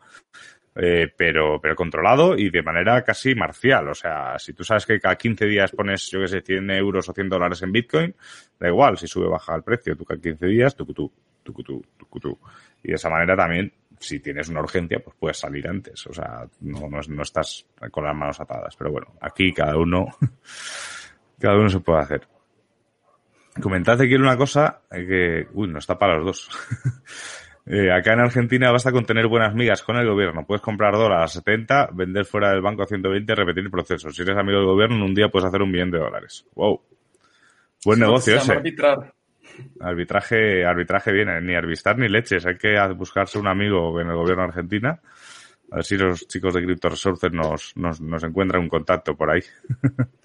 eh, 0.74 1.12
pero, 1.14 1.60
pero 1.60 1.76
controlado 1.76 2.36
y 2.36 2.50
de 2.50 2.62
manera 2.62 3.02
casi 3.02 3.34
marcial. 3.34 3.88
O 3.88 3.94
sea, 3.94 4.38
si 4.38 4.52
tú 4.54 4.64
sabes 4.64 4.86
que 4.86 5.00
cada 5.00 5.16
15 5.16 5.46
días 5.46 5.70
pones, 5.72 6.10
yo 6.10 6.20
que 6.20 6.28
sé, 6.28 6.40
100 6.40 6.70
euros 6.70 7.08
o 7.08 7.12
100 7.12 7.28
dólares 7.28 7.62
en 7.62 7.72
Bitcoin, 7.72 8.14
da 8.58 8.68
igual, 8.68 8.96
si 8.96 9.06
sube 9.06 9.26
o 9.26 9.30
baja 9.30 9.54
el 9.54 9.62
precio, 9.62 9.96
tú 9.96 10.04
cada 10.04 10.20
15 10.20 10.46
días, 10.46 10.74
tú, 10.74 10.86
tú, 10.86 10.94
tú, 11.42 11.52
tú, 11.62 11.82
tú, 11.96 12.20
tú. 12.20 12.38
Y 12.82 12.88
de 12.88 12.94
esa 12.94 13.10
manera 13.10 13.36
también 13.36 13.72
si 14.02 14.20
tienes 14.20 14.48
una 14.48 14.60
urgencia, 14.60 15.00
pues 15.00 15.16
puedes 15.18 15.38
salir 15.38 15.66
antes. 15.68 16.06
O 16.06 16.12
sea, 16.12 16.46
no, 16.60 16.88
no, 16.88 17.22
estás 17.22 17.66
con 17.90 18.04
las 18.04 18.14
manos 18.14 18.40
atadas. 18.40 18.76
Pero 18.76 18.90
bueno, 18.90 19.08
aquí 19.20 19.52
cada 19.52 19.76
uno, 19.76 20.06
cada 21.40 21.56
uno 21.56 21.68
se 21.68 21.80
puede 21.80 22.00
hacer. 22.00 22.28
Comentad 23.60 24.00
aquí 24.00 24.14
una 24.14 24.36
cosa 24.36 24.82
que, 24.90 25.46
uy, 25.52 25.68
no 25.68 25.78
está 25.78 25.98
para 25.98 26.16
los 26.16 26.26
dos. 26.26 26.50
eh, 27.66 27.92
acá 27.92 28.14
en 28.14 28.20
Argentina 28.20 28.70
basta 28.72 28.92
con 28.92 29.04
tener 29.04 29.26
buenas 29.26 29.54
migas 29.54 29.82
con 29.82 29.96
el 29.96 30.08
gobierno. 30.08 30.46
Puedes 30.46 30.62
comprar 30.62 30.94
dólares 30.94 31.36
a 31.36 31.40
70, 31.40 31.90
vender 31.92 32.24
fuera 32.24 32.50
del 32.50 32.62
banco 32.62 32.82
a 32.82 32.86
120 32.86 33.32
y 33.32 33.34
repetir 33.34 33.64
el 33.64 33.70
proceso. 33.70 34.10
Si 34.10 34.22
eres 34.22 34.36
amigo 34.36 34.58
del 34.58 34.66
gobierno, 34.66 34.96
en 34.96 35.02
un 35.02 35.14
día 35.14 35.28
puedes 35.28 35.48
hacer 35.48 35.62
un 35.62 35.70
millón 35.70 35.90
de 35.90 35.98
dólares. 35.98 36.46
Wow. 36.54 36.80
Buen 37.84 38.00
negocio 38.00 38.36
ese. 38.36 38.62
Arbitraje, 39.80 40.64
arbitraje 40.64 41.12
viene, 41.12 41.40
ni 41.40 41.54
arbitrar 41.54 41.98
ni 41.98 42.08
leches. 42.08 42.46
Hay 42.46 42.56
que 42.56 42.76
buscarse 42.96 43.38
un 43.38 43.46
amigo 43.46 44.00
en 44.00 44.08
el 44.08 44.16
gobierno 44.16 44.44
argentina. 44.44 45.00
A 45.70 45.76
ver 45.76 45.84
si 45.84 45.96
los 45.96 46.26
chicos 46.28 46.54
de 46.54 46.64
Crypto 46.64 46.88
Resources 46.90 47.32
nos, 47.32 47.76
nos, 47.76 48.00
nos 48.00 48.22
encuentran 48.24 48.62
un 48.62 48.68
contacto 48.68 49.16
por 49.16 49.30
ahí. 49.30 49.42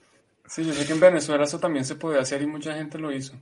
Sí, 0.48 0.64
yo 0.64 0.72
sé 0.72 0.88
que 0.88 0.94
en 0.94 1.02
Venezuela 1.02 1.44
eso 1.44 1.60
también 1.60 1.84
se 1.84 1.96
puede 1.96 2.20
hacer 2.20 2.42
y 2.42 2.48
mucha 2.48 2.74
gente 2.74 2.98
lo 2.98 3.12
hizo. 3.12 3.36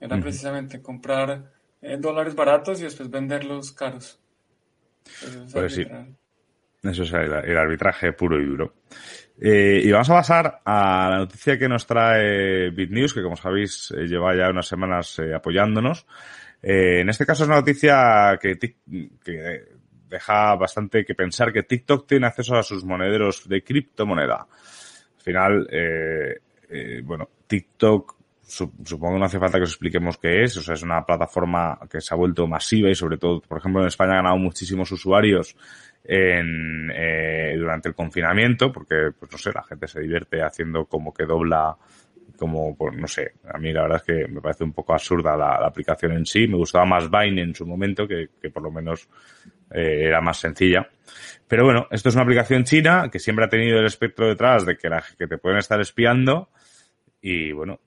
Era 0.00 0.18
precisamente 0.18 0.80
comprar 0.80 1.52
eh, 1.82 1.98
dólares 1.98 2.34
baratos 2.34 2.80
y 2.80 2.84
después 2.84 3.10
venderlos 3.10 3.72
caros. 3.72 4.18
pues 5.52 5.74
sí. 5.74 5.86
Eso 6.82 7.02
es 7.02 7.12
el, 7.12 7.56
arbitraje 7.56 8.12
puro 8.12 8.40
y 8.40 8.46
duro. 8.46 8.74
Eh, 9.40 9.82
y 9.84 9.90
vamos 9.90 10.08
a 10.10 10.14
pasar 10.14 10.60
a 10.64 11.08
la 11.10 11.18
noticia 11.18 11.58
que 11.58 11.68
nos 11.68 11.86
trae 11.86 12.70
BitNews, 12.70 13.14
que 13.14 13.22
como 13.22 13.36
sabéis 13.36 13.92
eh, 13.96 14.06
lleva 14.06 14.34
ya 14.34 14.50
unas 14.50 14.66
semanas 14.66 15.18
eh, 15.18 15.34
apoyándonos. 15.34 16.06
en 16.62 17.08
este 17.08 17.26
caso 17.26 17.44
es 17.44 17.48
una 17.48 17.58
noticia 17.58 18.38
que, 18.40 18.58
que, 18.58 19.64
deja 20.08 20.56
bastante 20.56 21.04
que 21.04 21.14
pensar 21.14 21.52
que 21.52 21.62
TikTok 21.62 22.06
tiene 22.06 22.26
acceso 22.26 22.56
a 22.56 22.62
sus 22.62 22.84
monederos 22.84 23.48
de 23.48 23.62
criptomoneda. 23.62 24.46
Al 24.46 25.22
final, 25.22 25.68
bueno, 27.04 27.28
TikTok 27.46 28.19
supongo 28.50 29.14
que 29.14 29.20
no 29.20 29.24
hace 29.24 29.38
falta 29.38 29.58
que 29.58 29.64
os 29.64 29.70
expliquemos 29.70 30.18
qué 30.18 30.42
es. 30.42 30.56
O 30.56 30.62
sea, 30.62 30.74
es 30.74 30.82
una 30.82 31.04
plataforma 31.04 31.78
que 31.90 32.00
se 32.00 32.12
ha 32.14 32.16
vuelto 32.16 32.46
masiva 32.46 32.90
y 32.90 32.94
sobre 32.94 33.16
todo, 33.16 33.40
por 33.40 33.58
ejemplo, 33.58 33.80
en 33.80 33.88
España 33.88 34.12
ha 34.12 34.16
ganado 34.16 34.36
muchísimos 34.38 34.90
usuarios 34.90 35.56
en, 36.04 36.90
eh, 36.94 37.54
durante 37.56 37.88
el 37.88 37.94
confinamiento, 37.94 38.72
porque, 38.72 39.10
pues 39.18 39.30
no 39.30 39.38
sé, 39.38 39.52
la 39.54 39.62
gente 39.62 39.86
se 39.86 40.00
divierte 40.00 40.42
haciendo 40.42 40.86
como 40.86 41.14
que 41.14 41.24
dobla, 41.24 41.76
como, 42.36 42.76
pues, 42.76 42.96
no 42.96 43.06
sé, 43.06 43.34
a 43.52 43.58
mí 43.58 43.72
la 43.72 43.82
verdad 43.82 43.98
es 43.98 44.02
que 44.04 44.28
me 44.28 44.40
parece 44.40 44.64
un 44.64 44.72
poco 44.72 44.94
absurda 44.94 45.36
la, 45.36 45.66
aplicación 45.66 46.12
en 46.12 46.26
sí. 46.26 46.48
Me 46.48 46.56
gustaba 46.56 46.84
más 46.84 47.08
Vine 47.10 47.42
en 47.42 47.54
su 47.54 47.66
momento, 47.66 48.08
que, 48.08 48.28
por 48.50 48.62
lo 48.62 48.72
menos 48.72 49.08
eh, 49.70 50.06
era 50.06 50.20
más 50.20 50.38
sencilla. 50.38 50.88
Pero 51.46 51.64
bueno, 51.64 51.86
esto 51.90 52.08
es 52.08 52.14
una 52.14 52.24
aplicación 52.24 52.64
china 52.64 53.08
que 53.12 53.18
siempre 53.18 53.44
ha 53.44 53.48
tenido 53.48 53.78
el 53.78 53.86
espectro 53.86 54.26
detrás 54.26 54.66
de 54.66 54.76
que, 54.76 54.88
la, 54.88 55.04
que 55.16 55.26
te 55.26 55.38
pueden 55.38 55.58
estar 55.58 55.80
espiando. 55.80 56.48
Y 57.20 57.52
bueno, 57.52 57.80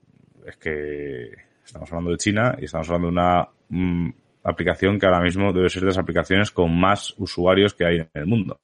es 0.45 0.57
que 0.57 1.31
estamos 1.65 1.91
hablando 1.91 2.11
de 2.11 2.17
China 2.17 2.55
y 2.59 2.65
estamos 2.65 2.87
hablando 2.89 3.07
de 3.07 3.11
una 3.13 3.49
mm, 3.69 4.09
aplicación 4.43 4.99
que 4.99 5.05
ahora 5.05 5.21
mismo 5.21 5.53
debe 5.53 5.69
ser 5.69 5.81
de 5.81 5.87
las 5.87 5.97
aplicaciones 5.97 6.51
con 6.51 6.77
más 6.77 7.13
usuarios 7.17 7.73
que 7.73 7.85
hay 7.85 7.97
en 7.97 8.09
el 8.13 8.25
mundo. 8.25 8.59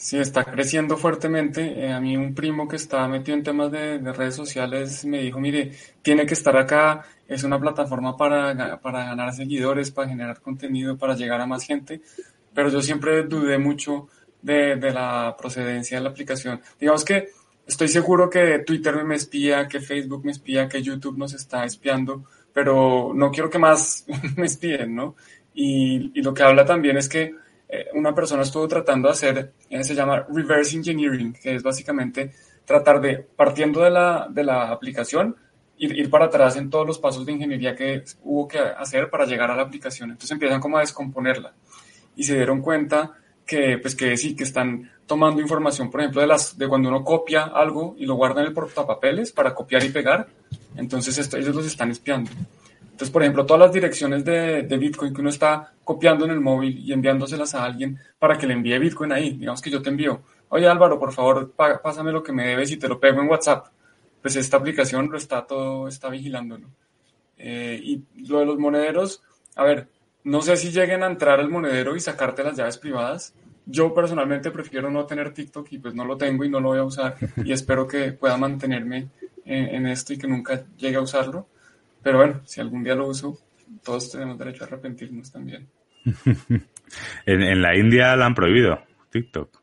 Sí, 0.00 0.16
está 0.16 0.44
creciendo 0.44 0.96
fuertemente. 0.96 1.84
Eh, 1.84 1.92
a 1.92 2.00
mí 2.00 2.16
un 2.16 2.34
primo 2.34 2.66
que 2.66 2.76
estaba 2.76 3.06
metido 3.06 3.36
en 3.36 3.44
temas 3.44 3.70
de, 3.70 3.98
redes 3.98 4.34
sociales 4.34 5.04
me 5.04 5.20
dijo, 5.20 5.38
mire, 5.38 5.72
tiene 6.00 6.24
que 6.24 6.32
estar 6.32 6.56
acá, 6.56 7.04
es 7.28 7.44
una 7.44 7.60
plataforma 7.60 8.16
para, 8.16 8.80
para 8.80 9.04
ganar 9.04 9.34
seguidores, 9.34 9.90
para 9.90 10.08
generar 10.08 10.40
contenido, 10.40 10.96
para 10.96 11.14
llegar 11.14 11.42
a 11.42 11.46
más 11.46 11.64
gente, 11.64 12.00
pero 12.54 12.70
yo 12.70 12.80
siempre 12.80 13.24
dudé 13.24 13.58
mucho 13.58 14.08
de, 14.40 14.76
de 14.76 14.90
la 14.90 15.36
procedencia 15.38 15.98
de 15.98 16.04
la 16.04 16.08
aplicación. 16.08 16.62
Digamos 16.80 17.04
que 17.04 17.28
estoy 17.66 17.88
seguro 17.88 18.28
que 18.28 18.60
Twitter 18.60 19.04
me 19.04 19.16
espía, 19.16 19.68
que 19.68 19.80
Facebook 19.80 20.24
me 20.24 20.32
espía, 20.32 20.68
que 20.68 20.82
YouTube 20.82 21.18
nos 21.18 21.34
está 21.34 21.64
espiando, 21.64 22.24
pero 22.52 23.12
no 23.14 23.30
quiero 23.30 23.50
que 23.50 23.58
más 23.58 24.04
me 24.36 24.46
espíen, 24.46 24.94
¿no? 24.94 25.16
Y, 25.54 26.12
y 26.18 26.22
lo 26.22 26.32
que 26.34 26.42
habla 26.42 26.64
también 26.64 26.96
es 26.96 27.08
que 27.08 27.34
eh, 27.72 27.86
una 27.94 28.12
persona 28.12 28.42
estuvo 28.42 28.66
tratando 28.66 29.06
de 29.06 29.12
hacer, 29.12 29.52
eh, 29.68 29.84
se 29.84 29.94
llama 29.94 30.26
reverse 30.28 30.76
engineering, 30.76 31.32
que 31.32 31.54
es 31.54 31.62
básicamente 31.62 32.32
tratar 32.64 33.00
de, 33.00 33.18
partiendo 33.18 33.80
de 33.82 33.90
la, 33.90 34.26
de 34.28 34.42
la 34.42 34.70
aplicación, 34.70 35.36
ir, 35.78 35.96
ir, 35.96 36.10
para 36.10 36.24
atrás 36.24 36.56
en 36.56 36.68
todos 36.68 36.84
los 36.84 36.98
pasos 36.98 37.24
de 37.24 37.32
ingeniería 37.32 37.76
que 37.76 38.02
hubo 38.24 38.48
que 38.48 38.58
hacer 38.58 39.08
para 39.08 39.24
llegar 39.24 39.52
a 39.52 39.56
la 39.56 39.62
aplicación. 39.62 40.10
Entonces 40.10 40.32
empiezan 40.32 40.60
como 40.60 40.78
a 40.78 40.80
descomponerla 40.80 41.54
y 42.16 42.24
se 42.24 42.34
dieron 42.34 42.60
cuenta 42.60 43.12
que, 43.50 43.78
pues 43.78 43.96
que 43.96 44.16
sí, 44.16 44.36
que 44.36 44.44
están 44.44 44.88
tomando 45.06 45.42
información, 45.42 45.90
por 45.90 46.00
ejemplo, 46.00 46.20
de, 46.20 46.28
las, 46.28 46.56
de 46.56 46.68
cuando 46.68 46.88
uno 46.88 47.02
copia 47.02 47.46
algo 47.46 47.96
y 47.98 48.06
lo 48.06 48.14
guarda 48.14 48.42
en 48.42 48.46
el 48.46 48.52
portapapeles 48.52 49.32
para 49.32 49.52
copiar 49.52 49.82
y 49.82 49.88
pegar, 49.88 50.28
entonces 50.76 51.18
ellos 51.34 51.52
los 51.52 51.66
están 51.66 51.90
espiando. 51.90 52.30
Entonces, 52.80 53.10
por 53.10 53.22
ejemplo, 53.22 53.44
todas 53.44 53.58
las 53.58 53.72
direcciones 53.72 54.24
de, 54.24 54.62
de, 54.62 54.78
Bitcoin 54.78 55.12
que 55.12 55.20
uno 55.20 55.30
está 55.30 55.72
copiando 55.82 56.26
en 56.26 56.30
el 56.30 56.38
móvil 56.38 56.78
y 56.78 56.92
enviándoselas 56.92 57.56
a 57.56 57.64
alguien 57.64 57.98
para 58.20 58.38
que 58.38 58.46
le 58.46 58.54
envíe 58.54 58.78
Bitcoin 58.78 59.10
ahí, 59.10 59.30
digamos 59.30 59.60
que 59.60 59.70
yo 59.70 59.82
te 59.82 59.90
envío, 59.90 60.22
oye 60.50 60.68
Álvaro, 60.68 61.00
por 61.00 61.12
favor, 61.12 61.50
pásame 61.50 62.12
lo 62.12 62.22
que 62.22 62.32
me 62.32 62.46
debes 62.46 62.70
y 62.70 62.76
te 62.76 62.86
lo 62.86 63.00
pego 63.00 63.20
en 63.20 63.28
WhatsApp. 63.28 63.66
Pues 64.22 64.36
esta 64.36 64.58
aplicación 64.58 65.10
lo 65.10 65.18
está 65.18 65.44
todo, 65.44 65.88
está 65.88 66.08
vigilándolo. 66.08 66.68
Eh, 67.36 67.80
y 67.82 68.04
lo 68.28 68.38
de 68.38 68.46
los 68.46 68.58
monederos, 68.58 69.24
a 69.56 69.64
ver, 69.64 69.88
no 70.24 70.42
sé 70.42 70.56
si 70.56 70.70
lleguen 70.70 71.02
a 71.02 71.06
entrar 71.06 71.40
al 71.40 71.50
monedero 71.50 71.96
y 71.96 72.00
sacarte 72.00 72.42
las 72.42 72.56
llaves 72.56 72.78
privadas. 72.78 73.34
Yo 73.66 73.94
personalmente 73.94 74.50
prefiero 74.50 74.90
no 74.90 75.06
tener 75.06 75.32
TikTok 75.32 75.72
y 75.72 75.78
pues 75.78 75.94
no 75.94 76.04
lo 76.04 76.16
tengo 76.16 76.44
y 76.44 76.48
no 76.48 76.60
lo 76.60 76.70
voy 76.70 76.78
a 76.78 76.84
usar 76.84 77.16
y 77.44 77.52
espero 77.52 77.86
que 77.86 78.12
pueda 78.12 78.36
mantenerme 78.36 79.08
en, 79.44 79.74
en 79.74 79.86
esto 79.86 80.12
y 80.12 80.18
que 80.18 80.26
nunca 80.26 80.64
llegue 80.76 80.96
a 80.96 81.02
usarlo 81.02 81.46
pero 82.02 82.18
bueno, 82.18 82.40
si 82.44 82.60
algún 82.60 82.82
día 82.82 82.94
lo 82.94 83.08
uso, 83.08 83.38
todos 83.84 84.10
tenemos 84.10 84.38
derecho 84.38 84.64
a 84.64 84.66
arrepentirnos 84.66 85.30
también. 85.30 85.68
en, 87.26 87.42
en, 87.42 87.62
la 87.62 87.76
India 87.76 88.16
la 88.16 88.26
han 88.26 88.34
prohibido, 88.34 88.80
TikTok. 89.10 89.60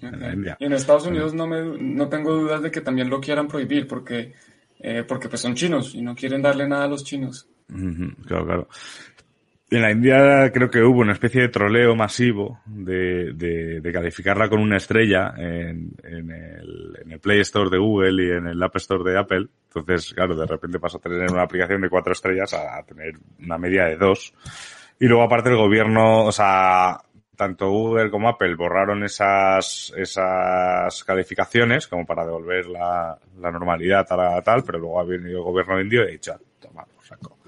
En, 0.00 0.20
la 0.20 0.32
India. 0.32 0.56
Y 0.58 0.64
en 0.64 0.72
Estados 0.72 1.06
Unidos 1.06 1.34
no, 1.34 1.46
me, 1.46 1.62
no 1.78 2.08
tengo 2.08 2.34
dudas 2.34 2.62
de 2.62 2.70
que 2.70 2.80
también 2.80 3.08
lo 3.08 3.20
quieran 3.20 3.46
prohibir 3.46 3.86
porque, 3.86 4.32
eh, 4.80 5.04
porque 5.06 5.28
pues 5.28 5.40
son 5.40 5.54
chinos 5.54 5.94
y 5.94 6.02
no 6.02 6.14
quieren 6.14 6.42
darle 6.42 6.66
nada 6.66 6.84
a 6.84 6.88
los 6.88 7.04
chinos. 7.04 7.48
Claro, 8.26 8.46
claro. 8.46 8.68
En 9.70 9.82
la 9.82 9.92
India 9.92 10.50
creo 10.52 10.68
que 10.68 10.82
hubo 10.82 10.98
una 10.98 11.12
especie 11.12 11.42
de 11.42 11.48
troleo 11.48 11.94
masivo 11.94 12.60
de, 12.66 13.32
de, 13.34 13.80
de 13.80 13.92
calificarla 13.92 14.48
con 14.48 14.60
una 14.60 14.78
estrella 14.78 15.32
en, 15.36 15.92
en, 16.02 16.30
el, 16.32 16.98
en, 17.04 17.12
el, 17.12 17.20
Play 17.20 17.38
Store 17.40 17.70
de 17.70 17.78
Google 17.78 18.24
y 18.24 18.30
en 18.32 18.48
el 18.48 18.60
App 18.60 18.74
Store 18.76 19.08
de 19.08 19.16
Apple. 19.16 19.46
Entonces, 19.72 20.12
claro, 20.12 20.34
de 20.34 20.44
repente 20.44 20.80
pasa 20.80 20.98
a 20.98 21.00
tener 21.00 21.30
una 21.30 21.42
aplicación 21.42 21.82
de 21.82 21.88
cuatro 21.88 22.12
estrellas 22.12 22.52
a, 22.52 22.82
tener 22.82 23.14
una 23.38 23.58
media 23.58 23.84
de 23.84 23.96
dos. 23.96 24.34
Y 24.98 25.06
luego 25.06 25.22
aparte 25.22 25.50
el 25.50 25.56
gobierno, 25.56 26.24
o 26.24 26.32
sea, 26.32 27.00
tanto 27.36 27.70
Google 27.70 28.10
como 28.10 28.28
Apple 28.28 28.56
borraron 28.56 29.04
esas, 29.04 29.92
esas 29.96 31.04
calificaciones 31.04 31.86
como 31.86 32.04
para 32.04 32.24
devolver 32.24 32.66
la, 32.66 33.16
la 33.38 33.50
normalidad 33.52 34.04
a 34.10 34.16
la 34.16 34.42
tal, 34.42 34.64
pero 34.64 34.80
luego 34.80 34.98
ha 34.98 35.04
venido 35.04 35.38
el 35.38 35.44
gobierno 35.44 35.80
indio 35.80 36.02
y 36.02 36.08
ha 36.08 36.10
dicho, 36.10 36.34
toma, 36.58 36.84
saco. 37.04 37.38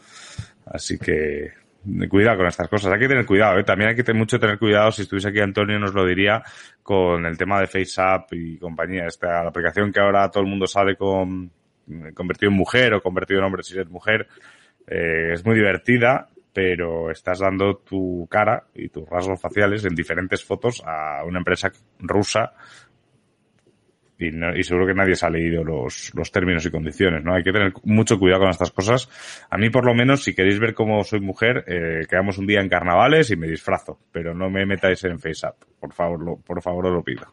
Así 0.67 0.97
que, 0.99 1.62
cuidado 2.09 2.39
con 2.39 2.47
estas 2.47 2.69
cosas. 2.69 2.93
Hay 2.93 3.01
que 3.01 3.09
tener 3.09 3.27
cuidado, 3.27 3.59
¿eh? 3.59 3.65
También 3.65 3.91
hay 3.91 3.97
que 3.97 4.05
tener 4.05 4.19
mucho 4.19 4.39
tener 4.39 4.59
cuidado. 4.59 4.93
Si 4.93 5.03
estuviese 5.03 5.29
aquí 5.29 5.41
Antonio 5.41 5.79
nos 5.79 5.95
lo 5.95 6.05
diría 6.07 6.43
con 6.83 7.27
el 7.27 7.37
tema 7.37 7.61
de 7.61 7.67
FaceApp 7.67 8.33
y 8.33 8.59
compañía. 8.59 9.07
Esta 9.07 9.43
la 9.43 9.49
aplicación 9.49 9.93
que 9.93 10.01
ahora 10.01 10.31
todo 10.31 10.43
el 10.43 10.49
mundo 10.49 10.67
sale 10.67 10.97
con 10.97 11.51
convertido 12.15 12.51
en 12.51 12.57
mujer 12.57 12.95
o 12.95 13.03
convertido 13.03 13.41
en 13.41 13.47
hombre 13.47 13.63
si 13.63 13.75
eres 13.75 13.89
mujer. 13.89 14.29
Eh, 14.87 15.31
es 15.33 15.45
muy 15.45 15.55
divertida, 15.55 16.29
pero 16.53 17.11
estás 17.11 17.41
dando 17.41 17.77
tu 17.79 18.27
cara 18.31 18.65
y 18.75 18.89
tus 18.89 19.09
rasgos 19.09 19.41
faciales 19.41 19.85
en 19.85 19.95
diferentes 19.95 20.45
fotos 20.45 20.83
a 20.85 21.25
una 21.25 21.39
empresa 21.39 21.73
rusa 21.99 22.53
y, 24.23 24.31
no, 24.31 24.57
y, 24.57 24.63
seguro 24.63 24.87
que 24.87 24.95
nadie 24.95 25.17
se 25.17 25.27
ha 25.27 25.31
leído 25.31 25.65
los, 25.65 26.13
los, 26.15 26.31
términos 26.31 26.65
y 26.67 26.71
condiciones, 26.71 27.25
¿no? 27.25 27.35
Hay 27.35 27.43
que 27.43 27.53
tener 27.53 27.73
mucho 27.85 28.19
cuidado 28.19 28.43
con 28.43 28.51
estas 28.51 28.71
cosas. 28.71 29.09
A 29.51 29.59
mí, 29.59 29.71
por 29.71 29.85
lo 29.85 29.95
menos, 29.95 30.23
si 30.23 30.35
queréis 30.35 30.59
ver 30.59 30.75
cómo 30.75 31.03
soy 31.05 31.21
mujer, 31.21 31.65
eh, 31.67 32.07
quedamos 32.09 32.39
un 32.39 32.47
día 32.47 32.61
en 32.61 32.69
carnavales 32.69 33.31
y 33.31 33.37
me 33.37 33.49
disfrazo, 33.49 33.99
pero 34.13 34.35
no 34.35 34.51
me 34.51 34.65
metáis 34.67 35.03
en 35.05 35.19
FaceApp. 35.19 35.57
Por 35.81 35.93
favor, 35.93 36.23
lo, 36.23 36.37
por 36.37 36.63
favor, 36.63 36.87
os 36.87 36.93
lo 36.93 37.03
pido. 37.03 37.27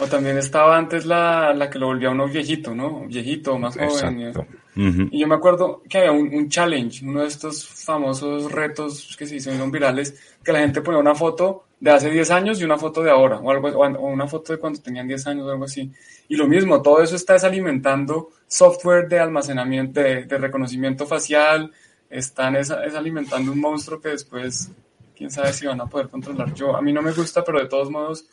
O 0.00 0.06
también 0.06 0.38
estaba 0.38 0.76
antes 0.76 1.06
la, 1.06 1.52
la 1.54 1.68
que 1.68 1.78
lo 1.78 1.86
volvía 1.86 2.10
uno 2.10 2.28
viejito, 2.28 2.74
¿no? 2.74 3.06
Viejito, 3.06 3.58
más 3.58 3.76
joven. 3.76 4.22
Exacto. 4.22 4.46
Uh 4.78 4.80
-huh. 4.80 5.08
y 5.10 5.18
yo 5.18 5.26
me 5.26 5.34
acuerdo 5.34 5.82
que 5.88 5.98
había 5.98 6.12
un, 6.12 6.32
un, 6.32 6.48
challenge, 6.48 7.04
uno 7.04 7.22
de 7.22 7.26
estos 7.26 7.66
famosos 7.66 8.52
retos 8.52 9.16
que 9.18 9.26
se 9.26 9.34
hicieron 9.34 9.72
virales, 9.72 10.14
que 10.44 10.52
la 10.52 10.60
gente 10.60 10.82
ponía 10.82 11.00
una 11.00 11.16
foto 11.16 11.64
de 11.80 11.90
hace 11.90 12.08
10 12.10 12.30
años 12.30 12.60
y 12.60 12.64
una 12.64 12.78
foto 12.78 13.02
de 13.02 13.10
ahora, 13.10 13.40
o, 13.40 13.50
algo, 13.50 13.70
o 13.70 14.06
una 14.06 14.28
foto 14.28 14.52
de 14.52 14.60
cuando 14.60 14.80
tenían 14.80 15.08
10 15.08 15.26
años 15.26 15.46
o 15.46 15.50
algo 15.50 15.64
así. 15.64 15.90
Y 16.28 16.36
lo 16.36 16.46
mismo, 16.46 16.80
todo 16.80 17.02
eso 17.02 17.16
está 17.16 17.32
desalimentando 17.32 18.28
software 18.46 19.08
de 19.08 19.18
almacenamiento, 19.18 19.98
de, 20.00 20.26
de 20.26 20.38
reconocimiento 20.38 21.06
facial, 21.06 21.72
están 22.08 22.54
es, 22.54 22.70
es, 22.70 22.94
alimentando 22.94 23.50
un 23.50 23.60
monstruo 23.60 24.00
que 24.00 24.10
después, 24.10 24.70
quién 25.16 25.30
sabe 25.32 25.52
si 25.52 25.66
van 25.66 25.80
a 25.80 25.86
poder 25.86 26.08
controlar. 26.08 26.54
Yo, 26.54 26.76
a 26.76 26.82
mí 26.82 26.92
no 26.92 27.02
me 27.02 27.10
gusta, 27.10 27.42
pero 27.42 27.58
de 27.58 27.66
todos 27.66 27.90
modos, 27.90 28.26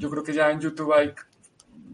yo 0.00 0.10
creo 0.10 0.24
que 0.24 0.32
ya 0.32 0.50
en 0.50 0.58
YouTube 0.58 0.92
hay 0.92 1.14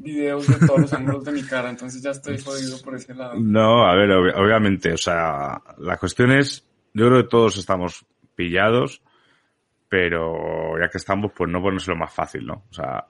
videos 0.03 0.47
de 0.47 0.67
todos 0.67 0.81
los 0.81 0.93
ángulos 0.93 1.25
de 1.25 1.33
mi 1.33 1.43
cara, 1.43 1.71
entonces 1.71 2.03
ya 2.03 2.11
estoy 2.11 2.39
jodido 2.39 2.81
por 2.83 2.95
ese 2.95 3.15
lado. 3.15 3.39
No, 3.39 3.87
a 3.87 3.95
ver, 3.95 4.11
ob 4.11 4.35
obviamente, 4.37 4.93
o 4.93 4.99
sea, 4.99 5.61
la 5.79 5.97
cuestión 5.97 6.33
es, 6.33 6.67
yo 6.95 7.07
creo 7.07 7.23
que 7.23 7.29
todos 7.29 7.57
estamos 7.59 8.05
pillados, 8.35 9.03
pero 9.89 10.79
ya 10.81 10.89
que 10.89 10.99
estamos, 10.99 11.33
pues 11.37 11.51
no 11.51 11.61
ponérselo 11.61 11.97
más 11.97 12.13
fácil, 12.13 12.47
¿no? 12.47 12.65
O 12.71 12.73
sea, 12.73 13.07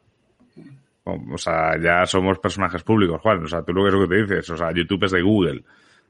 sea, 1.37 1.79
ya 1.81 2.07
somos 2.07 2.39
personajes 2.39 2.83
públicos, 2.83 3.21
Juan. 3.21 3.45
O 3.45 3.49
sea, 3.49 3.63
tú 3.63 3.73
lo 3.73 3.83
que 3.83 3.89
es 3.89 3.95
lo 3.95 4.09
que 4.09 4.15
te 4.15 4.23
dices, 4.23 4.51
o 4.51 4.57
sea, 4.57 4.73
YouTube 4.73 5.05
es 5.05 5.13
de 5.13 5.23
Google. 5.23 5.65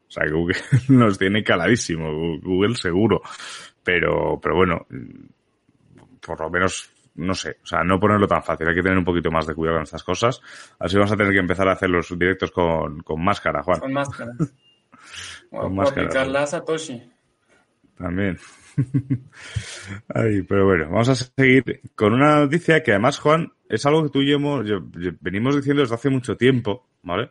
O 0.08 0.10
sea, 0.10 0.24
Google 0.30 0.56
nos 0.88 1.18
tiene 1.18 1.44
caladísimo, 1.44 2.38
Google 2.40 2.74
seguro. 2.74 3.22
Pero, 3.82 4.38
pero 4.42 4.56
bueno, 4.56 4.86
por 6.20 6.40
lo 6.40 6.50
menos, 6.50 6.90
no 7.14 7.34
sé, 7.34 7.58
o 7.62 7.66
sea, 7.66 7.82
no 7.84 7.98
ponerlo 7.98 8.26
tan 8.26 8.42
fácil. 8.42 8.68
Hay 8.68 8.74
que 8.74 8.82
tener 8.82 8.98
un 8.98 9.04
poquito 9.04 9.30
más 9.30 9.46
de 9.46 9.54
cuidado 9.54 9.76
con 9.76 9.84
estas 9.84 10.02
cosas. 10.02 10.40
Así 10.78 10.96
vamos 10.96 11.12
a 11.12 11.16
tener 11.16 11.32
que 11.32 11.38
empezar 11.38 11.68
a 11.68 11.72
hacer 11.72 11.90
los 11.90 12.08
directos 12.18 12.50
con, 12.50 13.00
con 13.00 13.22
máscara, 13.22 13.62
Juan. 13.62 13.80
Con 13.80 13.92
máscara. 13.92 14.32
con 15.50 15.60
o, 15.60 15.70
máscara. 15.70 16.06
aplicarla 16.06 16.42
a 16.42 16.46
Satoshi. 16.46 17.02
También. 17.96 18.38
Ay, 20.08 20.42
pero 20.42 20.66
bueno, 20.66 20.88
vamos 20.90 21.08
a 21.08 21.14
seguir 21.14 21.82
con 21.94 22.14
una 22.14 22.40
noticia 22.40 22.82
que 22.82 22.92
además, 22.92 23.18
Juan, 23.18 23.52
es 23.68 23.84
algo 23.84 24.04
que 24.04 24.10
tú 24.10 24.22
y 24.22 24.30
yo, 24.30 24.36
hemos, 24.36 24.66
yo, 24.66 24.80
yo 24.98 25.10
venimos 25.20 25.56
diciendo 25.56 25.82
desde 25.82 25.94
hace 25.94 26.08
mucho 26.08 26.36
tiempo, 26.36 26.88
¿vale? 27.02 27.30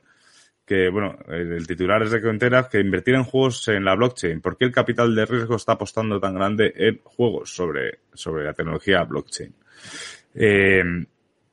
Que, 0.66 0.90
bueno, 0.90 1.18
el, 1.30 1.54
el 1.54 1.66
titular 1.66 2.04
es 2.04 2.12
de 2.12 2.22
Cointeras 2.22 2.68
que 2.68 2.80
invertir 2.80 3.16
en 3.16 3.24
juegos 3.24 3.68
en 3.70 3.84
la 3.84 3.96
blockchain. 3.96 4.40
¿Por 4.40 4.56
qué 4.56 4.66
el 4.66 4.72
capital 4.72 5.16
de 5.16 5.26
riesgo 5.26 5.56
está 5.56 5.72
apostando 5.72 6.20
tan 6.20 6.36
grande 6.36 6.72
en 6.76 7.02
juegos 7.04 7.50
sobre, 7.56 8.02
sobre 8.14 8.46
la 8.46 8.54
tecnología 8.54 9.04
blockchain? 9.04 9.56
Eh, 10.36 10.84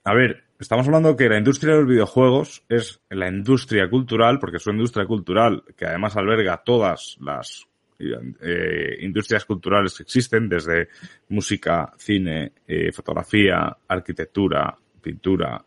a 0.05 0.15
ver, 0.15 0.45
estamos 0.59 0.87
hablando 0.87 1.17
que 1.17 1.29
la 1.29 1.39
industria 1.39 1.75
de 1.75 1.81
los 1.81 1.89
videojuegos 1.89 2.65
es 2.69 3.01
la 3.11 3.29
industria 3.29 3.89
cultural, 3.89 4.39
porque 4.39 4.59
es 4.59 4.67
una 4.67 4.77
industria 4.77 5.07
cultural 5.07 5.65
que 5.77 5.87
además 5.87 6.17
alberga 6.17 6.63
todas 6.65 7.17
las 7.21 7.67
eh, 7.99 8.99
industrias 9.01 9.45
culturales 9.45 9.97
que 9.97 10.03
existen, 10.03 10.49
desde 10.49 10.89
música, 11.29 11.93
cine, 11.97 12.53
eh, 12.67 12.93
fotografía, 12.93 13.77
arquitectura, 13.89 14.77
pintura, 15.01 15.65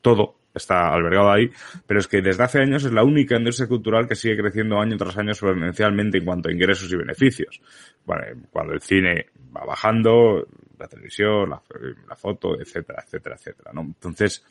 todo 0.00 0.36
está 0.54 0.92
albergado 0.92 1.30
ahí, 1.30 1.50
pero 1.86 2.00
es 2.00 2.08
que 2.08 2.20
desde 2.20 2.42
hace 2.42 2.60
años 2.60 2.84
es 2.84 2.92
la 2.92 3.04
única 3.04 3.36
industria 3.36 3.68
cultural 3.68 4.08
que 4.08 4.16
sigue 4.16 4.36
creciendo 4.36 4.80
año 4.80 4.96
tras 4.96 5.16
año 5.16 5.30
exponencialmente 5.30 6.18
en 6.18 6.24
cuanto 6.24 6.48
a 6.48 6.52
ingresos 6.52 6.92
y 6.92 6.96
beneficios. 6.96 7.60
Bueno, 8.04 8.24
cuando 8.50 8.74
el 8.74 8.80
cine 8.80 9.26
va 9.56 9.64
bajando, 9.64 10.46
la 10.80 10.88
televisión, 10.88 11.50
la, 11.50 12.16
foto, 12.16 12.60
etcétera, 12.60 13.02
etcétera, 13.04 13.36
etcétera, 13.36 13.70
¿no? 13.72 13.82
Entonces, 13.82 14.44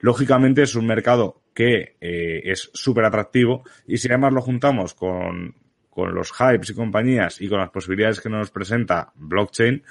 lógicamente 0.00 0.62
es 0.62 0.74
un 0.74 0.86
mercado 0.86 1.40
que 1.54 1.96
eh, 2.00 2.42
es 2.44 2.70
súper 2.74 3.04
atractivo 3.04 3.64
y 3.86 3.98
si 3.98 4.08
además 4.08 4.32
lo 4.32 4.42
juntamos 4.42 4.94
con 4.94 5.54
con 5.96 6.14
los 6.14 6.30
hypes 6.30 6.68
y 6.68 6.74
compañías 6.74 7.40
y 7.40 7.48
con 7.48 7.58
las 7.58 7.70
posibilidades 7.70 8.20
que 8.20 8.28
nos 8.28 8.50
presenta 8.50 9.10
blockchain, 9.14 9.82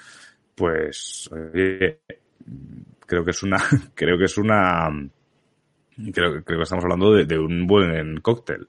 pues 0.54 1.28
creo 3.08 3.26
que 3.26 3.32
es 3.32 3.42
una, 3.42 3.58
creo 3.96 4.16
que 4.16 4.26
es 4.26 4.38
una, 4.38 4.88
creo, 6.14 6.44
creo 6.44 6.60
que 6.60 6.62
estamos 6.62 6.84
hablando 6.84 7.12
de, 7.12 7.40
un 7.40 7.66
buen 7.66 8.22
cóctel. 8.22 8.68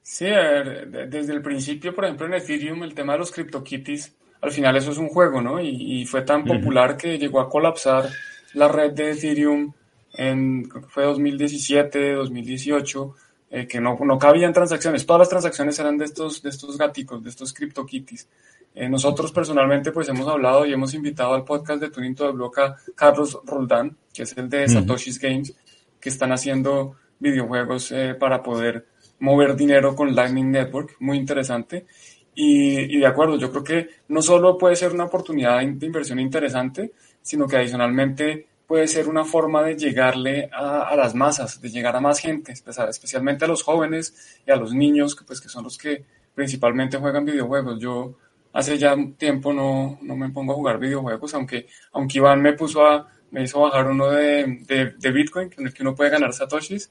Sí, 0.00 0.24
desde 0.24 1.34
el 1.34 1.42
principio, 1.42 1.94
por 1.94 2.06
ejemplo, 2.06 2.28
en 2.28 2.34
Ethereum, 2.34 2.82
el 2.82 2.94
tema 2.94 3.12
de 3.12 3.18
los 3.18 3.30
CryptoKitties, 3.30 4.16
al 4.44 4.50
final 4.52 4.76
eso 4.76 4.92
es 4.92 4.98
un 4.98 5.08
juego, 5.08 5.40
¿no? 5.40 5.60
Y, 5.60 6.00
y 6.00 6.06
fue 6.06 6.22
tan 6.22 6.44
popular 6.44 6.90
uh 6.90 6.94
-huh. 6.94 6.96
que 6.98 7.18
llegó 7.18 7.40
a 7.40 7.48
colapsar 7.48 8.10
la 8.52 8.68
red 8.68 8.92
de 8.92 9.12
Ethereum 9.12 9.72
en, 10.12 10.70
fue 10.88 11.04
2017, 11.04 12.12
2018, 12.12 13.14
eh, 13.50 13.66
que 13.66 13.80
no, 13.80 13.96
no 14.04 14.18
cabían 14.18 14.52
transacciones. 14.52 15.06
Todas 15.06 15.20
las 15.20 15.28
transacciones 15.28 15.78
eran 15.78 15.98
de 15.98 16.04
estos, 16.04 16.42
de 16.42 16.50
estos 16.50 16.76
gaticos, 16.76 17.22
de 17.22 17.30
estos 17.30 17.52
CryptoKitties. 17.52 18.28
Eh, 18.74 18.88
nosotros 18.88 19.32
personalmente 19.32 19.92
pues 19.92 20.08
hemos 20.08 20.26
hablado 20.28 20.66
y 20.66 20.72
hemos 20.72 20.94
invitado 20.94 21.34
al 21.34 21.44
podcast 21.44 21.80
de 21.80 21.90
Tuning 21.90 22.14
to 22.14 22.26
the 22.26 22.32
Block 22.32 22.58
a 22.58 22.76
Carlos 22.94 23.38
Roldán, 23.44 23.96
que 24.12 24.24
es 24.24 24.36
el 24.36 24.48
de 24.48 24.68
Satoshi's 24.68 25.18
Games, 25.18 25.54
que 26.00 26.08
están 26.08 26.32
haciendo 26.32 26.96
videojuegos 27.18 27.92
eh, 27.92 28.14
para 28.18 28.42
poder 28.42 28.86
mover 29.20 29.56
dinero 29.56 29.94
con 29.94 30.14
Lightning 30.14 30.50
Network, 30.50 30.96
muy 31.00 31.16
interesante. 31.16 31.86
Y, 32.34 32.96
y, 32.96 32.98
de 32.98 33.06
acuerdo, 33.06 33.36
yo 33.38 33.50
creo 33.50 33.64
que 33.64 33.88
no 34.08 34.20
solo 34.20 34.58
puede 34.58 34.76
ser 34.76 34.92
una 34.92 35.04
oportunidad 35.04 35.58
de 35.58 35.86
inversión 35.86 36.18
interesante, 36.18 36.92
sino 37.22 37.46
que 37.46 37.56
adicionalmente 37.56 38.46
puede 38.66 38.88
ser 38.88 39.08
una 39.08 39.24
forma 39.24 39.62
de 39.62 39.76
llegarle 39.76 40.48
a, 40.52 40.82
a, 40.82 40.96
las 40.96 41.14
masas, 41.14 41.60
de 41.60 41.70
llegar 41.70 41.94
a 41.96 42.00
más 42.00 42.18
gente, 42.18 42.52
especialmente 42.52 43.44
a 43.44 43.48
los 43.48 43.62
jóvenes 43.62 44.38
y 44.46 44.50
a 44.50 44.56
los 44.56 44.72
niños, 44.72 45.14
que, 45.14 45.24
pues, 45.24 45.40
que 45.40 45.48
son 45.48 45.64
los 45.64 45.78
que 45.78 46.04
principalmente 46.34 46.98
juegan 46.98 47.24
videojuegos. 47.24 47.78
Yo 47.78 48.14
hace 48.52 48.78
ya 48.78 48.96
tiempo 49.16 49.52
no, 49.52 49.98
no 50.02 50.16
me 50.16 50.30
pongo 50.30 50.52
a 50.52 50.56
jugar 50.56 50.78
videojuegos, 50.78 51.34
aunque, 51.34 51.66
aunque 51.92 52.18
Iván 52.18 52.40
me 52.40 52.54
puso 52.54 52.84
a, 52.84 53.08
me 53.30 53.42
hizo 53.42 53.60
bajar 53.60 53.86
uno 53.86 54.10
de, 54.10 54.60
de, 54.66 54.94
de 54.98 55.12
Bitcoin, 55.12 55.50
en 55.56 55.66
el 55.66 55.74
que 55.74 55.82
uno 55.82 55.94
puede 55.94 56.10
ganar 56.10 56.32
satoshis. 56.32 56.90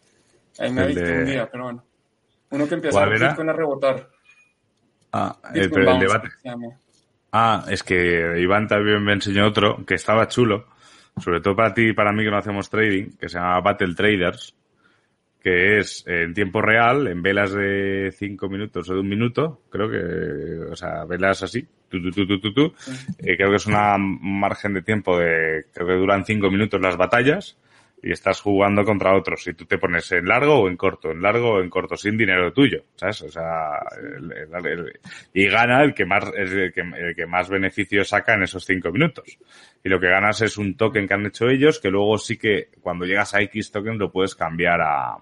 Ahí 0.60 0.72
me 0.72 0.82
adicté 0.82 1.04
de... 1.04 1.20
un 1.20 1.26
día, 1.26 1.50
pero 1.50 1.64
bueno. 1.64 1.84
Uno 2.52 2.68
que 2.68 2.76
empieza 2.76 3.02
a 3.02 3.10
Bitcoin 3.10 3.50
a 3.50 3.54
rebotar. 3.54 4.10
Ah, 5.14 5.38
el, 5.54 5.70
pero 5.70 5.92
el 5.92 6.00
debate. 6.00 6.30
Ah, 7.32 7.66
es 7.70 7.84
que 7.84 8.40
Iván 8.40 8.68
también 8.68 9.04
me 9.04 9.14
enseñó 9.14 9.48
otro 9.48 9.86
que 9.86 9.96
estaba 9.96 10.28
chulo, 10.28 10.68
sobre 11.20 11.40
todo 11.40 11.56
para 11.56 11.74
ti 11.74 11.90
y 11.90 11.94
para 11.94 12.12
mí 12.12 12.24
que 12.24 12.32
no 12.32 12.38
hacemos 12.38 12.70
trading, 12.70 13.12
que 13.20 13.30
se 13.30 13.38
llama 13.38 13.62
Battle 13.62 13.96
Traders, 13.96 14.56
que 15.42 15.78
es 15.80 16.04
en 16.08 16.34
tiempo 16.34 16.62
real, 16.62 17.08
en 17.08 17.22
velas 17.22 17.54
de 17.54 18.14
cinco 18.18 18.50
minutos 18.50 18.90
o 18.90 18.94
de 18.94 19.00
un 19.02 19.10
minuto, 19.10 19.62
creo 19.70 19.90
que, 19.90 20.72
o 20.72 20.76
sea, 20.76 21.06
velas 21.06 21.44
así, 21.44 21.68
tu, 21.90 22.02
tu, 22.02 22.12
tu, 22.12 22.26
tu, 22.26 22.40
tu, 22.40 22.54
tu. 22.54 22.74
Eh, 23.20 23.36
creo 23.38 23.50
que 23.50 23.58
es 23.58 23.66
una 23.68 23.98
margen 23.98 24.74
de 24.74 24.82
tiempo 24.82 25.18
de, 25.20 25.66
creo 25.74 25.88
que 25.88 25.94
duran 25.94 26.26
cinco 26.26 26.50
minutos 26.50 26.82
las 26.82 26.98
batallas, 26.98 27.58
y 28.04 28.12
estás 28.12 28.42
jugando 28.42 28.84
contra 28.84 29.16
otros 29.16 29.48
y 29.48 29.54
tú 29.54 29.66
te 29.66 29.78
pones 29.78 30.12
en 30.12 30.26
largo 30.26 30.60
o 30.60 30.68
en 30.68 30.76
corto, 30.76 31.10
en 31.10 31.22
largo 31.22 31.54
o 31.54 31.62
en 31.62 31.70
corto, 31.70 31.96
sin 31.96 32.18
dinero 32.18 32.52
tuyo, 32.52 32.84
¿sabes? 32.96 33.22
O 33.22 33.30
sea, 33.30 33.80
y 35.34 35.48
gana 35.48 35.84
el 35.84 35.94
que 35.94 36.06
más 36.06 36.26
el 36.36 36.74
que, 36.74 36.82
el 36.82 37.16
que 37.16 37.26
más 37.26 37.50
beneficio 37.50 38.04
saca 38.04 38.34
en 38.34 38.44
esos 38.44 38.66
cinco 38.66 38.92
minutos. 38.92 39.40
Y 39.82 39.88
lo 39.88 40.02
que 40.02 40.10
ganas 40.10 40.42
es 40.42 40.58
un 40.58 40.76
token 40.76 41.08
que 41.08 41.14
han 41.14 41.26
hecho 41.26 41.48
ellos, 41.48 41.80
que 41.80 41.90
luego 41.90 42.18
sí 42.18 42.38
que 42.38 42.68
cuando 42.82 43.06
llegas 43.06 43.34
a 43.36 43.42
X 43.42 43.72
token 43.72 43.98
lo 43.98 44.12
puedes 44.12 44.36
cambiar 44.36 44.82
a, 44.82 45.18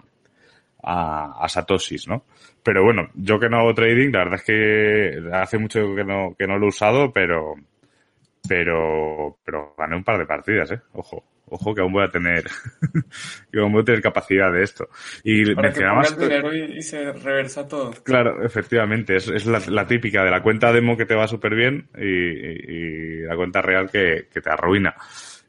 a, 0.82 1.44
a 1.44 1.48
satoshis, 1.48 2.08
¿no? 2.08 2.24
Pero 2.64 2.82
bueno, 2.82 3.10
yo 3.14 3.38
que 3.38 3.48
no 3.48 3.60
hago 3.60 3.74
trading, 3.74 4.10
la 4.10 4.24
verdad 4.24 4.40
es 4.40 4.44
que 4.44 5.30
hace 5.32 5.58
mucho 5.58 5.94
que 5.94 6.02
no, 6.02 6.34
que 6.36 6.48
no 6.48 6.58
lo 6.58 6.66
he 6.66 6.68
usado, 6.70 7.12
pero, 7.12 7.54
pero, 8.48 9.38
pero 9.44 9.72
gané 9.78 9.94
un 9.94 10.04
par 10.04 10.18
de 10.18 10.26
partidas, 10.26 10.72
eh, 10.72 10.80
ojo 10.94 11.24
ojo 11.52 11.74
que 11.74 11.80
aún 11.80 11.92
voy 11.92 12.04
a 12.04 12.10
tener, 12.10 12.44
que 13.52 13.60
aún 13.60 13.72
voy 13.72 13.82
a 13.82 13.84
tener 13.84 14.02
capacidad 14.02 14.52
de 14.52 14.62
esto. 14.62 14.88
Y 15.22 15.54
Para 15.54 15.68
mencionabas. 15.68 16.12
Que 16.14 16.22
dinero 16.22 16.54
y, 16.54 16.78
y, 16.78 16.82
se 16.82 17.12
reversa 17.12 17.68
todo. 17.68 17.92
Claro, 18.02 18.44
efectivamente, 18.44 19.16
es, 19.16 19.28
es 19.28 19.46
la, 19.46 19.60
la, 19.68 19.86
típica 19.86 20.24
de 20.24 20.30
la 20.30 20.42
cuenta 20.42 20.72
demo 20.72 20.96
que 20.96 21.06
te 21.06 21.14
va 21.14 21.28
súper 21.28 21.54
bien 21.54 21.88
y, 21.96 23.22
la 23.22 23.36
cuenta 23.36 23.62
real 23.62 23.90
que, 23.90 24.28
que, 24.32 24.40
te 24.40 24.50
arruina. 24.50 24.94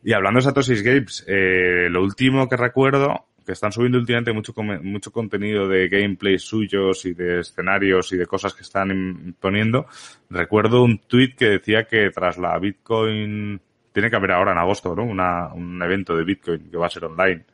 Y 0.03 0.13
hablando 0.13 0.39
de 0.39 0.43
Satoshi 0.43 0.83
Games, 0.83 1.23
eh, 1.27 1.87
lo 1.89 2.03
último 2.03 2.47
que 2.49 2.57
recuerdo, 2.57 3.27
que 3.45 3.53
están 3.53 3.71
subiendo 3.71 3.97
últimamente 3.97 4.33
mucho, 4.33 4.53
mucho 4.81 5.11
contenido 5.11 5.67
de 5.67 5.87
gameplay 5.87 6.37
suyos 6.39 7.05
y 7.05 7.13
de 7.13 7.39
escenarios 7.39 8.11
y 8.13 8.17
de 8.17 8.25
cosas 8.25 8.53
que 8.53 8.63
están 8.63 9.35
poniendo, 9.39 9.85
recuerdo 10.29 10.83
un 10.83 10.99
tweet 10.99 11.35
que 11.37 11.45
decía 11.45 11.85
que 11.85 12.09
tras 12.11 12.37
la 12.37 12.57
Bitcoin 12.59 13.61
tiene 13.93 14.09
que 14.09 14.15
haber 14.15 14.31
ahora 14.31 14.51
en 14.51 14.57
agosto, 14.57 14.95
¿no? 14.95 15.03
Una, 15.03 15.53
un 15.53 15.81
evento 15.81 16.15
de 16.17 16.23
Bitcoin 16.25 16.69
que 16.69 16.77
va 16.77 16.87
a 16.87 16.89
ser 16.89 17.05
online, 17.05 17.45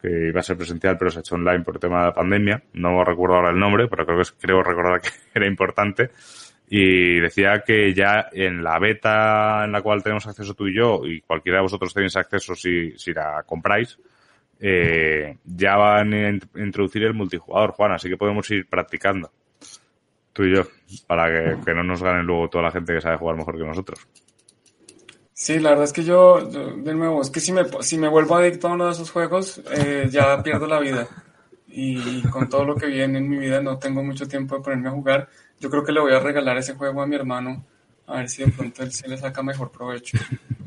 que 0.00 0.28
iba 0.28 0.40
a 0.40 0.42
ser 0.42 0.56
presencial, 0.56 0.96
pero 0.98 1.10
se 1.10 1.18
ha 1.18 1.20
hecho 1.20 1.34
online 1.34 1.64
por 1.64 1.74
el 1.74 1.80
tema 1.80 2.00
de 2.00 2.06
la 2.06 2.14
pandemia. 2.14 2.62
No 2.74 3.02
recuerdo 3.02 3.36
ahora 3.36 3.50
el 3.50 3.58
nombre, 3.58 3.88
pero 3.88 4.04
creo 4.04 4.18
que 4.18 4.24
creo 4.38 4.62
recordar 4.62 5.00
que 5.00 5.08
era 5.34 5.46
importante. 5.46 6.10
Y 6.68 7.20
decía 7.20 7.62
que 7.66 7.92
ya 7.94 8.28
en 8.32 8.62
la 8.62 8.78
beta 8.78 9.64
en 9.64 9.72
la 9.72 9.82
cual 9.82 10.02
tenemos 10.02 10.26
acceso 10.26 10.54
tú 10.54 10.66
y 10.66 10.76
yo, 10.76 11.06
y 11.06 11.20
cualquiera 11.22 11.58
de 11.58 11.62
vosotros 11.62 11.92
tenéis 11.92 12.16
acceso 12.16 12.54
si, 12.54 12.92
si 12.98 13.12
la 13.12 13.42
compráis, 13.46 13.98
eh, 14.60 15.36
ya 15.44 15.76
van 15.76 16.12
a 16.14 16.30
introducir 16.60 17.02
el 17.04 17.14
multijugador, 17.14 17.72
Juan, 17.72 17.92
así 17.92 18.08
que 18.08 18.16
podemos 18.16 18.50
ir 18.50 18.66
practicando. 18.66 19.30
Tú 20.32 20.44
y 20.44 20.56
yo, 20.56 20.62
para 21.06 21.26
que, 21.26 21.64
que 21.64 21.74
no 21.74 21.84
nos 21.84 22.02
ganen 22.02 22.26
luego 22.26 22.48
toda 22.48 22.64
la 22.64 22.70
gente 22.70 22.94
que 22.94 23.00
sabe 23.00 23.18
jugar 23.18 23.36
mejor 23.36 23.56
que 23.56 23.64
nosotros. 23.64 24.06
Sí, 25.36 25.58
la 25.58 25.70
verdad 25.70 25.86
es 25.86 25.92
que 25.92 26.04
yo, 26.04 26.48
yo, 26.48 26.76
de 26.76 26.94
nuevo, 26.94 27.20
es 27.20 27.28
que 27.28 27.40
si 27.40 27.52
me, 27.52 27.64
si 27.80 27.98
me 27.98 28.06
vuelvo 28.06 28.36
adicto 28.36 28.68
a 28.68 28.74
uno 28.74 28.86
de 28.86 28.92
esos 28.92 29.10
juegos, 29.10 29.60
eh, 29.72 30.06
ya 30.08 30.40
pierdo 30.44 30.68
la 30.68 30.78
vida. 30.78 31.08
Y, 31.66 32.22
con 32.28 32.48
todo 32.48 32.64
lo 32.64 32.76
que 32.76 32.86
viene 32.86 33.18
en 33.18 33.28
mi 33.28 33.38
vida, 33.38 33.60
no 33.60 33.76
tengo 33.76 34.00
mucho 34.04 34.28
tiempo 34.28 34.56
de 34.56 34.62
ponerme 34.62 34.88
a 34.88 34.92
jugar. 34.92 35.28
Yo 35.58 35.68
creo 35.70 35.82
que 35.82 35.90
le 35.90 36.00
voy 36.00 36.12
a 36.12 36.20
regalar 36.20 36.56
ese 36.56 36.74
juego 36.74 37.02
a 37.02 37.06
mi 37.08 37.16
hermano, 37.16 37.66
a 38.06 38.18
ver 38.18 38.28
si 38.28 38.44
de 38.44 38.52
pronto 38.52 38.84
él 38.84 38.92
se 38.92 39.08
le 39.08 39.18
saca 39.18 39.42
mejor 39.42 39.72
provecho. 39.72 40.16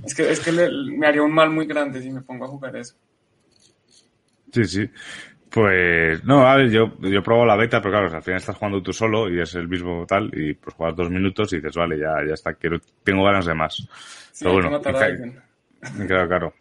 Es 0.03 0.13
que, 0.13 0.29
es 0.29 0.41
que 0.41 0.51
le, 0.51 0.69
me 0.69 1.07
haría 1.07 1.23
un 1.23 1.33
mal 1.33 1.49
muy 1.49 1.65
grande 1.65 2.01
si 2.01 2.11
me 2.11 2.21
pongo 2.21 2.43
a 2.43 2.49
jugar 2.49 2.75
eso. 2.75 2.95
Sí, 4.51 4.65
sí. 4.65 4.89
Pues 5.57 6.23
no, 6.23 6.47
a 6.47 6.55
ver, 6.55 6.69
yo, 6.69 6.93
yo 6.99 7.23
probo 7.23 7.43
la 7.43 7.55
beta, 7.55 7.81
pero 7.81 7.93
claro, 7.93 8.15
al 8.15 8.21
final 8.21 8.37
estás 8.37 8.55
jugando 8.55 8.79
tú 8.79 8.93
solo 8.93 9.27
y 9.27 9.41
es 9.41 9.55
el 9.55 9.67
mismo 9.67 10.05
tal, 10.05 10.29
y 10.31 10.53
pues 10.53 10.75
juegas 10.75 10.95
dos 10.95 11.09
minutos 11.09 11.51
y 11.51 11.55
dices, 11.55 11.75
vale, 11.75 11.97
ya, 11.97 12.13
ya 12.27 12.35
está, 12.35 12.53
quiero, 12.53 12.77
tengo 13.03 13.23
ganas 13.23 13.47
de 13.47 13.55
más. 13.55 13.73
Sí, 14.33 14.45
pero 14.45 14.53
bueno, 14.53 14.79
quizá, 14.79 15.07
claro, 16.07 16.27
claro. 16.27 16.53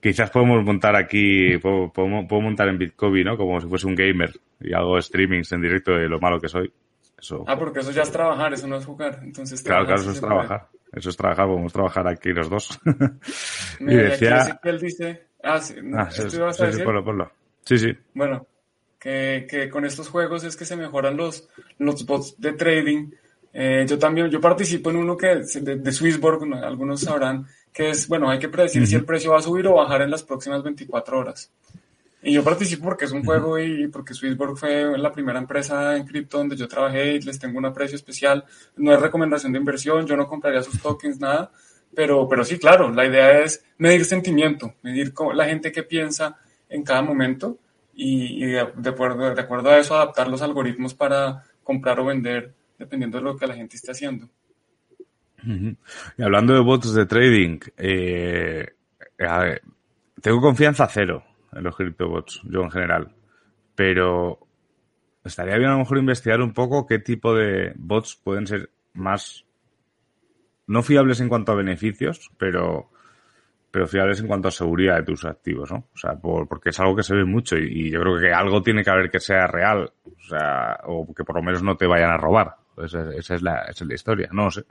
Quizás 0.00 0.30
podemos 0.30 0.64
montar 0.64 0.96
aquí, 0.96 1.58
puedo, 1.58 1.92
puedo, 1.92 2.26
puedo, 2.26 2.40
montar 2.40 2.68
en 2.68 2.78
Bitcoin, 2.78 3.24
¿no? 3.24 3.36
Como 3.36 3.60
si 3.60 3.68
fuese 3.68 3.86
un 3.86 3.94
gamer 3.94 4.32
y 4.62 4.72
hago 4.72 4.98
streamings 4.98 5.52
en 5.52 5.60
directo 5.60 5.92
de 5.92 6.08
lo 6.08 6.18
malo 6.18 6.40
que 6.40 6.48
soy. 6.48 6.72
Eso. 7.18 7.44
Ah, 7.46 7.58
porque 7.58 7.80
eso 7.80 7.90
ya 7.90 8.00
es 8.00 8.10
trabajar, 8.10 8.54
eso 8.54 8.66
no 8.66 8.76
es 8.76 8.86
jugar. 8.86 9.20
Entonces, 9.24 9.62
claro, 9.62 9.84
claro, 9.84 10.00
eso 10.00 10.12
es 10.12 10.20
trabajar. 10.22 10.68
Eso 10.90 11.10
es 11.10 11.16
trabajar, 11.18 11.48
podemos 11.48 11.72
trabajar 11.74 12.08
aquí 12.08 12.30
los 12.30 12.48
dos. 12.48 12.80
y 13.80 13.94
decía... 13.94 14.58
Él 14.64 14.80
dice... 14.80 15.26
Ah, 15.42 15.60
sí, 15.60 15.74
ah, 15.94 16.10
sí, 16.10 16.22
sí, 16.30 16.38
sí, 16.72 16.82
ponlo, 16.82 17.04
ponlo. 17.04 17.30
Sí, 17.68 17.76
sí. 17.76 17.92
Bueno, 18.14 18.46
que, 18.98 19.46
que, 19.46 19.68
con 19.68 19.84
estos 19.84 20.08
juegos 20.08 20.42
es 20.42 20.56
que 20.56 20.64
se 20.64 20.74
mejoran 20.74 21.18
los, 21.18 21.50
los 21.76 22.06
bots 22.06 22.34
de 22.38 22.54
trading. 22.54 23.10
Eh, 23.52 23.84
yo 23.86 23.98
también, 23.98 24.30
yo 24.30 24.40
participo 24.40 24.88
en 24.88 24.96
uno 24.96 25.18
que 25.18 25.42
de, 25.60 25.76
de 25.76 25.92
Swissborg, 25.92 26.50
algunos 26.64 27.02
sabrán, 27.02 27.46
que 27.70 27.90
es, 27.90 28.08
bueno, 28.08 28.30
hay 28.30 28.38
que 28.38 28.48
predecir 28.48 28.80
uh 28.80 28.84
-huh. 28.86 28.88
si 28.88 28.94
el 28.94 29.04
precio 29.04 29.32
va 29.32 29.38
a 29.40 29.42
subir 29.42 29.66
o 29.66 29.74
bajar 29.74 30.00
en 30.00 30.10
las 30.10 30.22
próximas 30.22 30.62
24 30.62 31.18
horas. 31.18 31.52
Y 32.22 32.32
yo 32.32 32.42
participo 32.42 32.84
porque 32.84 33.04
es 33.04 33.12
un 33.12 33.18
uh 33.18 33.22
-huh. 33.22 33.26
juego 33.26 33.58
y 33.58 33.88
porque 33.88 34.14
Swissborg 34.14 34.56
fue 34.56 34.96
la 34.96 35.12
primera 35.12 35.38
empresa 35.38 35.94
en 35.94 36.06
cripto 36.06 36.38
donde 36.38 36.56
yo 36.56 36.66
trabajé 36.66 37.16
y 37.16 37.20
les 37.20 37.38
tengo 37.38 37.58
un 37.58 37.66
aprecio 37.66 37.96
especial. 37.96 38.46
No 38.78 38.94
es 38.94 39.00
recomendación 39.00 39.52
de 39.52 39.58
inversión, 39.58 40.06
yo 40.06 40.16
no 40.16 40.26
compraría 40.26 40.62
sus 40.62 40.80
tokens, 40.80 41.20
nada. 41.20 41.50
Pero, 41.94 42.26
pero 42.30 42.46
sí, 42.46 42.58
claro, 42.58 42.90
la 42.90 43.04
idea 43.04 43.40
es 43.40 43.62
medir 43.76 44.06
sentimiento, 44.06 44.72
medir 44.82 45.12
la 45.34 45.44
gente 45.44 45.70
que 45.70 45.82
piensa 45.82 46.38
en 46.68 46.82
cada 46.82 47.02
momento 47.02 47.58
y, 47.94 48.44
de, 48.44 48.66
de, 48.76 48.90
acuerdo, 48.90 49.70
a 49.70 49.78
eso 49.78 49.96
adaptar 49.96 50.28
los 50.28 50.42
algoritmos 50.42 50.94
para 50.94 51.42
comprar 51.64 51.98
o 52.00 52.04
vender 52.04 52.54
dependiendo 52.78 53.18
de 53.18 53.24
lo 53.24 53.36
que 53.36 53.46
la 53.46 53.54
gente 53.54 53.76
esté 53.76 53.90
haciendo. 53.90 54.28
Y 56.16 56.22
hablando 56.22 56.54
de 56.54 56.60
bots 56.60 56.94
de 56.94 57.06
trading, 57.06 57.58
eh, 57.76 58.66
tengo 60.20 60.40
confianza 60.40 60.86
cero 60.88 61.24
en 61.52 61.64
los 61.64 61.76
criptobots, 61.76 62.42
yo 62.44 62.62
en 62.62 62.70
general, 62.70 63.14
pero 63.74 64.38
estaría 65.24 65.56
bien 65.56 65.70
a 65.70 65.72
lo 65.72 65.80
mejor 65.80 65.98
investigar 65.98 66.40
un 66.40 66.52
poco 66.52 66.86
qué 66.86 66.98
tipo 66.98 67.34
de 67.34 67.72
bots 67.76 68.16
pueden 68.16 68.46
ser 68.46 68.70
más 68.94 69.44
no 70.66 70.82
fiables 70.82 71.20
en 71.20 71.28
cuanto 71.28 71.52
a 71.52 71.56
beneficios, 71.56 72.30
pero 72.38 72.90
pero 73.70 73.86
fiables 73.86 74.20
en 74.20 74.26
cuanto 74.26 74.48
a 74.48 74.50
seguridad 74.50 74.96
de 74.96 75.02
tus 75.02 75.24
activos, 75.24 75.70
¿no? 75.70 75.88
O 75.94 75.96
sea, 75.96 76.14
por, 76.14 76.48
porque 76.48 76.70
es 76.70 76.80
algo 76.80 76.96
que 76.96 77.02
se 77.02 77.14
ve 77.14 77.24
mucho 77.24 77.56
y, 77.56 77.86
y, 77.86 77.90
yo 77.90 78.00
creo 78.00 78.18
que 78.18 78.32
algo 78.32 78.62
tiene 78.62 78.82
que 78.82 78.90
haber 78.90 79.10
que 79.10 79.20
sea 79.20 79.46
real, 79.46 79.92
o 80.04 80.28
sea, 80.28 80.80
o 80.84 81.12
que 81.14 81.24
por 81.24 81.36
lo 81.36 81.42
menos 81.42 81.62
no 81.62 81.76
te 81.76 81.86
vayan 81.86 82.10
a 82.10 82.16
robar. 82.16 82.56
Esa, 82.82 83.12
esa, 83.14 83.34
es, 83.34 83.42
la, 83.42 83.62
esa 83.62 83.84
es 83.84 83.88
la 83.88 83.94
historia, 83.94 84.28
no 84.32 84.50
sé. 84.50 84.64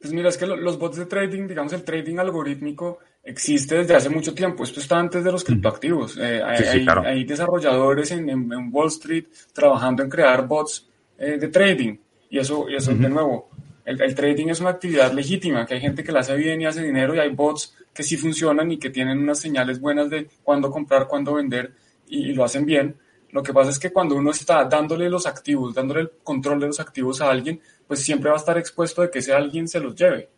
Pues 0.00 0.14
mira, 0.14 0.30
es 0.30 0.38
que 0.38 0.46
los 0.46 0.78
bots 0.78 0.96
de 0.96 1.04
trading, 1.04 1.46
digamos, 1.46 1.74
el 1.74 1.84
trading 1.84 2.16
algorítmico 2.16 3.00
existe 3.22 3.76
desde 3.76 3.96
hace 3.96 4.08
mucho 4.08 4.32
tiempo. 4.32 4.64
Esto 4.64 4.80
está 4.80 4.98
antes 4.98 5.22
de 5.22 5.30
los 5.30 5.44
criptoactivos. 5.44 6.16
Eh, 6.16 6.42
sí, 6.56 6.64
hay, 6.64 6.78
sí, 6.78 6.84
claro. 6.84 7.02
hay, 7.04 7.24
desarrolladores 7.24 8.10
en, 8.12 8.30
en, 8.30 8.50
en, 8.50 8.70
Wall 8.72 8.88
Street 8.88 9.26
trabajando 9.52 10.02
en 10.02 10.08
crear 10.08 10.46
bots 10.46 10.88
eh, 11.18 11.36
de 11.38 11.48
trading. 11.48 11.98
Y 12.30 12.38
eso, 12.38 12.66
y 12.70 12.76
eso 12.76 12.92
uh 12.92 12.94
-huh. 12.94 12.98
de 12.98 13.08
nuevo, 13.10 13.49
el, 13.98 14.14
trading 14.14 14.48
es 14.48 14.60
una 14.60 14.70
actividad 14.70 15.12
legítima, 15.12 15.66
que 15.66 15.74
hay 15.74 15.80
gente 15.80 16.04
que 16.04 16.12
la 16.12 16.20
hace 16.20 16.36
bien 16.36 16.60
y 16.60 16.66
hace 16.66 16.82
dinero 16.82 17.14
y 17.14 17.18
hay 17.18 17.30
bots 17.30 17.74
que 17.92 18.02
sí 18.02 18.16
funcionan 18.16 18.70
y 18.70 18.78
que 18.78 18.90
tienen 18.90 19.18
unas 19.18 19.40
señales 19.40 19.80
buenas 19.80 20.08
de 20.10 20.28
cuándo 20.42 20.70
comprar, 20.70 21.08
cuándo 21.08 21.34
vender 21.34 21.72
y, 22.06 22.32
lo 22.32 22.44
hacen 22.44 22.64
bien. 22.64 22.96
Lo 23.30 23.42
que 23.42 23.52
pasa 23.52 23.70
es 23.70 23.78
que 23.78 23.92
cuando 23.92 24.16
uno 24.16 24.30
está 24.30 24.64
dándole 24.64 25.08
los 25.08 25.26
activos, 25.26 25.74
dándole 25.74 26.02
el 26.02 26.10
control 26.22 26.60
de 26.60 26.66
los 26.68 26.80
activos 26.80 27.20
a 27.20 27.30
alguien, 27.30 27.60
pues 27.86 28.02
siempre 28.02 28.30
va 28.30 28.36
a 28.36 28.38
estar 28.38 28.58
expuesto 28.58 29.02
de 29.02 29.10
que 29.10 29.20
ese 29.20 29.32
alguien 29.32 29.68
se 29.68 29.80
los 29.80 29.94
lleve. 29.94 30.28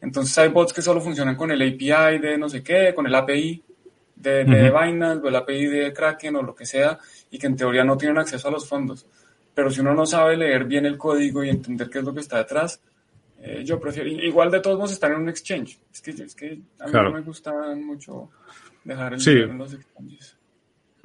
Entonces 0.00 0.36
hay 0.38 0.48
bots 0.48 0.72
que 0.72 0.82
solo 0.82 1.00
funcionan 1.00 1.36
con 1.36 1.50
el 1.50 1.62
API 1.62 2.18
de 2.18 2.38
no 2.38 2.48
sé 2.48 2.62
qué, 2.62 2.92
con 2.94 3.06
el 3.06 3.14
API 3.14 3.62
de, 4.14 4.44
de 4.44 4.70
Binance 4.70 5.24
o 5.24 5.28
el 5.28 5.36
API 5.36 5.66
de 5.66 5.92
Kraken 5.92 6.36
o 6.36 6.42
lo 6.42 6.54
que 6.54 6.66
sea, 6.66 6.98
y 7.30 7.38
que 7.38 7.46
en 7.46 7.56
teoría 7.56 7.84
no 7.84 7.96
tienen 7.96 8.18
acceso 8.18 8.48
a 8.48 8.50
los 8.50 8.68
fondos 8.68 9.06
pero 9.56 9.70
si 9.70 9.80
uno 9.80 9.94
no 9.94 10.04
sabe 10.04 10.36
leer 10.36 10.66
bien 10.66 10.84
el 10.84 10.98
código 10.98 11.42
y 11.42 11.48
entender 11.48 11.88
qué 11.88 12.00
es 12.00 12.04
lo 12.04 12.12
que 12.12 12.20
está 12.20 12.36
detrás, 12.36 12.78
eh, 13.40 13.62
yo 13.64 13.80
prefiero, 13.80 14.10
igual 14.10 14.50
de 14.50 14.60
todos 14.60 14.76
modos 14.76 14.92
estar 14.92 15.10
en 15.10 15.22
un 15.22 15.30
exchange. 15.30 15.80
Es 15.90 16.02
que, 16.02 16.10
es 16.10 16.34
que 16.34 16.58
a 16.78 16.86
mí 16.86 16.92
no 16.92 17.10
me 17.10 17.22
gusta 17.22 17.52
mucho 17.74 18.28
dejar 18.84 19.14
el 19.14 19.18
dinero 19.18 19.52
en 19.52 19.58
los 19.58 19.72
exchanges. 19.72 20.36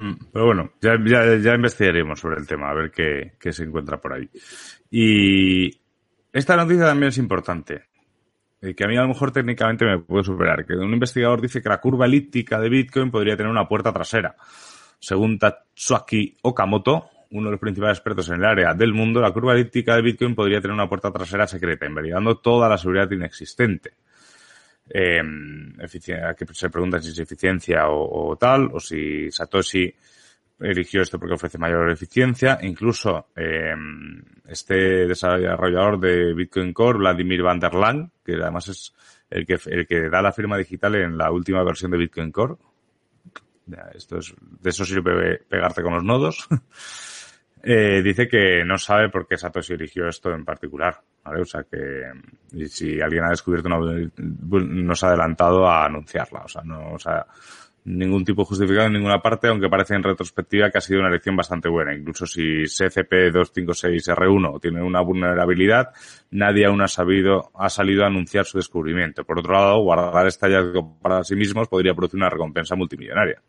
Mm, 0.00 0.12
pero 0.30 0.44
bueno, 0.44 0.72
ya, 0.82 0.98
ya, 1.02 1.54
investigaremos 1.54 2.20
sobre 2.20 2.40
el 2.40 2.46
tema, 2.46 2.68
a 2.68 2.74
ver 2.74 2.90
qué, 2.90 3.32
qué, 3.40 3.54
se 3.54 3.64
encuentra 3.64 3.98
por 3.98 4.12
ahí. 4.12 4.28
Y 4.90 5.70
esta 6.30 6.54
noticia 6.54 6.84
también 6.84 7.08
es 7.08 7.16
importante, 7.16 7.84
eh, 8.60 8.74
que 8.74 8.84
a 8.84 8.86
mí 8.86 8.98
a 8.98 9.02
lo 9.02 9.08
mejor 9.08 9.32
técnicamente 9.32 9.86
me 9.86 9.98
puede 10.00 10.24
superar, 10.24 10.66
que 10.66 10.74
un 10.74 10.92
investigador 10.92 11.40
dice 11.40 11.62
que 11.62 11.70
la 11.70 11.80
curva 11.80 12.04
elíptica 12.04 12.60
de 12.60 12.68
Bitcoin 12.68 13.10
podría 13.10 13.34
tener 13.34 13.50
una 13.50 13.66
puerta 13.66 13.94
trasera. 13.94 14.36
Según 14.98 15.38
Tatsuaki 15.38 16.36
Okamoto, 16.42 17.11
uno 17.32 17.46
de 17.46 17.52
los 17.52 17.60
principales 17.60 17.98
expertos 17.98 18.28
en 18.28 18.36
el 18.36 18.44
área 18.44 18.74
del 18.74 18.92
mundo, 18.92 19.20
la 19.20 19.32
curva 19.32 19.54
elíptica 19.54 19.96
de 19.96 20.02
Bitcoin 20.02 20.34
podría 20.34 20.60
tener 20.60 20.74
una 20.74 20.88
puerta 20.88 21.10
trasera 21.10 21.46
secreta, 21.46 21.86
invalidando 21.86 22.38
toda 22.38 22.68
la 22.68 22.78
seguridad 22.78 23.10
inexistente. 23.10 23.94
Eh, 24.88 25.22
que 26.36 26.46
se 26.52 26.70
pregunta 26.70 27.00
si 27.00 27.10
es 27.10 27.18
eficiencia 27.18 27.88
o, 27.88 28.36
tal, 28.36 28.68
o 28.72 28.80
si 28.80 29.30
Satoshi 29.30 29.92
eligió 30.60 31.00
esto 31.00 31.18
porque 31.18 31.34
ofrece 31.34 31.56
mayor 31.56 31.90
eficiencia. 31.90 32.58
Incluso 32.62 33.28
eh, 33.34 33.74
este 34.46 35.06
desarrollador 35.06 35.98
de 35.98 36.34
Bitcoin 36.34 36.72
Core, 36.72 36.98
Vladimir 36.98 37.42
van 37.42 37.60
der 37.60 37.74
Lang, 37.74 38.10
que 38.24 38.34
además 38.34 38.68
es 38.68 38.94
el 39.30 39.46
que, 39.46 39.58
el 39.66 39.86
que 39.86 40.10
da 40.10 40.20
la 40.20 40.32
firma 40.32 40.58
digital 40.58 40.94
en 40.96 41.16
la 41.16 41.30
última 41.30 41.62
versión 41.64 41.90
de 41.90 41.98
Bitcoin 41.98 42.30
Core. 42.30 42.56
Esto 43.94 44.18
es, 44.18 44.34
de 44.60 44.70
eso 44.70 44.84
sirve 44.84 45.38
pegarte 45.48 45.82
con 45.82 45.94
los 45.94 46.04
nodos. 46.04 46.46
Eh, 47.64 48.02
dice 48.02 48.26
que 48.26 48.64
no 48.64 48.76
sabe 48.76 49.08
por 49.08 49.26
qué 49.26 49.36
Satoshi 49.36 49.74
eligió 49.74 50.08
esto 50.08 50.32
en 50.32 50.44
particular, 50.44 51.00
¿vale? 51.24 51.42
O 51.42 51.44
sea 51.44 51.62
que 51.62 52.02
si 52.66 53.00
alguien 53.00 53.24
ha 53.24 53.30
descubierto 53.30 53.68
una 53.68 53.78
no 54.16 54.94
se 54.96 55.06
ha 55.06 55.10
adelantado 55.10 55.68
a 55.68 55.84
anunciarla, 55.84 56.40
o 56.40 56.48
sea, 56.48 56.62
no, 56.62 56.92
o 56.92 56.98
sea, 56.98 57.24
ningún 57.84 58.24
tipo 58.24 58.44
justificado 58.44 58.86
en 58.86 58.94
ninguna 58.94 59.20
parte, 59.20 59.48
aunque 59.48 59.68
parece 59.68 59.94
en 59.94 60.02
retrospectiva 60.02 60.70
que 60.70 60.78
ha 60.78 60.80
sido 60.80 61.00
una 61.00 61.08
elección 61.08 61.36
bastante 61.36 61.68
buena. 61.68 61.94
Incluso 61.94 62.26
si 62.26 62.62
SCP-256-R1 62.64 64.60
tiene 64.60 64.82
una 64.82 65.00
vulnerabilidad, 65.00 65.90
nadie 66.30 66.66
aún 66.66 66.82
ha 66.82 66.88
sabido, 66.88 67.50
ha 67.54 67.68
salido 67.68 68.04
a 68.04 68.08
anunciar 68.08 68.44
su 68.44 68.58
descubrimiento. 68.58 69.24
Por 69.24 69.38
otro 69.38 69.52
lado, 69.52 69.80
guardar 69.82 70.26
este 70.26 70.46
hallazgo 70.46 70.98
para 71.00 71.24
sí 71.24 71.36
mismos 71.36 71.68
podría 71.68 71.94
producir 71.94 72.18
una 72.18 72.30
recompensa 72.30 72.74
multimillonaria. 72.76 73.40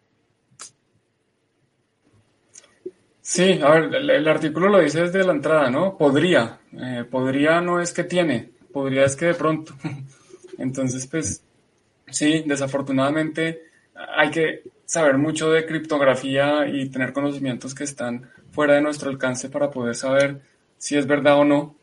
Sí, 3.26 3.57
a 3.63 3.69
ver, 3.69 3.95
el, 3.95 4.28
artículo 4.28 4.67
lo 4.67 4.82
dice 4.82 5.03
desde 5.03 5.24
la 5.24 5.32
entrada, 5.32 5.69
¿no? 5.69 5.97
Podría. 5.97 6.59
Eh, 6.74 7.05
podría 7.09 7.61
no 7.61 7.80
es 7.80 7.93
que 7.93 8.03
tiene, 8.03 8.49
podría 8.74 9.05
es 9.05 9.15
que 9.15 9.28
de 9.28 9.34
pronto. 9.34 9.74
Entonces, 10.57 11.07
pues, 11.07 11.41
sí, 12.11 12.43
desafortunadamente 12.45 13.61
hay 14.17 14.30
que 14.30 14.63
saber 14.86 15.17
mucho 15.17 15.49
de 15.51 15.65
criptografía 15.65 16.67
y 16.67 16.89
tener 16.89 17.13
conocimientos 17.13 17.74
que 17.74 17.86
están 17.86 18.30
fuera 18.51 18.74
de 18.76 18.82
nuestro 18.82 19.09
alcance 19.09 19.47
para 19.47 19.71
poder 19.71 19.95
saber 19.95 20.41
si 20.78 20.97
es 20.97 21.07
verdad 21.07 21.38
o 21.38 21.45
no. 21.45 21.78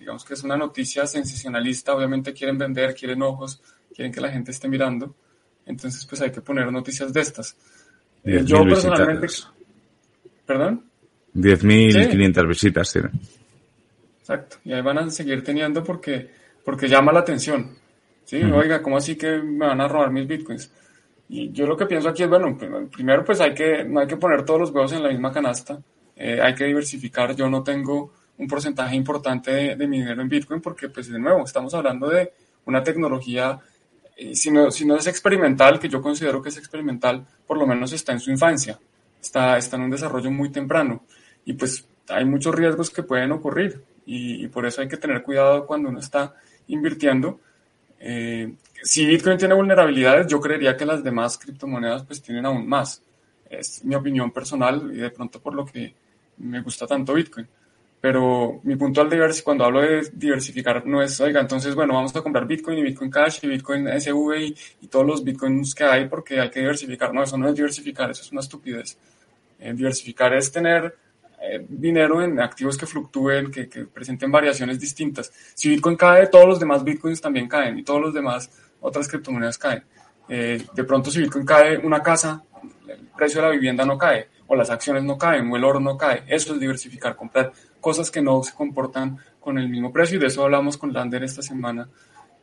Digamos 0.00 0.24
que 0.24 0.34
es 0.34 0.42
una 0.42 0.56
noticia 0.56 1.06
sensacionalista, 1.06 1.94
obviamente 1.94 2.32
quieren 2.32 2.58
vender, 2.58 2.96
quieren 2.96 3.22
ojos, 3.22 3.62
quieren 3.94 4.12
que 4.12 4.20
la 4.20 4.32
gente 4.32 4.50
esté 4.50 4.66
mirando. 4.66 5.14
Entonces, 5.64 6.04
pues 6.06 6.20
hay 6.22 6.32
que 6.32 6.40
poner 6.40 6.72
noticias 6.72 7.12
de 7.12 7.20
estas. 7.20 7.56
yo 8.24 8.64
personalmente... 8.64 9.28
¿Perdón? 10.46 10.84
10.500 11.34 12.48
visitas 12.48 12.92
tiene. 12.92 13.10
Exacto, 14.20 14.56
y 14.64 14.72
ahí 14.72 14.82
van 14.82 14.98
a 14.98 15.10
seguir 15.10 15.42
teniendo 15.42 15.82
porque, 15.82 16.30
porque 16.64 16.88
llama 16.88 17.12
la 17.12 17.20
atención. 17.20 17.76
¿sí? 18.24 18.42
Oiga, 18.42 18.82
¿cómo 18.82 18.96
así 18.96 19.16
que 19.16 19.38
me 19.38 19.66
van 19.66 19.80
a 19.80 19.88
robar 19.88 20.10
mis 20.10 20.26
bitcoins? 20.26 20.70
Y 21.28 21.50
yo 21.52 21.66
lo 21.66 21.76
que 21.76 21.86
pienso 21.86 22.08
aquí 22.08 22.22
es, 22.22 22.28
bueno, 22.28 22.56
primero 22.90 23.24
pues 23.24 23.40
hay 23.40 23.54
que, 23.54 23.84
no 23.84 24.00
hay 24.00 24.06
que 24.06 24.16
poner 24.16 24.44
todos 24.44 24.60
los 24.60 24.70
huevos 24.70 24.92
en 24.92 25.02
la 25.02 25.08
misma 25.08 25.32
canasta, 25.32 25.80
eh, 26.14 26.38
hay 26.40 26.54
que 26.54 26.66
diversificar. 26.66 27.34
Yo 27.34 27.48
no 27.48 27.62
tengo 27.62 28.12
un 28.36 28.46
porcentaje 28.46 28.94
importante 28.94 29.74
de, 29.74 29.86
mi 29.86 30.00
dinero 30.00 30.20
en 30.20 30.28
bitcoin 30.28 30.60
porque, 30.60 30.88
pues 30.88 31.08
de 31.08 31.18
nuevo, 31.18 31.44
estamos 31.44 31.72
hablando 31.74 32.08
de 32.08 32.32
una 32.66 32.82
tecnología, 32.82 33.58
si, 34.34 34.50
no, 34.50 34.70
si 34.70 34.84
no 34.84 34.96
es 34.96 35.06
experimental, 35.06 35.78
que 35.80 35.88
yo 35.88 36.02
considero 36.02 36.42
que 36.42 36.50
es 36.50 36.58
experimental, 36.58 37.26
por 37.46 37.58
lo 37.58 37.66
menos 37.66 37.92
está 37.92 38.12
en 38.12 38.20
su 38.20 38.30
infancia 38.30 38.78
está, 39.22 39.56
está 39.56 39.76
en 39.76 39.82
un 39.82 39.90
desarrollo 39.90 40.30
muy 40.30 40.50
temprano 40.50 41.04
y 41.44 41.54
pues 41.54 41.86
hay 42.08 42.24
muchos 42.24 42.54
riesgos 42.54 42.90
que 42.90 43.02
pueden 43.02 43.32
ocurrir 43.32 43.82
y, 44.04 44.48
por 44.48 44.66
eso 44.66 44.80
hay 44.80 44.88
que 44.88 44.96
tener 44.96 45.22
cuidado 45.22 45.64
cuando 45.64 45.88
uno 45.88 46.00
está 46.00 46.34
invirtiendo. 46.66 47.40
Eh, 48.00 48.52
si 48.82 49.06
Bitcoin 49.06 49.38
tiene 49.38 49.54
vulnerabilidades, 49.54 50.26
yo 50.26 50.40
creería 50.40 50.76
que 50.76 50.84
las 50.84 51.04
demás 51.04 51.38
criptomonedas 51.38 52.02
pues 52.04 52.20
tienen 52.20 52.44
aún 52.44 52.68
más. 52.68 53.00
Es 53.48 53.84
mi 53.84 53.94
opinión 53.94 54.32
personal 54.32 54.90
y 54.92 54.96
de 54.96 55.10
pronto 55.10 55.40
por 55.40 55.54
lo 55.54 55.64
que 55.64 55.94
me 56.38 56.60
gusta 56.62 56.86
tanto 56.86 57.14
Bitcoin. 57.14 57.46
Pero 58.02 58.60
mi 58.64 58.74
punto 58.74 59.00
al 59.00 59.08
diversificar, 59.08 59.44
cuando 59.44 59.64
hablo 59.64 59.80
de 59.80 60.10
diversificar, 60.12 60.84
no 60.84 61.00
es, 61.00 61.20
oiga, 61.20 61.40
entonces, 61.40 61.72
bueno, 61.76 61.94
vamos 61.94 62.14
a 62.16 62.20
comprar 62.20 62.48
Bitcoin 62.48 62.78
y 62.78 62.82
Bitcoin 62.82 63.12
Cash 63.12 63.38
y 63.42 63.46
Bitcoin 63.46 63.86
SV 63.86 64.40
y, 64.40 64.56
y 64.80 64.88
todos 64.88 65.06
los 65.06 65.22
Bitcoins 65.22 65.72
que 65.72 65.84
hay 65.84 66.08
porque 66.08 66.40
hay 66.40 66.50
que 66.50 66.58
diversificar. 66.58 67.14
No, 67.14 67.22
eso 67.22 67.38
no 67.38 67.48
es 67.48 67.54
diversificar, 67.54 68.10
eso 68.10 68.22
es 68.22 68.32
una 68.32 68.40
estupidez. 68.40 68.98
Eh, 69.60 69.72
diversificar 69.72 70.34
es 70.34 70.50
tener 70.50 70.96
eh, 71.40 71.64
dinero 71.68 72.20
en 72.22 72.40
activos 72.40 72.76
que 72.76 72.86
fluctúen, 72.86 73.52
que, 73.52 73.66
presenten 73.86 74.32
variaciones 74.32 74.80
distintas. 74.80 75.32
Si 75.54 75.68
Bitcoin 75.68 75.96
cae, 75.96 76.26
todos 76.26 76.48
los 76.48 76.58
demás 76.58 76.82
Bitcoins 76.82 77.20
también 77.20 77.48
caen 77.48 77.78
y 77.78 77.84
todos 77.84 78.00
los 78.00 78.12
demás 78.12 78.50
otras 78.80 79.06
criptomonedas 79.06 79.58
caen. 79.58 79.84
Eh, 80.28 80.64
de 80.74 80.84
pronto, 80.84 81.08
si 81.08 81.20
Bitcoin 81.20 81.46
cae 81.46 81.78
una 81.78 82.02
casa, 82.02 82.42
el 82.88 83.06
precio 83.16 83.40
de 83.40 83.46
la 83.46 83.52
vivienda 83.52 83.84
no 83.84 83.96
cae, 83.96 84.28
o 84.52 84.54
las 84.54 84.68
acciones 84.68 85.02
no 85.02 85.16
caen, 85.16 85.50
o 85.50 85.56
el 85.56 85.64
oro 85.64 85.80
no 85.80 85.96
cae. 85.96 86.24
Eso 86.26 86.52
es 86.52 86.60
diversificar, 86.60 87.16
comprar 87.16 87.52
cosas 87.80 88.10
que 88.10 88.20
no 88.20 88.42
se 88.42 88.54
comportan 88.54 89.16
con 89.40 89.56
el 89.56 89.66
mismo 89.66 89.90
precio, 89.90 90.18
y 90.18 90.20
de 90.20 90.26
eso 90.26 90.44
hablamos 90.44 90.76
con 90.76 90.92
Lander 90.92 91.24
esta 91.24 91.40
semana. 91.40 91.88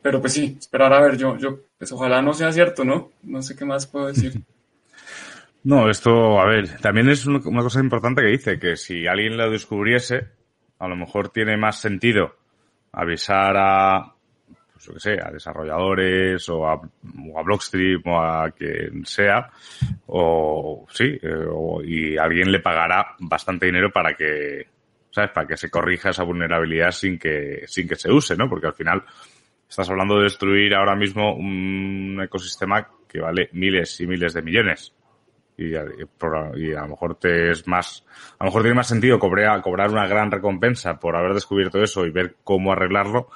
Pero 0.02 0.20
pues 0.20 0.34
sí, 0.34 0.58
esperar 0.58 0.92
a 0.92 1.02
ver, 1.02 1.18
yo, 1.18 1.38
yo, 1.38 1.60
pues 1.78 1.92
ojalá 1.92 2.20
no 2.24 2.34
sea 2.34 2.52
cierto, 2.52 2.84
¿no? 2.84 3.12
No 3.22 3.44
sé 3.44 3.56
qué 3.56 3.64
más 3.64 3.86
puedo 3.86 4.08
decir. 4.08 4.42
No, 5.62 5.90
esto, 5.90 6.40
a 6.40 6.46
ver, 6.46 6.78
también 6.80 7.10
es 7.10 7.26
una 7.26 7.62
cosa 7.62 7.82
importante 7.82 8.22
que 8.22 8.30
dice, 8.30 8.60
que 8.60 8.78
si 8.78 9.08
alguien 9.08 9.36
lo 9.36 9.52
descubriese, 9.52 10.30
a 10.80 10.88
lo 10.88 10.96
mejor 10.96 11.30
tiene 11.30 11.58
más 11.58 11.82
sentido 11.82 12.38
avisar 12.94 13.58
a, 13.58 14.16
pues 14.80 14.88
yo 14.88 14.94
que 14.94 15.00
sé, 15.00 15.20
a 15.22 15.30
desarrolladores 15.32 16.48
o 16.50 16.66
a, 16.66 16.80
Blockstream 17.44 18.02
o 18.06 18.22
a 18.22 18.50
quien 18.52 19.06
sea, 19.06 19.50
o 20.08 20.86
sí, 20.90 21.20
eh, 21.22 21.46
y 21.84 22.18
alguien 22.18 22.52
le 22.52 22.60
pagará 22.60 23.16
bastante 23.20 23.66
dinero 23.66 23.92
para 23.92 24.14
que, 24.14 24.68
¿sabes? 25.12 25.32
Para 25.32 25.48
que 25.48 25.58
se 25.58 25.70
corrija 25.70 26.12
esa 26.12 26.24
vulnerabilidad 26.24 26.92
sin 26.92 27.20
que, 27.20 27.64
sin 27.68 27.88
que 27.88 27.96
se 27.96 28.12
use, 28.12 28.38
¿no? 28.38 28.48
Porque 28.48 28.68
al 28.68 28.74
final 28.74 29.04
estás 29.68 29.90
hablando 29.90 30.18
de 30.18 30.24
destruir 30.24 30.74
ahora 30.74 30.96
mismo 30.96 31.36
un 31.36 32.20
ecosistema 32.24 32.88
que 33.08 33.20
vale 33.20 33.50
miles 33.52 34.00
y 34.00 34.08
miles 34.08 34.34
de 34.34 34.42
millones 34.42 34.94
y, 35.58 35.76
a 35.76 35.84
lo 35.84 36.88
mejor 36.88 37.16
te 37.16 37.52
es 37.52 37.68
más, 37.68 38.06
a 38.38 38.46
lo 38.46 38.50
mejor 38.50 38.62
tiene 38.62 38.76
más 38.76 38.88
sentido 38.88 39.20
cobrar, 39.20 39.62
cobrar 39.62 39.92
una 39.92 40.08
gran 40.08 40.32
recompensa 40.32 40.98
por 41.00 41.18
haber 41.18 41.34
descubierto 41.34 41.84
eso 41.84 42.06
y 42.06 42.12
ver 42.12 42.38
cómo 42.46 42.72
arreglarlo 42.72 43.30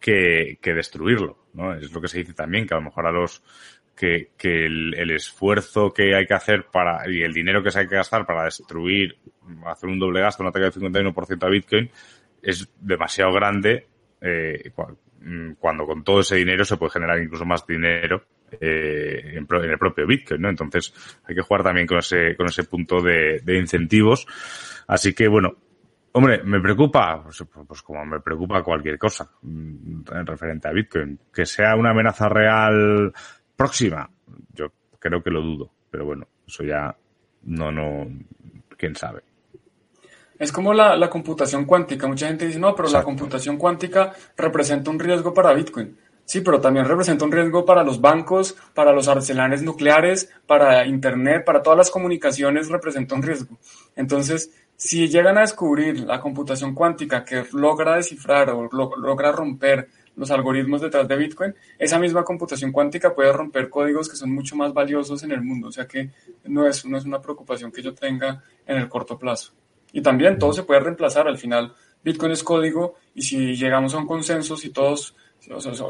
que, 0.00 0.58
que 0.60 0.74
destruirlo, 0.74 1.46
¿no? 1.52 1.74
Es 1.74 1.92
lo 1.92 2.00
que 2.00 2.08
se 2.08 2.18
dice 2.18 2.32
también, 2.32 2.66
que 2.66 2.74
a 2.74 2.78
lo 2.78 2.84
mejor 2.84 3.06
a 3.06 3.12
los, 3.12 3.42
que, 3.96 4.30
que 4.36 4.66
el, 4.66 4.94
el, 4.96 5.10
esfuerzo 5.10 5.92
que 5.92 6.14
hay 6.14 6.26
que 6.26 6.34
hacer 6.34 6.66
para, 6.72 7.08
y 7.10 7.22
el 7.22 7.32
dinero 7.32 7.62
que 7.62 7.70
se 7.70 7.80
hay 7.80 7.88
que 7.88 7.96
gastar 7.96 8.26
para 8.26 8.44
destruir, 8.44 9.16
hacer 9.66 9.88
un 9.88 9.98
doble 9.98 10.20
gasto, 10.20 10.42
un 10.42 10.48
ataque 10.48 10.70
del 10.70 10.92
51% 10.92 11.46
a 11.46 11.50
Bitcoin, 11.50 11.90
es 12.42 12.72
demasiado 12.80 13.32
grande, 13.32 13.86
eh, 14.20 14.72
cuando 15.58 15.86
con 15.86 16.02
todo 16.02 16.20
ese 16.20 16.36
dinero 16.36 16.64
se 16.64 16.76
puede 16.76 16.92
generar 16.92 17.22
incluso 17.22 17.44
más 17.44 17.66
dinero 17.66 18.24
eh, 18.58 19.34
en, 19.34 19.46
el 19.70 19.78
propio 19.78 20.06
Bitcoin, 20.06 20.40
¿no? 20.40 20.48
Entonces 20.48 20.94
hay 21.24 21.34
que 21.34 21.42
jugar 21.42 21.62
también 21.62 21.86
con 21.86 21.98
ese, 21.98 22.34
con 22.36 22.46
ese 22.46 22.64
punto 22.64 23.02
de, 23.02 23.42
incentivos. 23.46 24.26
Así 24.86 25.12
que 25.12 25.28
bueno, 25.28 25.56
Hombre, 26.12 26.42
me 26.42 26.60
preocupa, 26.60 27.22
pues, 27.22 27.44
pues, 27.66 27.82
como 27.82 28.04
me 28.04 28.20
preocupa 28.20 28.62
cualquier 28.62 28.98
cosa 28.98 29.30
mm, 29.42 30.02
en 30.12 30.26
referente 30.26 30.68
a 30.68 30.72
Bitcoin. 30.72 31.18
Que 31.32 31.46
sea 31.46 31.76
una 31.76 31.90
amenaza 31.90 32.28
real 32.28 33.12
próxima, 33.54 34.10
yo 34.52 34.72
creo 34.98 35.22
que 35.22 35.30
lo 35.30 35.40
dudo. 35.40 35.70
Pero 35.90 36.04
bueno, 36.04 36.26
eso 36.46 36.64
ya 36.64 36.96
no, 37.42 37.70
no, 37.70 38.08
quién 38.76 38.96
sabe. 38.96 39.22
Es 40.38 40.50
como 40.50 40.72
la, 40.72 41.10
computación 41.10 41.64
cuántica. 41.64 42.08
Mucha 42.08 42.26
gente 42.26 42.46
dice, 42.46 42.58
no, 42.58 42.74
pero 42.74 42.88
la 42.88 43.02
computación 43.02 43.56
cuántica 43.58 44.12
representa 44.36 44.90
un 44.90 44.98
riesgo 44.98 45.34
para 45.34 45.52
Bitcoin. 45.52 45.96
Sí, 46.24 46.40
pero 46.40 46.60
también 46.60 46.86
representa 46.86 47.24
un 47.24 47.32
riesgo 47.32 47.64
para 47.64 47.82
los 47.82 48.00
bancos, 48.00 48.56
para 48.72 48.92
los 48.92 49.08
arsenales 49.08 49.62
nucleares, 49.62 50.32
para 50.46 50.86
Internet, 50.86 51.44
para 51.44 51.60
todas 51.60 51.76
las 51.76 51.90
comunicaciones 51.90 52.68
representa 52.68 53.16
un 53.16 53.22
riesgo. 53.22 53.58
Entonces, 53.96 54.50
si 54.80 55.08
llegan 55.08 55.36
a 55.36 55.42
descubrir 55.42 56.00
la 56.00 56.18
computación 56.22 56.74
cuántica 56.74 57.22
que 57.22 57.44
logra 57.52 57.96
descifrar 57.96 58.48
o 58.48 58.66
logra 58.72 59.30
romper 59.30 59.90
los 60.16 60.30
algoritmos 60.30 60.80
detrás 60.80 61.06
de 61.06 61.16
Bitcoin, 61.16 61.54
esa 61.78 61.98
misma 61.98 62.24
computación 62.24 62.72
cuántica 62.72 63.14
puede 63.14 63.30
romper 63.30 63.68
códigos 63.68 64.08
que 64.08 64.16
son 64.16 64.32
mucho 64.32 64.56
más 64.56 64.72
valiosos 64.72 65.22
en 65.22 65.32
el 65.32 65.42
mundo. 65.42 65.68
O 65.68 65.70
sea 65.72 65.86
que 65.86 66.08
no 66.44 66.66
es, 66.66 66.86
no 66.86 66.96
es 66.96 67.04
una 67.04 67.20
preocupación 67.20 67.70
que 67.70 67.82
yo 67.82 67.92
tenga 67.92 68.42
en 68.66 68.78
el 68.78 68.88
corto 68.88 69.18
plazo. 69.18 69.52
Y 69.92 70.00
también 70.00 70.38
todo 70.38 70.54
se 70.54 70.62
puede 70.62 70.80
reemplazar. 70.80 71.28
Al 71.28 71.36
final, 71.36 71.74
Bitcoin 72.02 72.32
es 72.32 72.42
código 72.42 72.94
y 73.14 73.20
si 73.20 73.56
llegamos 73.56 73.92
a 73.92 73.98
un 73.98 74.06
consenso, 74.06 74.56
si 74.56 74.70
todos, 74.70 75.14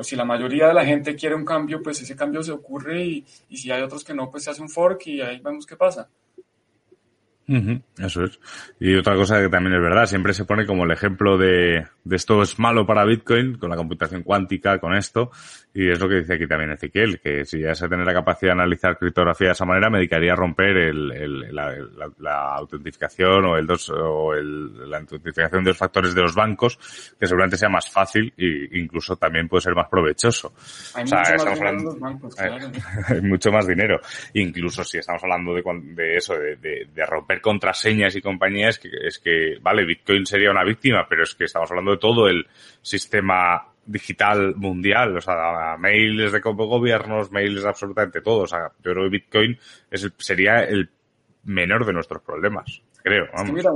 si 0.03 0.17
la 0.17 0.25
mayoría 0.25 0.67
de 0.67 0.75
la 0.75 0.85
gente 0.85 1.15
quiere 1.15 1.37
un 1.37 1.45
cambio, 1.45 1.81
pues 1.81 2.03
ese 2.03 2.17
cambio 2.17 2.43
se 2.43 2.51
ocurre 2.51 3.05
y, 3.05 3.25
y 3.51 3.57
si 3.57 3.71
hay 3.71 3.83
otros 3.83 4.03
que 4.03 4.15
no, 4.15 4.33
pues 4.33 4.43
se 4.43 4.51
hace 4.51 4.63
un 4.63 4.69
fork 4.69 5.07
y 5.07 5.21
ahí 5.21 5.39
vemos 5.39 5.65
qué 5.65 5.77
pasa 5.77 6.09
eso 7.99 8.25
es. 8.25 8.39
Y 8.79 8.95
otra 8.95 9.17
cosa 9.17 9.41
que 9.41 9.49
también 9.49 9.75
es 9.75 9.83
verdad, 9.83 10.07
siempre 10.07 10.33
se 10.33 10.45
pone 10.45 10.67
como 10.67 10.85
el 10.85 10.93
ejemplo 10.93 11.37
de, 11.37 11.87
de 12.05 12.17
esto 12.17 12.43
es 12.43 12.59
malo 12.59 12.87
para 12.87 13.05
Bitcoin, 13.05 13.59
con 13.59 13.71
la 13.71 13.77
computación 13.77 14.23
cuántica, 14.23 14.79
con 14.79 14.95
esto, 14.95 15.31
y 15.75 15.91
es 15.91 15.99
lo 16.01 16.09
que 16.09 16.17
dice 16.17 16.35
aquí 16.35 16.47
también 16.47 16.73
Ezequiel, 16.73 17.21
que 17.21 17.45
si 17.45 17.61
ya 17.61 17.75
se 17.75 17.89
tener 17.89 18.07
la 18.07 18.15
capacidad 18.15 18.51
de 18.51 18.61
analizar 18.61 18.97
criptografía 18.99 19.49
de 19.49 19.53
esa 19.53 19.65
manera, 19.65 19.91
me 19.91 19.99
dedicaría 19.99 20.33
a 20.33 20.37
romper 20.37 20.77
el, 20.77 21.13
el, 21.13 21.55
la, 21.55 21.75
la, 22.19 22.55
autentificación 22.55 23.45
o, 23.45 23.57
el 23.57 23.67
dos, 23.67 23.91
o 23.91 24.33
el, 24.35 24.89
la 24.89 24.99
autentificación 24.99 25.65
de 25.65 25.71
los 25.71 25.79
factores 25.79 26.15
de 26.15 26.23
los 26.23 26.35
bancos, 26.35 26.77
que 27.19 27.27
seguramente 27.27 27.57
sea 27.57 27.69
más 27.69 27.91
fácil 27.91 28.33
e 28.37 28.69
incluso 28.79 29.17
también 29.17 29.49
puede 29.49 29.63
ser 29.63 29.75
más 29.75 29.89
provechoso. 29.89 30.53
Hay 30.95 31.05
mucho 31.05 32.01
bancos, 32.01 32.35
claro. 32.37 32.71
hay 33.09 33.21
mucho 33.23 33.51
más 33.51 33.67
dinero. 33.67 34.01
Incluso 34.35 34.85
si 34.85 34.99
estamos 34.99 35.23
hablando 35.25 35.55
de, 35.55 35.63
de 35.95 36.17
eso, 36.17 36.35
de, 36.35 36.57
de, 36.57 36.89
de 36.95 37.07
romper 37.07 37.40
contraseñas 37.41 38.15
y 38.17 38.23
compañías, 38.23 38.79
que 38.79 38.89
es 39.03 39.19
que, 39.19 39.59
vale, 39.61 39.85
Bitcoin 39.85 40.27
sería 40.27 40.51
una 40.51 40.65
víctima, 40.65 41.07
pero 41.09 41.23
es 41.25 41.35
que 41.35 41.45
estamos 41.45 41.71
hablando 41.71 41.93
de 41.93 41.99
todo 41.99 42.29
el 42.29 42.47
sistema 42.83 43.67
digital 43.85 44.55
mundial, 44.57 45.17
o 45.17 45.21
sea, 45.21 45.77
mails 45.79 46.33
de 46.33 46.41
gobiernos, 46.41 47.31
mails 47.33 47.63
de 47.63 47.69
absolutamente 47.69 48.21
todo. 48.21 48.43
O 48.43 48.47
sea, 48.47 48.71
yo 48.83 48.93
creo 48.93 49.05
que 49.05 49.11
Bitcoin 49.11 49.59
es 49.91 50.09
sería 50.19 50.65
el 50.65 50.91
menor 51.45 51.87
de 51.87 51.93
nuestros 51.93 52.23
problemas, 52.23 52.83
creo. 53.03 53.27
mira, 53.53 53.71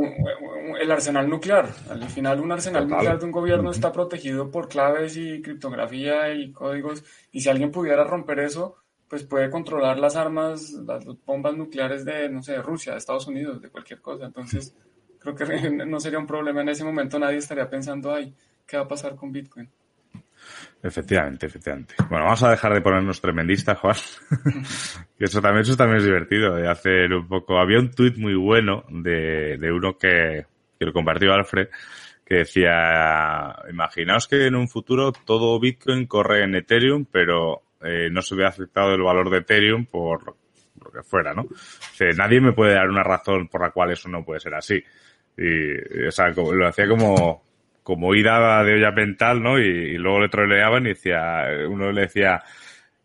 el 0.80 0.90
arsenal 0.90 1.28
nuclear, 1.28 1.68
al 1.88 2.08
final 2.08 2.40
un 2.40 2.52
arsenal 2.52 2.88
nuclear 2.88 3.18
de 3.18 3.24
un 3.24 3.32
gobierno 3.32 3.70
está 3.70 3.90
protegido 3.90 4.50
por 4.50 4.68
claves 4.68 5.16
y 5.16 5.40
criptografía 5.40 6.32
y 6.34 6.52
códigos, 6.52 7.02
y 7.32 7.40
si 7.40 7.48
alguien 7.48 7.70
pudiera 7.70 8.04
romper 8.04 8.40
eso, 8.40 8.76
pues 9.14 9.22
puede 9.22 9.48
controlar 9.48 10.00
las 10.00 10.16
armas, 10.16 10.72
las 10.72 11.04
bombas 11.24 11.56
nucleares 11.56 12.04
de, 12.04 12.28
no 12.28 12.42
sé, 12.42 12.54
de 12.54 12.62
Rusia, 12.62 12.90
de 12.90 12.98
Estados 12.98 13.28
Unidos, 13.28 13.62
de 13.62 13.68
cualquier 13.68 14.00
cosa. 14.00 14.26
Entonces, 14.26 14.76
creo 15.20 15.36
que 15.36 15.70
no 15.86 16.00
sería 16.00 16.18
un 16.18 16.26
problema 16.26 16.62
en 16.62 16.70
ese 16.70 16.82
momento, 16.82 17.16
nadie 17.16 17.36
estaría 17.36 17.70
pensando, 17.70 18.12
ay, 18.12 18.34
¿qué 18.66 18.76
va 18.76 18.82
a 18.82 18.88
pasar 18.88 19.14
con 19.14 19.30
Bitcoin? 19.30 19.70
Efectivamente, 20.82 21.46
efectivamente. 21.46 21.94
Bueno, 22.10 22.24
vamos 22.24 22.42
a 22.42 22.50
dejar 22.50 22.74
de 22.74 22.80
ponernos 22.80 23.20
tremendistas, 23.20 23.78
Juan. 23.78 23.94
que 25.16 25.26
eso 25.26 25.40
también, 25.40 25.62
eso 25.62 25.76
también 25.76 25.98
es 25.98 26.04
divertido, 26.04 26.56
de 26.56 26.68
hacer 26.68 27.12
un 27.14 27.28
poco. 27.28 27.58
Había 27.58 27.78
un 27.78 27.92
tuit 27.92 28.16
muy 28.16 28.34
bueno 28.34 28.82
de, 28.88 29.58
de 29.58 29.70
uno 29.70 29.96
que, 29.96 30.44
que 30.76 30.86
lo 30.86 30.92
compartió 30.92 31.32
Alfred, 31.32 31.68
que 32.26 32.38
decía, 32.38 33.54
imaginaos 33.70 34.26
que 34.26 34.44
en 34.44 34.56
un 34.56 34.66
futuro 34.66 35.12
todo 35.12 35.60
Bitcoin 35.60 36.08
corre 36.08 36.42
en 36.42 36.56
Ethereum, 36.56 37.04
pero 37.04 37.62
eh, 37.84 38.08
no 38.10 38.22
se 38.22 38.34
ve 38.34 38.46
afectado 38.46 38.94
el 38.94 39.02
valor 39.02 39.30
de 39.30 39.38
Ethereum 39.38 39.86
por 39.86 40.36
lo 40.82 40.90
que 40.90 41.02
fuera, 41.02 41.34
¿no? 41.34 41.42
O 41.42 42.14
nadie 42.16 42.40
me 42.40 42.52
puede 42.52 42.74
dar 42.74 42.88
una 42.88 43.02
razón 43.02 43.48
por 43.48 43.60
la 43.60 43.70
cual 43.70 43.92
eso 43.92 44.08
no 44.08 44.24
puede 44.24 44.40
ser 44.40 44.54
así. 44.54 44.82
Y, 45.36 46.06
o 46.06 46.10
sea, 46.10 46.28
lo 46.28 46.66
hacía 46.66 46.88
como, 46.88 47.42
como 47.82 48.14
ida 48.14 48.64
de 48.64 48.74
olla 48.74 48.90
mental, 48.90 49.42
¿no? 49.42 49.58
Y, 49.58 49.96
luego 49.98 50.20
le 50.20 50.28
troleaban 50.28 50.86
y 50.86 50.90
decía, 50.90 51.44
uno 51.68 51.92
le 51.92 52.02
decía, 52.02 52.42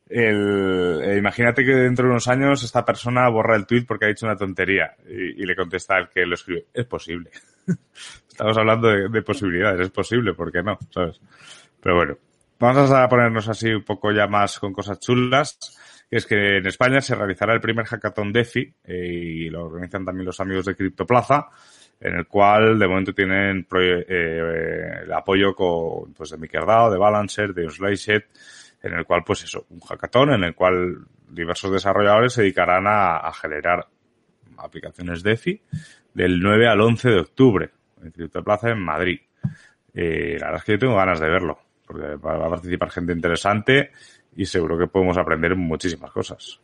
el, 0.10 1.02
eh, 1.04 1.18
imagínate 1.18 1.64
que 1.64 1.74
dentro 1.74 2.06
de 2.06 2.12
unos 2.12 2.28
años 2.28 2.64
esta 2.64 2.84
persona 2.84 3.30
borra 3.30 3.56
el 3.56 3.68
tweet 3.68 3.86
porque 3.86 4.06
ha 4.06 4.08
dicho 4.08 4.26
una 4.26 4.36
tontería 4.36 4.96
y, 5.08 5.46
le 5.46 5.56
contesta 5.56 5.96
al 5.96 6.10
que 6.10 6.26
lo 6.26 6.34
escribe, 6.34 6.66
es 6.74 6.86
posible. 6.86 7.30
Estamos 8.28 8.58
hablando 8.58 8.88
de, 8.88 9.22
posibilidades, 9.22 9.82
es 9.82 9.92
posible, 9.92 10.34
¿por 10.34 10.52
qué 10.52 10.64
no? 10.64 10.80
¿Sabes? 10.90 11.22
Pero 11.82 11.96
bueno, 11.96 12.18
vamos 12.60 12.92
a 12.92 13.08
ponernos 13.08 13.48
así 13.50 13.70
un 13.72 13.84
poco 13.84 14.12
ya 14.12 14.28
más 14.28 14.60
con 14.60 14.74
cosas 14.74 15.00
chulas. 15.00 15.58
Que 16.10 16.18
es 16.18 16.26
que 16.26 16.58
en 16.58 16.66
España 16.66 17.02
se 17.02 17.14
realizará 17.14 17.54
el 17.54 17.62
primer 17.62 17.86
hackathon 17.86 18.34
DeFi 18.34 18.74
eh, 18.84 18.96
y 18.96 19.50
lo 19.50 19.66
organizan 19.66 20.04
también 20.04 20.26
los 20.26 20.40
amigos 20.40 20.66
de 20.66 20.76
CryptoPlaza 20.76 21.50
en 22.00 22.16
el 22.16 22.28
cual 22.28 22.80
de 22.80 22.88
momento 22.88 23.14
tienen 23.14 23.68
eh, 23.78 25.02
el 25.04 25.14
apoyo 25.14 25.54
con, 25.54 26.14
pues 26.14 26.30
de 26.30 26.38
MakerDAO, 26.38 26.92
de 26.92 26.98
Balancer, 26.98 27.54
de 27.54 27.70
Sliceset, 27.70 28.26
en 28.82 28.94
el 28.94 29.06
cual 29.06 29.24
pues 29.26 29.44
eso, 29.44 29.66
un 29.70 29.82
hackathon 29.82 30.34
en 30.34 30.44
el 30.46 30.56
cual 30.56 31.00
diversos 31.28 31.72
desarrolladores 31.72 32.34
se 32.34 32.42
dedicarán 32.42 32.86
a, 32.88 33.32
generar 33.34 33.88
aplicaciones 34.58 35.24
DeFi 35.24 35.62
del 36.14 36.40
9 36.40 36.68
al 36.68 36.82
11 36.82 37.10
de 37.10 37.20
octubre 37.20 37.70
en 38.02 38.12
CryptoPlaza 38.12 38.70
en 38.70 38.80
Madrid. 38.80 39.20
Eh, 39.94 40.38
la 40.40 40.48
verdad 40.48 40.62
es 40.62 40.64
que 40.64 40.72
yo 40.74 40.80
tengo 40.80 40.96
ganas 40.96 41.20
de 41.20 41.30
verlo, 41.30 41.60
porque 41.90 42.16
va 42.18 42.46
a 42.46 42.50
participar 42.50 42.92
gente 42.92 43.14
interesante 43.14 43.90
y 44.36 44.46
seguro 44.46 44.78
que 44.78 44.86
podemos 44.86 45.18
aprender 45.18 45.56
muchísimas 45.56 46.12
cosas. 46.12 46.60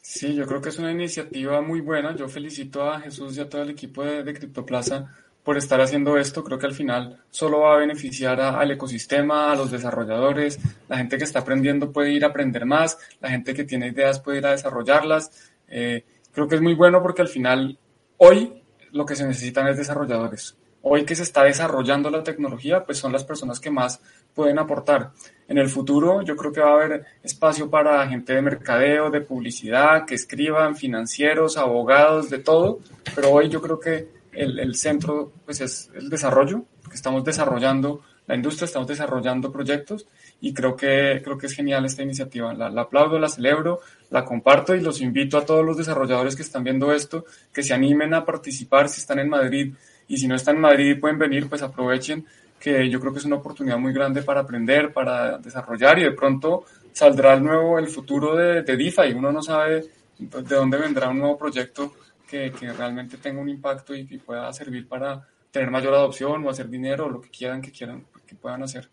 Sí, 0.00 0.36
yo 0.36 0.46
creo 0.46 0.60
que 0.60 0.68
es 0.68 0.78
una 0.78 0.92
iniciativa 0.92 1.60
muy 1.60 1.80
buena. 1.80 2.14
Yo 2.14 2.28
felicito 2.28 2.88
a 2.88 3.00
Jesús 3.00 3.36
y 3.36 3.40
a 3.40 3.48
todo 3.48 3.62
el 3.62 3.70
equipo 3.70 4.04
de, 4.04 4.22
de 4.22 4.34
CryptoPlaza 4.34 5.12
por 5.42 5.56
estar 5.56 5.80
haciendo 5.80 6.16
esto. 6.16 6.44
Creo 6.44 6.60
que 6.60 6.66
al 6.66 6.74
final 6.74 7.24
solo 7.28 7.62
va 7.62 7.74
a 7.74 7.78
beneficiar 7.78 8.40
al 8.40 8.70
ecosistema, 8.70 9.50
a 9.50 9.56
los 9.56 9.72
desarrolladores. 9.72 10.60
La 10.88 10.98
gente 10.98 11.18
que 11.18 11.24
está 11.24 11.40
aprendiendo 11.40 11.90
puede 11.90 12.12
ir 12.12 12.24
a 12.24 12.28
aprender 12.28 12.66
más. 12.66 12.98
La 13.20 13.30
gente 13.30 13.52
que 13.52 13.64
tiene 13.64 13.88
ideas 13.88 14.20
puede 14.20 14.38
ir 14.38 14.46
a 14.46 14.52
desarrollarlas. 14.52 15.50
Eh, 15.66 16.04
creo 16.30 16.46
que 16.46 16.54
es 16.54 16.62
muy 16.62 16.74
bueno 16.74 17.02
porque 17.02 17.22
al 17.22 17.28
final, 17.28 17.76
hoy 18.18 18.62
lo 18.92 19.04
que 19.04 19.16
se 19.16 19.26
necesitan 19.26 19.66
es 19.66 19.76
desarrolladores. 19.76 20.56
Hoy 20.88 21.04
que 21.04 21.16
se 21.16 21.24
está 21.24 21.42
desarrollando 21.42 22.10
la 22.10 22.22
tecnología, 22.22 22.84
pues 22.84 22.98
son 22.98 23.10
las 23.10 23.24
personas 23.24 23.58
que 23.58 23.72
más 23.72 24.00
pueden 24.32 24.60
aportar. 24.60 25.10
En 25.48 25.58
el 25.58 25.68
futuro 25.68 26.22
yo 26.22 26.36
creo 26.36 26.52
que 26.52 26.60
va 26.60 26.70
a 26.70 26.74
haber 26.74 27.04
espacio 27.24 27.68
para 27.68 28.06
gente 28.06 28.32
de 28.32 28.40
mercadeo, 28.40 29.10
de 29.10 29.20
publicidad, 29.20 30.06
que 30.06 30.14
escriban, 30.14 30.76
financieros, 30.76 31.56
abogados, 31.56 32.30
de 32.30 32.38
todo, 32.38 32.78
pero 33.16 33.32
hoy 33.32 33.48
yo 33.48 33.60
creo 33.60 33.80
que 33.80 34.06
el, 34.30 34.76
centro 34.76 35.32
pues 35.44 35.60
es 35.60 35.90
el 35.92 36.08
desarrollo, 36.08 36.62
que 36.88 36.94
estamos 36.94 37.24
desarrollando 37.24 38.02
la 38.28 38.36
industria, 38.36 38.66
estamos 38.66 38.86
desarrollando 38.86 39.50
proyectos 39.50 40.06
y 40.40 40.54
creo 40.54 40.76
que, 40.76 41.20
creo 41.24 41.36
que 41.36 41.46
es 41.46 41.52
genial 41.52 41.84
esta 41.84 42.04
iniciativa. 42.04 42.54
La, 42.54 42.70
la, 42.70 42.82
aplaudo, 42.82 43.18
la 43.18 43.28
celebro, 43.28 43.80
la 44.10 44.24
comparto 44.24 44.74
y 44.74 44.80
los 44.80 45.00
invito 45.00 45.38
a 45.38 45.44
todos 45.44 45.64
los 45.64 45.76
desarrolladores 45.76 46.36
que 46.36 46.42
están 46.42 46.64
viendo 46.64 46.92
esto, 46.92 47.24
que 47.52 47.62
se 47.62 47.74
animen 47.74 48.14
a 48.14 48.24
participar 48.24 48.88
si 48.88 49.00
están 49.00 49.18
en 49.18 49.28
Madrid 49.28 49.74
y 50.08 50.16
si 50.16 50.28
no 50.28 50.36
están 50.36 50.56
en 50.56 50.62
Madrid 50.62 50.90
y 50.90 50.94
pueden 50.94 51.18
venir, 51.18 51.48
pues 51.48 51.62
aprovechen 51.62 52.24
que 52.58 52.88
yo 52.88 53.00
creo 53.00 53.12
que 53.12 53.18
es 53.18 53.24
una 53.24 53.36
oportunidad 53.36 53.78
muy 53.78 53.92
grande 53.92 54.22
para 54.22 54.40
aprender, 54.40 54.92
para 54.92 55.38
desarrollar 55.38 55.98
y 55.98 56.04
de 56.04 56.12
pronto 56.12 56.64
saldrá 56.92 57.34
el 57.34 57.44
nuevo, 57.44 57.78
el 57.78 57.88
futuro 57.88 58.34
de, 58.34 58.62
de 58.62 58.76
DeFi. 58.76 59.12
Uno 59.14 59.30
no 59.32 59.42
sabe 59.42 59.84
de 60.18 60.42
dónde 60.42 60.78
vendrá 60.78 61.08
un 61.08 61.18
nuevo 61.18 61.36
proyecto 61.36 61.94
que, 62.26 62.52
que 62.52 62.72
realmente 62.72 63.18
tenga 63.18 63.40
un 63.40 63.48
impacto 63.48 63.94
y 63.94 64.06
que 64.06 64.18
pueda 64.18 64.52
servir 64.52 64.88
para 64.88 65.26
tener 65.50 65.70
mayor 65.70 65.94
adopción 65.94 66.44
o 66.44 66.50
hacer 66.50 66.68
dinero 66.68 67.06
o 67.06 67.10
lo 67.10 67.20
que 67.20 67.30
quieran 67.30 67.60
que 67.60 67.70
quieran 67.70 68.04
que 68.26 68.34
puedan 68.34 68.62
hacer. 68.62 68.88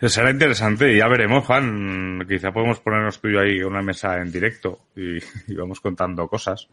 Será 0.00 0.30
interesante 0.30 0.96
ya 0.96 1.06
veremos, 1.06 1.44
Juan. 1.44 2.24
Quizá 2.26 2.50
podemos 2.50 2.80
ponernos 2.80 3.20
tú 3.20 3.28
y 3.28 3.32
yo 3.34 3.40
ahí 3.40 3.62
una 3.62 3.82
mesa 3.82 4.16
en 4.18 4.32
directo 4.32 4.86
y, 4.96 5.54
vamos 5.54 5.80
contando 5.80 6.26
cosas. 6.28 6.68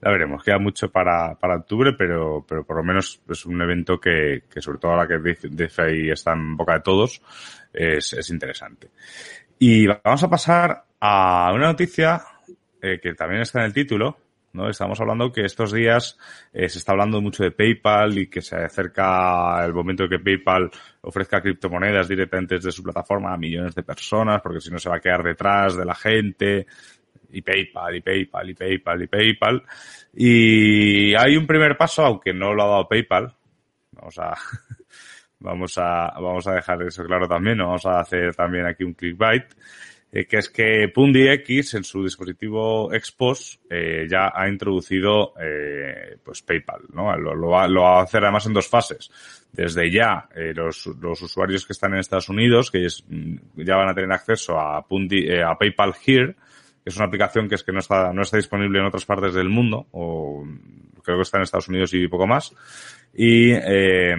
Ya 0.00 0.10
veremos. 0.10 0.44
Queda 0.44 0.58
mucho 0.58 0.90
para, 0.90 1.34
para 1.34 1.56
octubre, 1.56 1.92
pero, 1.98 2.44
pero 2.48 2.64
por 2.64 2.76
lo 2.76 2.84
menos 2.84 3.20
es 3.28 3.46
un 3.46 3.60
evento 3.60 3.98
que, 3.98 4.44
que 4.48 4.60
sobre 4.60 4.78
todo 4.78 4.92
ahora 4.92 5.08
que 5.08 5.18
DeFi 5.48 6.10
está 6.10 6.32
en 6.34 6.56
boca 6.56 6.74
de 6.74 6.80
todos, 6.80 7.20
es, 7.72 8.12
es 8.12 8.30
interesante. 8.30 8.90
Y 9.58 9.86
vamos 9.86 10.22
a 10.22 10.30
pasar 10.30 10.84
a 11.00 11.52
una 11.52 11.66
noticia 11.66 12.22
eh, 12.80 12.98
que 13.00 13.14
también 13.14 13.42
está 13.42 13.60
en 13.60 13.66
el 13.66 13.72
título, 13.72 14.18
¿no? 14.52 14.68
Estamos 14.68 15.00
hablando 15.00 15.32
que 15.32 15.44
estos 15.44 15.72
días 15.72 16.18
eh, 16.52 16.68
se 16.68 16.78
está 16.78 16.92
hablando 16.92 17.20
mucho 17.20 17.42
de 17.42 17.50
PayPal 17.50 18.18
y 18.18 18.26
que 18.28 18.42
se 18.42 18.56
acerca 18.56 19.64
el 19.64 19.72
momento 19.72 20.04
de 20.04 20.10
que 20.10 20.18
PayPal 20.18 20.70
ofrezca 21.00 21.40
criptomonedas 21.40 22.08
directamente 22.08 22.56
desde 22.56 22.72
su 22.72 22.82
plataforma 22.82 23.32
a 23.32 23.38
millones 23.38 23.74
de 23.74 23.82
personas, 23.82 24.40
porque 24.42 24.60
si 24.60 24.70
no 24.70 24.78
se 24.78 24.90
va 24.90 24.96
a 24.96 25.00
quedar 25.00 25.22
detrás 25.22 25.76
de 25.76 25.84
la 25.84 25.94
gente. 25.94 26.66
Y 27.34 27.40
PayPal, 27.40 27.96
y 27.96 28.00
PayPal, 28.02 28.50
y 28.50 28.54
PayPal, 28.54 29.02
y 29.02 29.06
PayPal. 29.06 29.62
Y 30.14 31.14
hay 31.14 31.36
un 31.36 31.46
primer 31.46 31.78
paso, 31.78 32.04
aunque 32.04 32.34
no 32.34 32.52
lo 32.52 32.62
ha 32.62 32.68
dado 32.68 32.88
PayPal. 32.88 33.34
Vamos 33.92 34.18
a, 34.18 34.34
vamos 35.40 35.78
a, 35.78 36.12
vamos 36.20 36.46
a 36.46 36.52
dejar 36.52 36.82
eso 36.82 37.04
claro 37.04 37.26
también. 37.26 37.56
Vamos 37.56 37.86
a 37.86 38.00
hacer 38.00 38.34
también 38.34 38.66
aquí 38.66 38.84
un 38.84 38.92
clickbait. 38.92 39.44
Eh, 40.14 40.26
que 40.26 40.36
es 40.36 40.50
que 40.50 40.90
PundiX 40.94 41.72
en 41.72 41.84
su 41.84 42.04
dispositivo 42.04 42.92
Expos 42.92 43.58
eh, 43.70 44.06
ya 44.10 44.30
ha 44.34 44.46
introducido 44.46 45.32
eh, 45.40 46.18
pues 46.22 46.42
PayPal, 46.42 46.82
¿no? 46.92 47.16
Lo, 47.16 47.48
va, 47.48 47.64
a 47.64 48.02
hacer 48.02 48.22
además 48.22 48.44
en 48.44 48.52
dos 48.52 48.68
fases. 48.68 49.10
Desde 49.50 49.90
ya, 49.90 50.28
los, 50.54 50.86
los, 51.00 51.20
usuarios 51.22 51.66
que 51.66 51.72
están 51.72 51.94
en 51.94 52.00
Estados 52.00 52.28
Unidos, 52.28 52.70
que 52.70 52.86
mm, 52.86 53.62
ya 53.64 53.76
van 53.76 53.88
a 53.88 53.94
tener 53.94 54.12
acceso 54.12 54.58
a, 54.58 54.86
Pundi, 54.86 55.30
a 55.40 55.54
PayPal 55.56 55.94
Here, 56.04 56.34
es 56.84 56.96
una 56.96 57.06
aplicación 57.06 57.48
que 57.48 57.54
es 57.54 57.62
que 57.62 57.72
no 57.72 57.78
está, 57.78 58.12
no 58.12 58.22
está 58.22 58.36
disponible 58.36 58.78
en 58.78 58.86
otras 58.86 59.04
partes 59.04 59.34
del 59.34 59.48
mundo, 59.48 59.86
o 59.92 60.44
creo 61.02 61.16
que 61.16 61.22
está 61.22 61.38
en 61.38 61.44
Estados 61.44 61.68
Unidos 61.68 61.92
y 61.94 62.08
poco 62.08 62.26
más. 62.26 62.54
Y, 63.14 63.52
eh, 63.52 64.14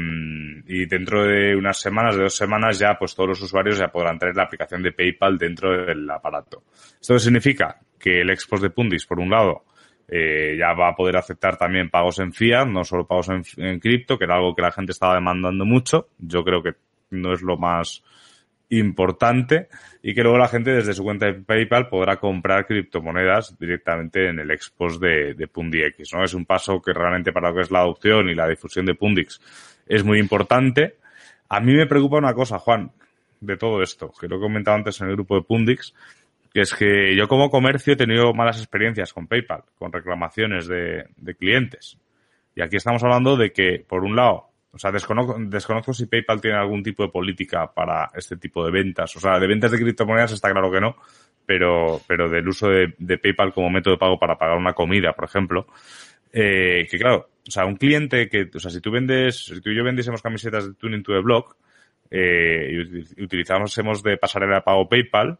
y 0.67 0.85
dentro 0.85 1.25
de 1.25 1.55
unas 1.55 1.79
semanas, 1.79 2.15
de 2.15 2.23
dos 2.23 2.35
semanas, 2.35 2.77
ya 2.77 2.97
pues 2.97 3.15
todos 3.15 3.29
los 3.29 3.41
usuarios 3.41 3.77
ya 3.77 3.87
podrán 3.87 4.19
tener 4.19 4.35
la 4.35 4.43
aplicación 4.43 4.83
de 4.83 4.91
PayPal 4.91 5.37
dentro 5.37 5.85
del 5.85 6.09
aparato. 6.09 6.63
Esto 7.01 7.17
significa 7.17 7.79
que 7.99 8.21
el 8.21 8.29
Expos 8.29 8.61
de 8.61 8.69
Pundis, 8.69 9.05
por 9.05 9.19
un 9.19 9.29
lado, 9.29 9.65
eh, 10.07 10.55
ya 10.59 10.73
va 10.73 10.89
a 10.89 10.95
poder 10.95 11.17
aceptar 11.17 11.57
también 11.57 11.89
pagos 11.89 12.19
en 12.19 12.33
fiat, 12.33 12.67
no 12.67 12.83
solo 12.83 13.07
pagos 13.07 13.29
en, 13.29 13.43
en 13.57 13.79
cripto, 13.79 14.17
que 14.17 14.25
era 14.25 14.35
algo 14.35 14.53
que 14.53 14.61
la 14.61 14.71
gente 14.71 14.91
estaba 14.91 15.15
demandando 15.15 15.65
mucho. 15.65 16.09
Yo 16.19 16.43
creo 16.43 16.61
que 16.61 16.73
no 17.11 17.33
es 17.33 17.41
lo 17.41 17.57
más 17.57 18.03
importante 18.69 19.67
y 20.01 20.13
que 20.13 20.23
luego 20.23 20.37
la 20.37 20.47
gente 20.47 20.71
desde 20.71 20.93
su 20.93 21.03
cuenta 21.03 21.27
de 21.27 21.33
PayPal 21.33 21.89
podrá 21.89 22.17
comprar 22.17 22.65
criptomonedas 22.65 23.57
directamente 23.59 24.29
en 24.29 24.39
el 24.39 24.51
expos 24.51 24.99
de, 24.99 25.33
de 25.33 25.47
PundiX, 25.47 26.13
¿no? 26.13 26.23
Es 26.23 26.33
un 26.33 26.45
paso 26.45 26.81
que 26.81 26.93
realmente 26.93 27.31
para 27.31 27.49
lo 27.49 27.55
que 27.55 27.61
es 27.61 27.71
la 27.71 27.79
adopción 27.79 28.29
y 28.29 28.35
la 28.35 28.47
difusión 28.47 28.85
de 28.85 28.95
Pundix 28.95 29.39
es 29.87 30.03
muy 30.03 30.19
importante. 30.19 30.95
A 31.49 31.59
mí 31.59 31.73
me 31.73 31.85
preocupa 31.85 32.17
una 32.17 32.33
cosa, 32.33 32.57
Juan, 32.57 32.91
de 33.39 33.57
todo 33.57 33.81
esto, 33.81 34.11
que 34.19 34.27
lo 34.27 34.37
he 34.37 34.39
comentado 34.39 34.77
antes 34.77 34.99
en 35.01 35.07
el 35.07 35.15
grupo 35.15 35.35
de 35.35 35.43
Pundix, 35.43 35.93
que 36.53 36.61
es 36.61 36.73
que 36.73 37.15
yo 37.15 37.27
como 37.27 37.49
comercio 37.49 37.93
he 37.93 37.97
tenido 37.97 38.33
malas 38.33 38.57
experiencias 38.57 39.13
con 39.13 39.27
PayPal, 39.27 39.63
con 39.77 39.91
reclamaciones 39.91 40.67
de, 40.67 41.05
de 41.17 41.35
clientes. 41.35 41.97
Y 42.55 42.61
aquí 42.61 42.77
estamos 42.77 43.03
hablando 43.03 43.35
de 43.35 43.51
que, 43.51 43.83
por 43.87 44.03
un 44.03 44.15
lado, 44.15 44.52
o 44.73 44.79
sea, 44.79 44.91
desconozco, 44.91 45.93
si 45.93 46.07
PayPal 46.07 46.41
tiene 46.41 46.57
algún 46.57 46.81
tipo 46.81 47.03
de 47.03 47.09
política 47.09 47.71
para 47.71 48.09
este 48.15 48.37
tipo 48.37 48.65
de 48.65 48.71
ventas. 48.71 49.15
O 49.15 49.19
sea, 49.19 49.39
de 49.39 49.45
ventas 49.45 49.71
de 49.71 49.77
criptomonedas 49.77 50.31
está 50.31 50.51
claro 50.51 50.71
que 50.71 50.81
no, 50.81 50.95
pero, 51.45 52.01
pero 52.07 52.27
del 52.27 52.47
uso 52.47 52.69
de, 52.69 52.95
de 52.97 53.19
PayPal 53.19 53.53
como 53.53 53.69
método 53.69 53.93
de 53.93 53.99
pago 53.99 54.17
para 54.17 54.35
pagar 54.35 54.57
una 54.57 54.73
comida, 54.73 55.13
por 55.13 55.25
ejemplo, 55.25 55.67
eh, 56.31 56.87
que 56.89 56.97
claro, 56.97 57.29
o 57.47 57.51
sea, 57.51 57.65
un 57.65 57.75
cliente 57.75 58.27
que, 58.27 58.49
o 58.51 58.59
sea, 58.59 58.71
si 58.71 58.81
tú 58.81 58.89
vendes, 58.89 59.45
si 59.45 59.61
tú 59.61 59.69
y 59.69 59.75
yo 59.75 59.83
vendiésemos 59.83 60.23
camisetas 60.23 60.65
de 60.65 60.73
Tuning 60.73 61.03
to 61.03 61.13
the 61.13 61.19
Block, 61.19 61.55
eh, 62.09 62.71
y 63.15 63.23
utilizásemos 63.23 64.01
de 64.01 64.17
pasarela 64.17 64.55
de 64.55 64.61
pago 64.61 64.89
PayPal, 64.89 65.37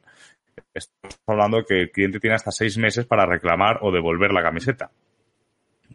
estamos 0.71 1.17
hablando 1.25 1.65
que 1.65 1.81
el 1.81 1.91
cliente 1.91 2.19
tiene 2.19 2.35
hasta 2.35 2.51
seis 2.51 2.77
meses 2.77 3.07
para 3.07 3.25
reclamar 3.25 3.79
o 3.81 3.91
devolver 3.91 4.31
la 4.31 4.43
camiseta. 4.43 4.91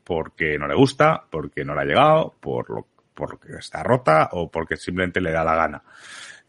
Porque 0.02 0.58
no 0.58 0.66
le 0.66 0.74
gusta, 0.74 1.24
porque 1.30 1.64
no 1.64 1.74
le 1.74 1.82
ha 1.82 1.84
llegado, 1.84 2.34
por 2.40 2.70
lo 2.70 2.86
porque 3.18 3.56
está 3.58 3.82
rota 3.82 4.28
o 4.32 4.48
porque 4.48 4.76
simplemente 4.76 5.20
le 5.20 5.32
da 5.32 5.42
la 5.42 5.56
gana. 5.56 5.82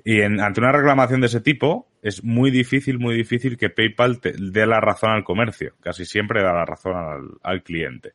Y 0.03 0.21
ante 0.21 0.61
una 0.61 0.71
reclamación 0.71 1.19
de 1.19 1.27
ese 1.27 1.41
tipo, 1.41 1.89
es 2.01 2.23
muy 2.23 2.51
difícil, 2.51 2.99
muy 2.99 3.15
difícil 3.15 3.57
que 3.57 3.69
PayPal 3.69 4.21
te 4.21 4.33
dé 4.37 4.65
la 4.65 4.79
razón 4.79 5.09
al 5.09 5.23
comercio. 5.23 5.73
Casi 5.81 6.05
siempre 6.05 6.43
da 6.43 6.53
la 6.53 6.65
razón 6.65 7.39
al, 7.41 7.63
cliente. 7.63 8.13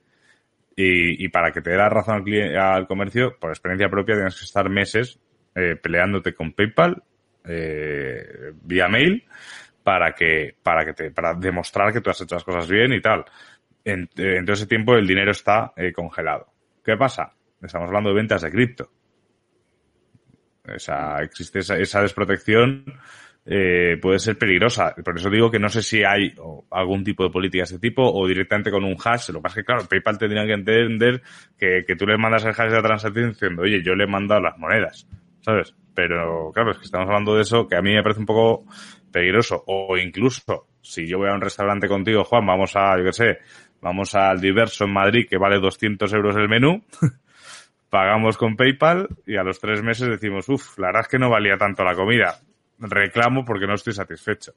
Y, 0.76 1.28
para 1.28 1.52
que 1.52 1.61
te 1.61 1.70
dé 1.70 1.76
la 1.76 1.88
razón 1.88 2.24
al, 2.26 2.57
al, 2.57 2.86
comercio, 2.86 3.36
por 3.38 3.50
experiencia 3.50 3.88
propia, 3.88 4.14
tienes 4.14 4.38
que 4.38 4.44
estar 4.44 4.68
meses 4.70 5.20
eh, 5.55 5.76
peleándote 5.80 6.34
con 6.34 6.52
PayPal 6.52 7.02
eh, 7.44 8.52
vía 8.62 8.88
mail 8.88 9.24
para 9.82 10.12
que, 10.12 10.57
para 10.62 10.84
que 10.84 10.94
te, 10.94 11.11
para 11.11 11.34
demostrar 11.34 11.92
que 11.92 12.00
tú 12.00 12.11
has 12.11 12.20
hecho 12.20 12.36
las 12.36 12.44
cosas 12.44 12.68
bien 12.68 12.92
y 12.92 13.00
tal. 13.00 13.24
En, 13.84 14.09
en 14.16 14.44
todo 14.44 14.55
ese 14.55 14.66
tiempo 14.66 14.94
el 14.94 15.07
dinero 15.07 15.30
está 15.30 15.72
eh, 15.76 15.92
congelado. 15.92 16.46
¿Qué 16.82 16.96
pasa? 16.96 17.34
Estamos 17.64 17.88
hablando 17.88 18.10
de 18.10 18.16
ventas 18.16 18.42
de 18.42 18.50
cripto. 18.50 18.90
Esa, 20.64 21.22
existe 21.22 21.58
esa, 21.58 22.00
desprotección, 22.00 22.84
eh, 23.44 23.98
puede 24.00 24.18
ser 24.18 24.38
peligrosa. 24.38 24.94
Por 25.04 25.18
eso 25.18 25.28
digo 25.28 25.50
que 25.50 25.58
no 25.58 25.68
sé 25.68 25.82
si 25.82 26.02
hay 26.02 26.34
algún 26.70 27.04
tipo 27.04 27.24
de 27.24 27.30
política 27.30 27.62
de 27.62 27.74
este 27.74 27.78
tipo 27.78 28.02
o 28.02 28.26
directamente 28.26 28.70
con 28.70 28.84
un 28.84 28.96
hash. 29.02 29.28
Lo 29.28 29.40
que 29.40 29.42
pasa 29.42 29.60
es 29.60 29.62
que, 29.62 29.66
claro, 29.66 29.86
PayPal 29.88 30.18
tendría 30.18 30.46
que 30.46 30.52
entender 30.52 31.22
que, 31.58 31.84
que 31.86 31.96
tú 31.96 32.06
le 32.06 32.16
mandas 32.16 32.44
el 32.44 32.50
hash 32.50 32.70
de 32.70 32.76
la 32.76 32.82
transacción 32.82 33.30
diciendo, 33.30 33.62
oye, 33.62 33.82
yo 33.82 33.94
le 33.94 34.04
he 34.04 34.08
mandado 34.08 34.40
las 34.40 34.56
monedas, 34.58 35.06
¿sabes? 35.40 35.74
Pero, 35.94 36.50
claro, 36.52 36.72
es 36.72 36.78
que 36.78 36.84
estamos 36.84 37.06
hablando 37.06 37.36
de 37.36 37.42
eso 37.42 37.68
que 37.68 37.76
a 37.76 37.82
mí 37.82 37.92
me 37.92 38.02
parece 38.02 38.20
un 38.20 38.26
poco 38.26 38.64
peligroso. 39.12 39.62
O 39.66 39.96
incluso, 39.96 40.66
si 40.80 41.06
yo 41.06 41.18
voy 41.18 41.28
a 41.28 41.34
un 41.34 41.40
restaurante 41.40 41.88
contigo, 41.88 42.24
Juan, 42.24 42.46
vamos 42.46 42.74
a, 42.74 42.98
yo 42.98 43.04
qué 43.04 43.12
sé, 43.12 43.38
vamos 43.80 44.14
al 44.14 44.40
Diverso 44.40 44.84
en 44.84 44.92
Madrid 44.92 45.26
que 45.28 45.36
vale 45.38 45.60
200 45.60 46.12
euros 46.12 46.36
el 46.36 46.48
menú. 46.48 46.82
pagamos 47.95 48.36
con 48.36 48.57
PayPal 48.57 49.07
y 49.24 49.36
a 49.36 49.45
los 49.45 49.61
tres 49.61 49.80
meses 49.80 50.09
decimos, 50.09 50.49
uff, 50.49 50.80
la 50.80 50.88
verdad 50.88 51.03
es 51.03 51.09
que 51.09 51.18
no 51.20 51.30
valía 51.30 51.57
tanto 51.57 51.84
la 51.84 51.95
comida. 51.95 52.40
Reclamo 52.80 53.45
porque 53.45 53.68
no 53.68 53.74
estoy 53.74 53.92
satisfecho. 53.92 54.53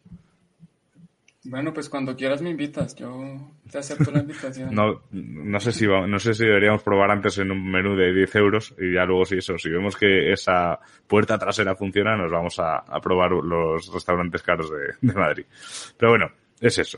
Bueno, 1.43 1.71
pues 1.71 1.87
cuando 1.87 2.15
quieras 2.15 2.41
me 2.41 2.49
invitas, 2.49 2.95
yo 2.95 3.39
te 3.71 3.77
acepto 3.77 4.09
la 4.09 4.21
invitación. 4.21 4.73
No, 4.73 5.03
no 5.11 5.59
sé 5.59 5.71
si 5.71 5.85
no 5.85 6.17
sé 6.17 6.33
si 6.33 6.45
deberíamos 6.45 6.81
probar 6.81 7.11
antes 7.11 7.37
en 7.37 7.51
un 7.51 7.63
menú 7.69 7.95
de 7.95 8.11
10 8.11 8.35
euros 8.37 8.73
y 8.79 8.95
ya 8.95 9.05
luego 9.05 9.23
si 9.23 9.37
eso, 9.37 9.55
si 9.59 9.69
vemos 9.69 9.95
que 9.95 10.31
esa 10.31 10.79
puerta 11.05 11.37
trasera 11.37 11.75
funciona, 11.75 12.17
nos 12.17 12.31
vamos 12.31 12.57
a, 12.57 12.83
probar 13.03 13.33
los 13.33 13.93
restaurantes 13.93 14.41
caros 14.41 14.71
de, 14.71 14.95
de 14.99 15.13
Madrid. 15.13 15.45
Pero 15.95 16.13
bueno, 16.13 16.31
es 16.59 16.79
eso. 16.79 16.97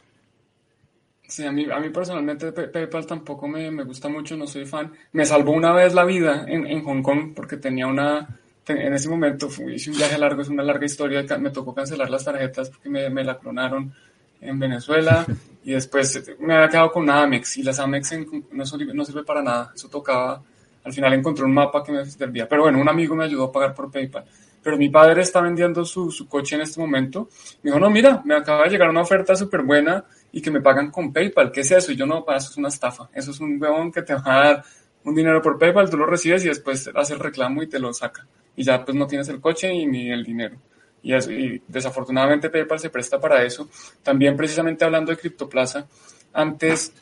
Sí, 1.29 1.45
a 1.45 1.51
mí, 1.51 1.67
a 1.71 1.79
mí 1.79 1.89
personalmente 1.89 2.51
PayPal 2.51 3.05
tampoco 3.05 3.47
me, 3.47 3.69
me, 3.69 3.83
gusta 3.83 4.09
mucho, 4.09 4.35
no 4.35 4.47
soy 4.47 4.65
fan. 4.65 4.91
Me 5.11 5.27
salvó 5.27 5.51
una 5.51 5.71
vez 5.73 5.93
la 5.93 6.03
vida 6.03 6.45
en, 6.47 6.65
en 6.65 6.83
Hong 6.83 7.03
Kong 7.03 7.33
porque 7.35 7.57
tenía 7.57 7.85
una, 7.85 8.27
en 8.67 8.93
ese 8.93 9.09
momento 9.09 9.47
fui, 9.47 9.75
hice 9.75 9.91
un 9.91 9.97
viaje 9.97 10.17
largo, 10.17 10.41
es 10.41 10.49
una 10.49 10.63
larga 10.63 10.87
historia, 10.87 11.23
me 11.37 11.51
tocó 11.51 11.75
cancelar 11.75 12.09
las 12.09 12.25
tarjetas 12.25 12.71
porque 12.71 12.89
me, 12.89 13.11
me 13.11 13.23
la 13.23 13.37
clonaron 13.37 13.93
en 14.41 14.57
Venezuela 14.57 15.23
y 15.63 15.73
después 15.73 16.19
me 16.39 16.55
había 16.55 16.67
quedado 16.67 16.91
con 16.91 17.03
una 17.03 17.21
Amex 17.21 17.57
y 17.57 17.63
las 17.63 17.79
Amex 17.79 18.11
no, 18.51 18.65
no 18.93 19.05
sirve 19.05 19.23
para 19.23 19.43
nada, 19.43 19.71
eso 19.75 19.87
tocaba, 19.87 20.41
al 20.83 20.93
final 20.93 21.13
encontré 21.13 21.45
un 21.45 21.53
mapa 21.53 21.83
que 21.83 21.91
me 21.91 22.05
servía, 22.07 22.49
pero 22.49 22.63
bueno, 22.63 22.81
un 22.81 22.89
amigo 22.89 23.15
me 23.15 23.25
ayudó 23.25 23.45
a 23.45 23.51
pagar 23.51 23.75
por 23.75 23.91
PayPal 23.91 24.25
pero 24.61 24.77
mi 24.77 24.89
padre 24.89 25.21
está 25.21 25.41
vendiendo 25.41 25.85
su, 25.85 26.11
su, 26.11 26.27
coche 26.27 26.55
en 26.55 26.61
este 26.61 26.81
momento. 26.81 27.29
Me 27.63 27.71
dijo, 27.71 27.79
no, 27.79 27.89
mira, 27.89 28.21
me 28.25 28.35
acaba 28.35 28.65
de 28.65 28.71
llegar 28.71 28.89
una 28.89 29.01
oferta 29.01 29.33
súper 29.33 29.61
buena 29.61 30.03
y 30.31 30.41
que 30.41 30.51
me 30.51 30.61
pagan 30.61 30.91
con 30.91 31.11
PayPal. 31.11 31.51
¿Qué 31.51 31.61
es 31.61 31.71
eso? 31.71 31.91
Y 31.91 31.95
yo 31.95 32.05
no, 32.05 32.25
eso 32.29 32.51
es 32.51 32.57
una 32.57 32.69
estafa. 32.69 33.09
Eso 33.13 33.31
es 33.31 33.39
un 33.39 33.61
huevón 33.61 33.91
que 33.91 34.01
te 34.01 34.13
va 34.13 34.21
a 34.25 34.43
dar 34.45 34.63
un 35.03 35.15
dinero 35.15 35.41
por 35.41 35.57
PayPal, 35.57 35.89
tú 35.89 35.97
lo 35.97 36.05
recibes 36.05 36.43
y 36.45 36.49
después 36.49 36.89
hace 36.93 37.13
el 37.13 37.19
reclamo 37.19 37.63
y 37.63 37.67
te 37.67 37.79
lo 37.79 37.93
saca. 37.93 38.27
Y 38.55 38.63
ya 38.63 38.83
pues 38.83 38.95
no 38.95 39.07
tienes 39.07 39.29
el 39.29 39.39
coche 39.39 39.73
y 39.73 39.85
ni 39.85 40.11
el 40.11 40.23
dinero. 40.23 40.57
Y, 41.01 41.13
eso, 41.13 41.31
y 41.31 41.61
desafortunadamente 41.67 42.49
PayPal 42.49 42.79
se 42.79 42.89
presta 42.89 43.19
para 43.19 43.43
eso. 43.43 43.69
También 44.03 44.35
precisamente 44.35 44.83
hablando 44.83 45.11
de 45.11 45.17
Criptoplaza, 45.17 45.87
antes, 46.33 46.93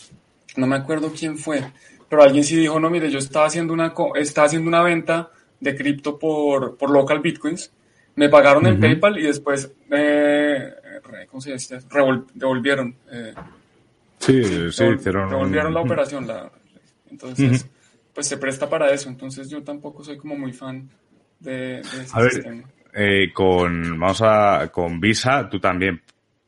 no 0.55 0.67
me 0.67 0.75
acuerdo 0.75 1.11
quién 1.17 1.37
fue, 1.37 1.63
pero 2.09 2.23
alguien 2.23 2.43
sí 2.43 2.55
dijo, 2.55 2.79
no, 2.79 2.89
mire, 2.89 3.09
yo 3.09 3.19
estaba 3.19 3.47
haciendo 3.47 3.73
una, 3.73 3.93
estaba 4.15 4.47
haciendo 4.47 4.67
una 4.67 4.83
venta 4.83 5.29
de 5.59 5.75
cripto 5.75 6.17
por, 6.17 6.77
por 6.77 6.91
local 6.91 7.19
bitcoins. 7.19 7.71
Me 8.15 8.29
pagaron 8.29 8.65
en 8.65 8.79
PayPal 8.79 9.19
y 9.19 9.23
después, 9.23 9.71
eh, 9.91 10.73
¿cómo 11.27 11.41
se 11.41 11.53
dice? 11.53 11.79
devolvieron. 12.33 12.95
Eh, 13.11 13.33
sí, 14.19 14.43
sí, 14.71 14.83
hicieron. 14.85 15.29
Devolvieron 15.29 15.73
la 15.73 15.81
operación. 15.81 16.27
La, 16.27 16.51
entonces, 17.09 17.67
pues 18.13 18.27
se 18.27 18.37
presta 18.37 18.69
para 18.69 18.91
eso. 18.91 19.09
Entonces 19.09 19.49
yo 19.49 19.63
tampoco 19.63 20.03
soy 20.03 20.17
como 20.17 20.37
muy 20.37 20.53
fan 20.53 20.89
de, 21.39 21.79
ese 21.79 22.07
a 22.13 22.29
sistema. 22.29 22.63
eh, 22.93 23.31
con, 23.33 23.99
vamos 23.99 24.21
a, 24.21 24.69
con 24.71 24.99
Visa, 24.99 25.47
tú 25.49 25.59
también 25.59 26.01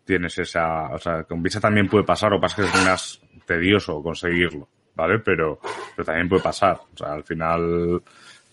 tienes 0.03 0.37
esa, 0.39 0.89
o 0.89 0.97
sea, 0.97 1.23
con 1.23 1.43
Visa 1.43 1.59
también 1.59 1.87
puede 1.87 2.03
pasar, 2.03 2.33
o 2.33 2.41
pasa 2.41 2.55
que 2.55 2.67
es 2.67 2.85
más 2.85 3.21
tedioso 3.45 4.01
conseguirlo, 4.01 4.67
¿vale? 4.95 5.19
Pero, 5.19 5.59
pero 5.95 6.05
también 6.05 6.27
puede 6.27 6.41
pasar. 6.41 6.79
O 6.93 6.97
sea, 6.97 7.13
al 7.13 7.23
final, 7.23 8.01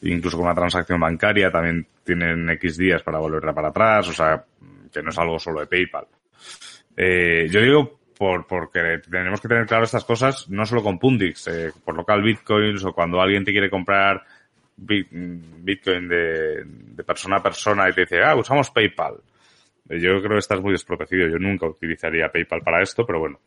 incluso 0.03 0.36
con 0.36 0.47
una 0.47 0.55
transacción 0.55 1.01
bancaria 1.01 1.51
también 1.51 1.86
tienen 2.05 2.49
X 2.51 2.76
días 2.76 3.03
para 3.03 3.18
volverla 3.18 3.55
para 3.55 3.68
atrás, 3.68 4.09
o 4.09 4.12
sea, 4.12 4.44
que 4.93 5.03
no 5.03 5.11
es 5.11 5.18
algo 5.18 5.39
solo 5.39 5.61
de 5.61 5.66
PayPal. 5.66 6.07
Eh, 6.97 7.47
yo 7.51 7.61
digo 7.61 8.01
por, 8.16 8.47
porque 8.47 9.01
tenemos 9.11 9.41
que 9.41 9.49
tener 9.49 9.66
claro 9.66 9.84
estas 9.84 10.05
cosas, 10.05 10.49
no 10.49 10.64
solo 10.64 10.82
con 10.82 10.99
Pundix, 10.99 11.47
eh, 11.49 11.72
por 11.84 11.95
local 11.95 12.22
bitcoins 12.22 12.84
o 12.84 12.93
cuando 12.93 13.20
alguien 13.20 13.45
te 13.45 13.53
quiere 13.53 13.70
comprar 13.70 14.22
bitcoin 14.76 16.09
de, 16.09 17.05
persona 17.07 17.37
a 17.37 17.43
persona 17.43 17.89
y 17.89 17.93
te 17.93 18.03
dice, 18.03 18.22
ah, 18.22 18.37
usamos 18.37 18.70
PayPal. 18.70 19.16
Yo 19.89 20.20
creo 20.20 20.30
que 20.30 20.39
estás 20.39 20.61
muy 20.61 20.72
desprotegido. 20.72 21.28
Yo 21.28 21.39
nunca 21.39 21.66
utilizaría 21.66 22.28
PayPal 22.28 22.62
para 22.62 22.82
esto, 22.82 23.07
pero 23.07 23.20
bueno. 23.20 23.41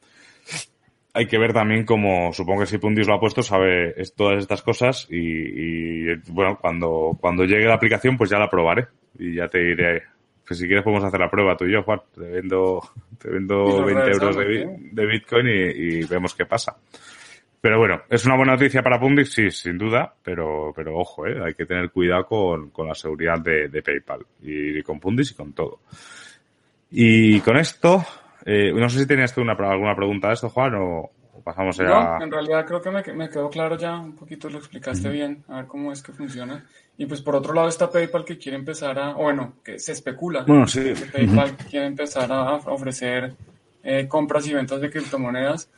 Hay 1.14 1.26
que 1.26 1.38
ver 1.38 1.54
también 1.54 1.86
cómo, 1.86 2.32
supongo 2.34 2.62
que 2.62 2.68
si 2.68 2.78
Pundix 2.78 3.08
lo 3.08 3.16
ha 3.16 3.20
puesto, 3.20 3.42
sabe 3.42 3.96
todas 4.16 4.40
estas 4.40 4.62
cosas 4.62 5.08
y, 5.10 5.18
y, 5.18 6.16
bueno, 6.30 6.58
cuando, 6.62 7.18
cuando 7.20 7.44
llegue 7.46 7.66
la 7.66 7.74
aplicación, 7.74 8.16
pues 8.16 8.30
ya 8.30 8.38
la 8.38 8.50
probaré 8.50 8.88
y 9.18 9.36
ya 9.36 9.48
te 9.48 9.60
diré 9.60 10.04
que 10.50 10.56
si 10.56 10.66
quieres 10.66 10.84
podemos 10.84 11.06
hacer 11.06 11.20
la 11.20 11.30
prueba 11.30 11.56
tú 11.56 11.66
y 11.66 11.74
yo, 11.74 11.84
Juan. 11.84 12.02
Te 12.12 12.22
vendo, 12.22 12.82
te 13.20 13.30
vendo 13.30 13.86
20 13.86 14.12
euros 14.12 14.36
de, 14.36 15.06
Bitcoin 15.06 15.48
y, 15.48 16.04
vemos 16.06 16.34
qué 16.34 16.48
pasa. 16.48 16.76
Pero 17.62 17.78
bueno, 17.78 18.02
es 18.10 18.26
una 18.26 18.36
buena 18.36 18.54
noticia 18.54 18.82
para 18.82 19.00
Pundix, 19.00 19.32
sí, 19.32 19.52
sin 19.52 19.78
duda, 19.78 20.12
pero, 20.24 20.74
pero 20.76 20.98
ojo, 20.98 21.28
¿eh? 21.28 21.40
hay 21.46 21.54
que 21.54 21.68
tener 21.68 21.92
cuidado 21.92 22.26
con, 22.26 22.72
con 22.72 22.88
la 22.88 22.96
seguridad 22.96 23.40
de, 23.40 23.70
PayPal 23.84 24.26
y, 24.42 24.82
con 24.82 25.00
Pundix 25.00 25.32
y 25.32 25.36
con 25.36 25.54
todo. 25.54 25.82
Y 26.90 27.42
con 27.42 27.56
esto, 27.58 28.04
eh, 28.44 28.74
no 28.74 28.90
sé 28.90 29.02
si 29.02 29.06
tenías 29.06 29.36
tú 29.36 29.42
una, 29.42 29.54
alguna 29.54 29.96
pregunta 29.96 30.30
de 30.30 30.34
esto, 30.34 30.50
Juan, 30.50 30.74
o, 30.76 31.12
pasamos 31.44 31.78
ya. 31.78 31.86
No, 31.86 32.24
en 32.24 32.32
realidad 32.32 32.66
creo 32.66 32.82
que 32.82 32.90
me, 32.90 33.04
me, 33.14 33.30
quedó 33.30 33.52
claro 33.52 33.78
ya, 33.78 34.00
un 34.00 34.16
poquito 34.16 34.50
lo 34.50 34.58
explicaste 34.58 35.10
bien, 35.10 35.44
a 35.48 35.58
ver 35.58 35.68
cómo 35.68 35.92
es 35.92 36.02
que 36.02 36.12
funciona. 36.12 36.66
Y 37.00 37.06
pues 37.06 37.22
por 37.22 37.34
otro 37.34 37.54
lado 37.54 37.70
está 37.70 37.90
PayPal 37.90 38.26
que 38.26 38.38
quiere 38.38 38.58
empezar 38.58 39.00
a, 39.00 39.12
o 39.16 39.24
bueno, 39.24 39.54
que 39.64 39.80
se 39.80 39.94
especula 39.94 40.44
bueno, 40.44 40.68
sí. 40.68 40.94
que 40.94 41.06
PayPal 41.06 41.56
quiere 41.56 41.86
empezar 41.86 42.30
a 42.30 42.56
ofrecer 42.56 43.34
eh, 43.84 44.06
compras 44.10 44.46
y 44.48 44.54
ventas 44.54 44.82
de 44.82 44.90
criptomonedas. 44.90 45.70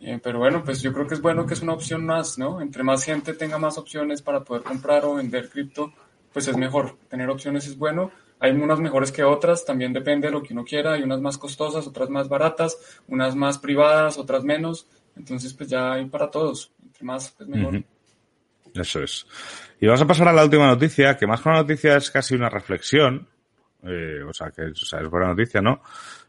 Eh, 0.00 0.18
pero 0.22 0.38
bueno, 0.38 0.64
pues 0.64 0.80
yo 0.80 0.90
creo 0.94 1.06
que 1.06 1.14
es 1.14 1.20
bueno 1.20 1.44
que 1.44 1.52
es 1.52 1.60
una 1.60 1.74
opción 1.74 2.06
más, 2.06 2.38
¿no? 2.38 2.62
Entre 2.62 2.82
más 2.82 3.04
gente 3.04 3.34
tenga 3.34 3.58
más 3.58 3.76
opciones 3.76 4.22
para 4.22 4.40
poder 4.40 4.62
comprar 4.62 5.04
o 5.04 5.14
vender 5.14 5.50
cripto, 5.50 5.92
pues 6.32 6.48
es 6.48 6.56
mejor. 6.56 6.96
Tener 7.10 7.28
opciones 7.28 7.66
es 7.66 7.76
bueno. 7.76 8.10
Hay 8.40 8.52
unas 8.52 8.80
mejores 8.80 9.12
que 9.12 9.22
otras, 9.22 9.66
también 9.66 9.92
depende 9.92 10.28
de 10.28 10.32
lo 10.32 10.42
que 10.42 10.54
uno 10.54 10.64
quiera. 10.64 10.94
Hay 10.94 11.02
unas 11.02 11.20
más 11.20 11.36
costosas, 11.36 11.86
otras 11.86 12.08
más 12.08 12.30
baratas, 12.30 12.78
unas 13.08 13.36
más 13.36 13.58
privadas, 13.58 14.16
otras 14.16 14.42
menos. 14.42 14.86
Entonces, 15.16 15.52
pues 15.52 15.68
ya 15.68 15.92
hay 15.92 16.06
para 16.06 16.30
todos. 16.30 16.72
Entre 16.82 17.04
más, 17.04 17.30
pues 17.30 17.46
mejor. 17.46 17.84
Eso 18.74 19.02
es. 19.02 19.26
Y 19.82 19.86
vamos 19.86 20.00
a 20.00 20.06
pasar 20.06 20.28
a 20.28 20.32
la 20.32 20.44
última 20.44 20.68
noticia, 20.68 21.16
que 21.16 21.26
más 21.26 21.40
que 21.40 21.48
una 21.48 21.58
noticia 21.58 21.96
es 21.96 22.08
casi 22.08 22.36
una 22.36 22.48
reflexión. 22.48 23.26
Eh, 23.82 24.22
o 24.24 24.32
sea, 24.32 24.52
que 24.52 24.66
o 24.66 24.74
sea, 24.76 25.00
es 25.00 25.10
buena 25.10 25.26
noticia, 25.26 25.60
¿no? 25.60 25.82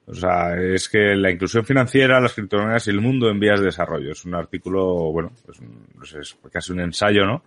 O 0.07 0.13
sea, 0.15 0.59
es 0.59 0.89
que 0.89 1.15
la 1.15 1.29
inclusión 1.29 1.63
financiera, 1.63 2.19
las 2.19 2.33
criptomonedas 2.33 2.87
y 2.87 2.89
el 2.89 2.99
mundo 2.99 3.29
en 3.29 3.39
vías 3.39 3.59
de 3.59 3.67
desarrollo. 3.67 4.11
Es 4.11 4.25
un 4.25 4.33
artículo, 4.33 5.11
bueno, 5.11 5.33
pues, 5.45 6.15
es 6.15 6.35
casi 6.51 6.71
un 6.71 6.79
ensayo, 6.79 7.27
¿no? 7.27 7.43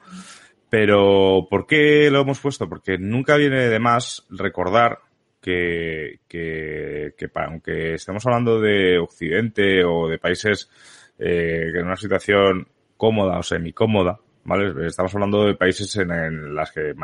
Pero, 0.71 1.49
¿por 1.51 1.67
qué 1.67 2.09
lo 2.09 2.21
hemos 2.21 2.39
puesto? 2.39 2.69
Porque 2.69 2.99
nunca 2.99 3.35
viene 3.35 3.69
de 3.69 3.81
más 3.81 4.29
recordar 4.31 5.01
que, 5.41 6.21
que, 6.29 7.15
que 7.19 7.29
aunque 7.35 7.95
estemos 7.95 8.25
hablando 8.27 8.61
de 8.61 8.97
Occidente 9.01 9.83
o 9.85 10.07
de 10.07 10.19
países 10.19 10.71
eh, 11.19 11.73
en 11.75 11.85
una 11.85 11.97
situación 11.97 12.69
cómoda 12.97 13.41
o 13.41 13.43
semicómoda, 13.43 14.21
¿vale? 14.47 14.87
Estamos 14.87 15.15
hablando 15.15 15.45
de 15.45 15.55
países 15.55 15.95
en, 15.97 16.11
en 16.11 16.55
las 16.55 16.73
que 16.73 16.95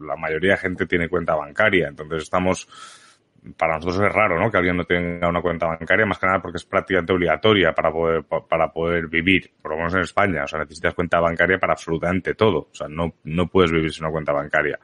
la 0.00 0.16
mayoría 0.16 0.52
de 0.52 0.58
gente 0.58 0.86
tiene 0.86 1.08
cuenta 1.08 1.34
bancaria, 1.34 1.88
entonces 1.88 2.22
estamos 2.22 2.68
para 3.56 3.76
nosotros 3.76 4.08
es 4.08 4.12
raro, 4.12 4.38
¿no? 4.38 4.50
Que 4.50 4.56
alguien 4.56 4.76
no 4.76 4.84
tenga 4.84 5.28
una 5.28 5.42
cuenta 5.42 5.66
bancaria, 5.66 6.06
más 6.06 6.18
que 6.18 6.26
nada 6.26 6.40
porque 6.40 6.56
es 6.56 6.64
prácticamente 6.64 7.12
obligatoria 7.12 7.72
para 7.72 7.92
poder, 7.92 8.24
para 8.24 8.72
poder 8.72 9.08
vivir, 9.08 9.50
por 9.60 9.72
lo 9.72 9.76
menos 9.76 9.94
en 9.94 10.00
España. 10.00 10.44
O 10.44 10.48
sea, 10.48 10.60
necesitas 10.60 10.94
cuenta 10.94 11.20
bancaria 11.20 11.58
para 11.58 11.74
absolutamente 11.74 12.34
todo. 12.34 12.68
O 12.70 12.74
sea, 12.74 12.88
no, 12.88 13.14
no 13.24 13.48
puedes 13.48 13.70
vivir 13.70 13.92
sin 13.92 14.04
una 14.04 14.12
cuenta 14.12 14.32
bancaria. 14.32 14.78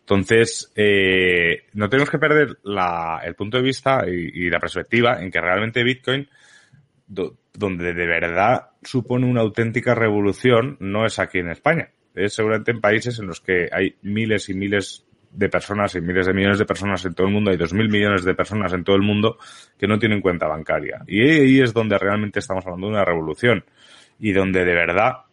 Entonces, 0.00 0.72
eh, 0.76 1.66
no 1.72 1.88
tenemos 1.88 2.08
que 2.08 2.18
perder 2.18 2.58
la, 2.62 3.20
el 3.24 3.34
punto 3.34 3.56
de 3.56 3.64
vista 3.64 4.04
y, 4.06 4.46
y, 4.46 4.50
la 4.50 4.60
perspectiva 4.60 5.20
en 5.20 5.32
que 5.32 5.40
realmente 5.40 5.82
Bitcoin, 5.82 6.28
do, 7.06 7.36
donde 7.52 7.94
de 7.94 8.06
verdad 8.06 8.70
supone 8.82 9.26
una 9.26 9.40
auténtica 9.40 9.94
revolución 9.94 10.76
no 10.80 11.06
es 11.06 11.18
aquí 11.18 11.38
en 11.38 11.50
España. 11.50 11.90
Es 12.14 12.34
seguramente 12.34 12.70
en 12.70 12.80
países 12.80 13.18
en 13.18 13.26
los 13.26 13.40
que 13.40 13.68
hay 13.70 13.96
miles 14.02 14.48
y 14.48 14.54
miles 14.54 15.06
de 15.36 15.48
personas 15.50 15.94
y 15.94 16.00
miles 16.00 16.26
de 16.26 16.32
millones 16.32 16.58
de 16.58 16.64
personas 16.64 17.04
en 17.04 17.14
todo 17.14 17.26
el 17.26 17.32
mundo, 17.32 17.50
hay 17.50 17.58
dos 17.58 17.74
mil 17.74 17.90
millones 17.90 18.24
de 18.24 18.34
personas 18.34 18.72
en 18.72 18.84
todo 18.84 18.96
el 18.96 19.02
mundo 19.02 19.36
que 19.78 19.86
no 19.86 19.98
tienen 19.98 20.22
cuenta 20.22 20.48
bancaria. 20.48 21.02
Y 21.06 21.20
ahí 21.20 21.60
es 21.60 21.74
donde 21.74 21.98
realmente 21.98 22.38
estamos 22.38 22.64
hablando 22.64 22.86
de 22.86 22.94
una 22.94 23.04
revolución 23.04 23.64
y 24.18 24.32
donde 24.32 24.64
de 24.64 24.74
verdad 24.74 25.26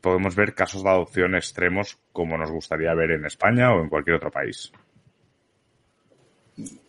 podemos 0.00 0.34
ver 0.34 0.54
casos 0.54 0.82
de 0.82 0.90
adopción 0.90 1.34
extremos 1.34 1.98
como 2.12 2.38
nos 2.38 2.50
gustaría 2.50 2.94
ver 2.94 3.12
en 3.12 3.26
España 3.26 3.72
o 3.72 3.82
en 3.82 3.88
cualquier 3.90 4.16
otro 4.16 4.30
país. 4.30 4.72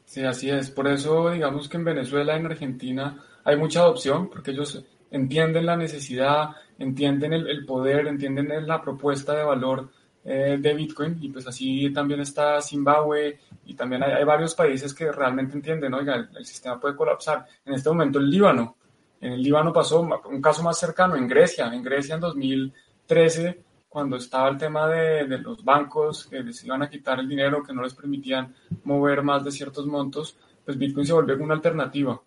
Sí, 0.05 0.23
así 0.23 0.49
es. 0.49 0.71
Por 0.71 0.88
eso 0.88 1.32
digamos 1.32 1.67
que 1.67 1.76
en 1.76 1.84
Venezuela, 1.84 2.38
en 2.38 2.45
Argentina, 2.45 3.21
hay 3.46 3.56
mucha 3.58 3.82
adopción, 3.82 4.28
porque 4.30 4.52
ellos 4.52 4.84
entienden 5.12 5.68
la 5.68 5.78
necesidad, 5.78 6.50
entienden 6.80 7.32
el, 7.34 7.66
poder, 7.66 8.08
entienden 8.08 8.68
la 8.68 8.82
propuesta 8.82 9.34
de 9.34 9.43
valor 9.43 9.89
eh, 10.24 10.58
de 10.60 10.74
Bitcoin 10.74 11.20
y 11.22 11.30
pues 11.30 11.48
así 11.48 11.91
también 11.93 12.20
está 12.22 12.60
Zimbabue 12.60 13.39
y 13.66 13.76
también 13.76 14.04
hay, 14.04 14.24
varios 14.24 14.56
países 14.56 14.93
que 14.93 15.12
realmente 15.12 15.54
entienden, 15.54 15.93
oiga, 15.93 16.28
el, 16.36 16.46
sistema 16.46 16.80
puede 16.80 16.96
colapsar. 16.96 17.46
En 17.64 17.76
este 17.76 17.89
momento 17.89 18.18
el 18.18 18.30
Líbano, 18.30 18.76
en 19.22 19.34
el 19.34 19.43
Líbano 19.43 19.72
pasó 19.72 20.02
un 20.02 20.41
caso 20.41 20.64
más 20.64 20.80
cercano, 20.80 21.16
en 21.16 21.28
Grecia, 21.28 21.68
en 21.68 21.84
Grecia 21.84 22.16
en 22.16 22.22
2013, 22.22 23.64
cuando 23.88 24.18
estaba 24.18 24.50
el 24.50 24.58
tema 24.58 24.88
de 24.88 25.38
los 25.38 25.64
bancos 25.64 26.26
que 26.26 26.41
les 26.41 26.64
iban 26.66 26.82
a 26.82 26.89
quitar 26.89 27.20
el 27.20 27.30
dinero, 27.30 27.64
que 27.64 27.74
no 27.74 27.84
les 27.84 27.93
permitían 27.93 28.54
mover 28.84 29.22
más 29.22 29.46
de 29.46 29.52
ciertos 29.52 29.86
montos, 29.86 30.36
pues 30.66 30.78
Bitcoin 30.78 31.06
se 31.06 31.14
volvió 31.14 31.38
una 31.38 31.54
alternativa. 31.54 32.20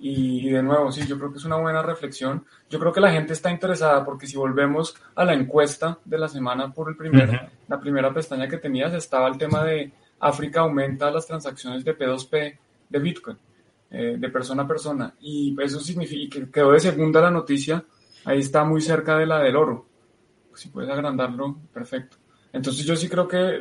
Y, 0.00 0.48
de 0.50 0.62
nuevo, 0.62 0.92
sí, 0.92 1.06
yo 1.06 1.18
creo 1.18 1.32
que 1.32 1.38
es 1.38 1.44
una 1.44 1.56
buena 1.56 1.82
reflexión. 1.82 2.44
Yo 2.70 2.78
creo 2.78 2.92
que 2.92 3.00
la 3.00 3.10
gente 3.10 3.32
está 3.32 3.50
interesada 3.50 4.04
porque 4.04 4.26
si 4.26 4.36
volvemos 4.36 4.96
a 5.14 5.24
la 5.24 5.34
encuesta 5.34 5.98
de 6.04 6.18
la 6.18 6.28
semana 6.28 6.72
por 6.72 6.88
el 6.88 6.96
primer, 6.96 7.28
uh 7.28 7.32
-huh. 7.32 7.50
la 7.66 7.80
primera 7.80 8.14
pestaña 8.14 8.48
que 8.48 8.58
tenías, 8.58 8.94
estaba 8.94 9.28
el 9.28 9.36
tema 9.36 9.64
de 9.64 9.92
África 10.20 10.60
aumenta 10.60 11.10
las 11.10 11.26
transacciones 11.26 11.84
de 11.84 11.96
P2P 11.96 12.58
de 12.88 12.98
Bitcoin, 12.98 13.38
eh, 13.90 14.16
de 14.18 14.28
persona 14.28 14.62
a 14.62 14.68
persona. 14.68 15.14
Y 15.20 15.56
eso 15.60 15.80
significa 15.80 16.38
que 16.38 16.50
quedó 16.50 16.72
de 16.72 16.80
segunda 16.80 17.20
la 17.20 17.30
noticia, 17.30 17.84
ahí 18.24 18.38
está 18.38 18.64
muy 18.64 18.80
cerca 18.80 19.16
de 19.18 19.26
la 19.26 19.40
del 19.40 19.56
oro. 19.56 19.86
Si 20.54 20.68
puedes 20.68 20.90
agrandarlo, 20.90 21.56
perfecto. 21.72 22.16
Entonces 22.52 22.84
yo 22.84 22.96
sí 22.96 23.08
creo 23.08 23.28
que 23.28 23.58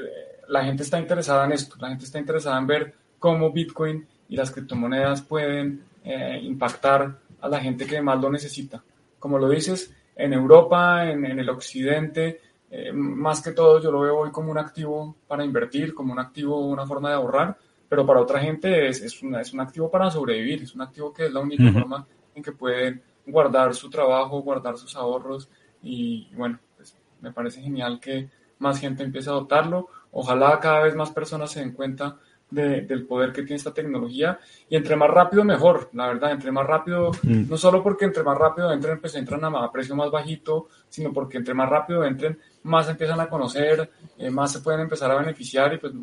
la 0.48 0.64
gente 0.64 0.84
está 0.84 1.00
interesada 1.00 1.46
en 1.46 1.52
esto, 1.52 1.76
la 1.80 1.90
gente 1.90 2.06
está 2.06 2.20
interesada 2.20 2.58
en 2.58 2.68
ver 2.68 2.96
cómo 3.20 3.52
Bitcoin 3.52 4.08
y 4.30 4.36
las 4.36 4.52
criptomonedas 4.52 5.22
pueden 5.22 5.84
eh, 6.04 6.40
impactar 6.44 7.20
a 7.40 7.50
la 7.50 7.60
gente 7.60 7.86
que 7.86 8.02
más 8.02 8.20
lo 8.20 8.30
necesita. 8.32 8.84
Como 9.20 9.38
lo 9.38 9.50
dices, 9.50 9.94
en 10.16 10.34
Europa, 10.34 11.10
en, 11.10 11.26
en 11.26 11.40
el 11.40 11.50
occidente, 11.50 12.42
eh, 12.70 12.92
más 12.92 13.42
que 13.42 13.52
todo 13.52 13.82
yo 13.82 13.92
lo 13.92 14.02
veo 14.02 14.18
hoy 14.20 14.32
como 14.32 14.52
un 14.52 14.58
activo 14.58 15.16
para 15.28 15.46
invertir, 15.46 15.94
como 15.94 16.12
un 16.14 16.20
activo, 16.20 16.60
una 16.60 16.86
forma 16.86 17.10
de 17.10 17.16
ahorrar, 17.16 17.58
pero 17.88 18.06
para 18.06 18.20
otra 18.20 18.40
gente 18.42 18.88
es, 18.88 19.02
es, 19.02 19.22
una, 19.24 19.40
es 19.42 19.54
un 19.54 19.62
activo 19.62 19.90
para 19.90 20.12
sobrevivir, 20.12 20.64
es 20.64 20.76
un 20.76 20.82
activo 20.82 21.14
que 21.14 21.28
es 21.28 21.32
la 21.32 21.40
única 21.40 21.64
uh 21.64 21.68
-huh. 21.68 21.74
forma 21.74 22.08
en 22.36 22.44
que 22.44 22.52
pueden 22.52 23.02
guardar 23.26 23.74
su 23.74 23.90
trabajo, 23.90 24.42
guardar 24.42 24.78
sus 24.78 24.96
ahorros 24.96 25.50
y 25.82 26.28
bueno, 26.36 26.60
pues 26.76 26.98
me 27.22 27.32
parece 27.32 27.62
genial 27.62 28.00
que 28.00 28.30
más 28.60 28.80
gente 28.80 29.04
empiece 29.04 29.30
a 29.30 29.34
adoptarlo. 29.34 29.88
Ojalá 30.12 30.60
cada 30.60 30.84
vez 30.84 30.96
más 30.96 31.12
personas 31.12 31.52
se 31.52 31.60
den 31.60 31.74
cuenta 31.74 32.18
de, 32.50 32.82
del 32.82 33.06
poder 33.06 33.32
que 33.32 33.42
tiene 33.42 33.56
esta 33.56 33.74
tecnología 33.74 34.40
y 34.70 34.76
entre 34.76 34.96
más 34.96 35.10
rápido 35.10 35.44
mejor, 35.44 35.90
la 35.94 36.08
verdad, 36.08 36.32
entre 36.32 36.52
más 36.52 36.66
rápido, 36.66 37.12
mm. 37.24 37.50
no 37.50 37.58
solo 37.58 37.84
porque 37.84 38.06
entre 38.06 38.24
más 38.24 38.38
rápido 38.38 38.72
entren, 38.72 39.00
pues 39.00 39.16
entran 39.16 39.44
a, 39.44 39.64
a, 39.64 39.72
precio 39.72 39.96
más 39.96 40.10
bajito, 40.10 40.68
sino 40.90 41.12
porque 41.12 41.38
entre 41.38 41.54
más 41.54 41.70
rápido 41.70 42.04
entren, 42.04 42.40
más 42.64 42.88
empiezan 42.90 43.20
a 43.20 43.28
conocer, 43.28 43.90
eh, 44.18 44.30
más 44.30 44.52
se 44.52 44.62
pueden 44.62 44.82
empezar 44.82 45.12
a 45.12 45.20
beneficiar 45.20 45.74
y 45.74 45.78
pues 45.78 45.94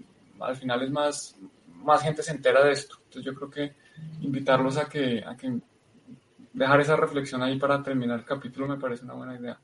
al 0.41 0.57
final 0.57 0.83
es 0.83 0.91
más, 0.91 1.37
más 1.83 2.03
gente 2.03 2.23
se 2.23 2.33
entera 2.33 2.65
de 2.65 2.73
esto. 2.73 2.97
Entonces 3.05 3.25
yo 3.25 3.35
creo 3.35 3.51
que 3.51 3.73
invitarlos 4.21 4.77
a 4.77 4.87
que, 4.87 5.25
a 5.25 5.37
que 5.37 5.59
dejar 6.53 6.81
esa 6.81 6.97
reflexión 6.97 7.43
ahí 7.43 7.59
para 7.59 7.83
terminar 7.83 8.19
el 8.21 8.25
capítulo 8.25 8.69
me 8.69 8.77
parece 8.77 9.05
una 9.05 9.15
buena 9.15 9.39
idea. 9.39 9.59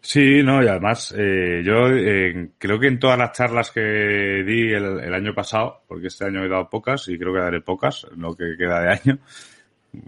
Sí, 0.00 0.42
no, 0.42 0.62
y 0.62 0.68
además 0.68 1.14
eh, 1.16 1.62
yo 1.64 1.88
eh, 1.88 2.50
creo 2.58 2.80
que 2.80 2.86
en 2.86 2.98
todas 2.98 3.18
las 3.18 3.32
charlas 3.32 3.70
que 3.70 4.42
di 4.46 4.72
el, 4.72 5.14
año 5.14 5.34
pasado, 5.34 5.82
porque 5.86 6.06
este 6.06 6.24
año 6.24 6.44
he 6.44 6.48
dado 6.48 6.68
pocas 6.70 7.08
y 7.08 7.18
creo 7.18 7.34
que 7.34 7.40
daré 7.40 7.60
pocas, 7.60 8.06
lo 8.16 8.34
que 8.34 8.56
queda 8.56 8.80
de 8.80 8.92
año, 8.92 9.18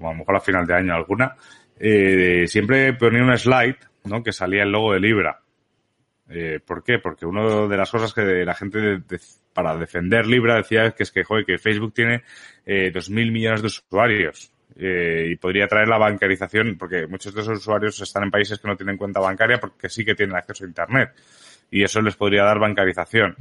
a 0.01 0.09
lo 0.09 0.15
mejor 0.15 0.37
a 0.37 0.41
final 0.41 0.67
de 0.67 0.75
año 0.75 0.95
alguna, 0.95 1.37
eh, 1.79 2.47
siempre 2.47 2.95
ponía 2.95 3.23
un 3.23 3.37
slide, 3.37 3.77
¿no? 4.05 4.23
Que 4.23 4.33
salía 4.33 4.63
el 4.63 4.73
logo 4.73 4.95
de 4.95 5.01
Libra. 5.01 5.41
Eh, 6.29 6.61
¿Por 6.65 6.83
qué? 6.83 6.99
Porque 6.99 7.27
una 7.27 7.67
de 7.67 7.77
las 7.77 7.91
cosas 7.91 8.15
que 8.15 8.23
la 8.45 8.55
gente 8.55 8.79
de, 8.79 9.21
para 9.53 9.77
defender 9.77 10.27
Libra 10.27 10.57
decía 10.57 10.93
que 10.93 11.03
es 11.03 11.11
que, 11.11 11.25
joder, 11.25 11.45
que 11.45 11.59
Facebook 11.59 11.93
tiene 11.93 12.23
eh, 12.65 12.91
dos 12.93 13.11
mil 13.11 13.31
millones 13.33 13.61
de 13.61 13.67
usuarios 13.67 14.52
eh, 14.77 15.29
y 15.31 15.37
podría 15.37 15.67
traer 15.67 15.89
la 15.89 15.99
bancarización, 15.99 16.77
porque 16.79 17.07
muchos 17.07 17.35
de 17.35 17.41
esos 17.41 17.59
usuarios 17.59 18.01
están 18.01 18.25
en 18.25 18.31
países 18.31 18.59
que 18.59 18.69
no 18.69 18.77
tienen 18.77 18.97
cuenta 18.97 19.21
bancaria 19.21 19.59
porque 19.59 19.89
sí 19.89 20.05
que 20.05 20.15
tienen 20.15 20.37
acceso 20.37 20.65
a 20.65 20.69
Internet 20.69 21.11
y 21.71 21.83
eso 21.83 22.01
les 22.03 22.15
podría 22.15 22.45
dar 22.45 22.61
bancarización. 22.61 23.35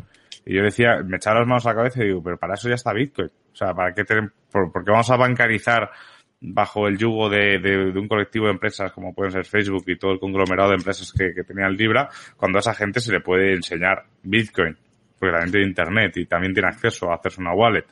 Y 0.45 0.55
yo 0.55 0.63
decía, 0.63 1.03
me 1.05 1.17
echaba 1.17 1.39
las 1.39 1.47
manos 1.47 1.65
a 1.65 1.69
la 1.69 1.75
cabeza 1.75 2.01
y 2.01 2.07
digo, 2.07 2.23
pero 2.23 2.37
para 2.37 2.55
eso 2.55 2.67
ya 2.69 2.75
está 2.75 2.93
Bitcoin. 2.93 3.27
O 3.27 3.55
sea, 3.55 3.73
¿para 3.73 3.93
qué 3.93 4.03
por, 4.51 4.71
porque 4.71 4.89
vamos 4.89 5.11
a 5.11 5.17
bancarizar 5.17 5.91
bajo 6.39 6.87
el 6.87 6.97
yugo 6.97 7.29
de, 7.29 7.59
de, 7.59 7.91
un 7.99 8.07
colectivo 8.07 8.45
de 8.45 8.53
empresas 8.53 8.91
como 8.93 9.13
pueden 9.13 9.31
ser 9.31 9.45
Facebook 9.45 9.83
y 9.87 9.97
todo 9.97 10.13
el 10.13 10.19
conglomerado 10.19 10.69
de 10.69 10.77
empresas 10.77 11.13
que, 11.13 11.35
que 11.35 11.43
tenían 11.43 11.75
Libra, 11.75 12.09
cuando 12.35 12.57
a 12.57 12.61
esa 12.61 12.73
gente 12.73 12.99
se 12.99 13.11
le 13.11 13.19
puede 13.19 13.53
enseñar 13.53 14.05
Bitcoin, 14.23 14.75
porque 15.19 15.33
también 15.33 15.51
tiene 15.51 15.67
Internet 15.67 16.17
y 16.17 16.25
también 16.25 16.53
tiene 16.53 16.69
acceso 16.69 17.11
a 17.11 17.15
hacerse 17.15 17.41
una 17.41 17.53
wallet. 17.53 17.85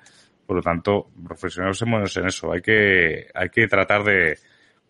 Por 0.50 0.56
lo 0.56 0.64
tanto, 0.64 1.12
profesionales 1.28 1.80
en 2.18 2.26
eso. 2.26 2.52
Hay 2.52 2.60
que, 2.60 3.28
hay 3.36 3.50
que 3.50 3.68
tratar 3.68 4.04
de, 4.04 4.36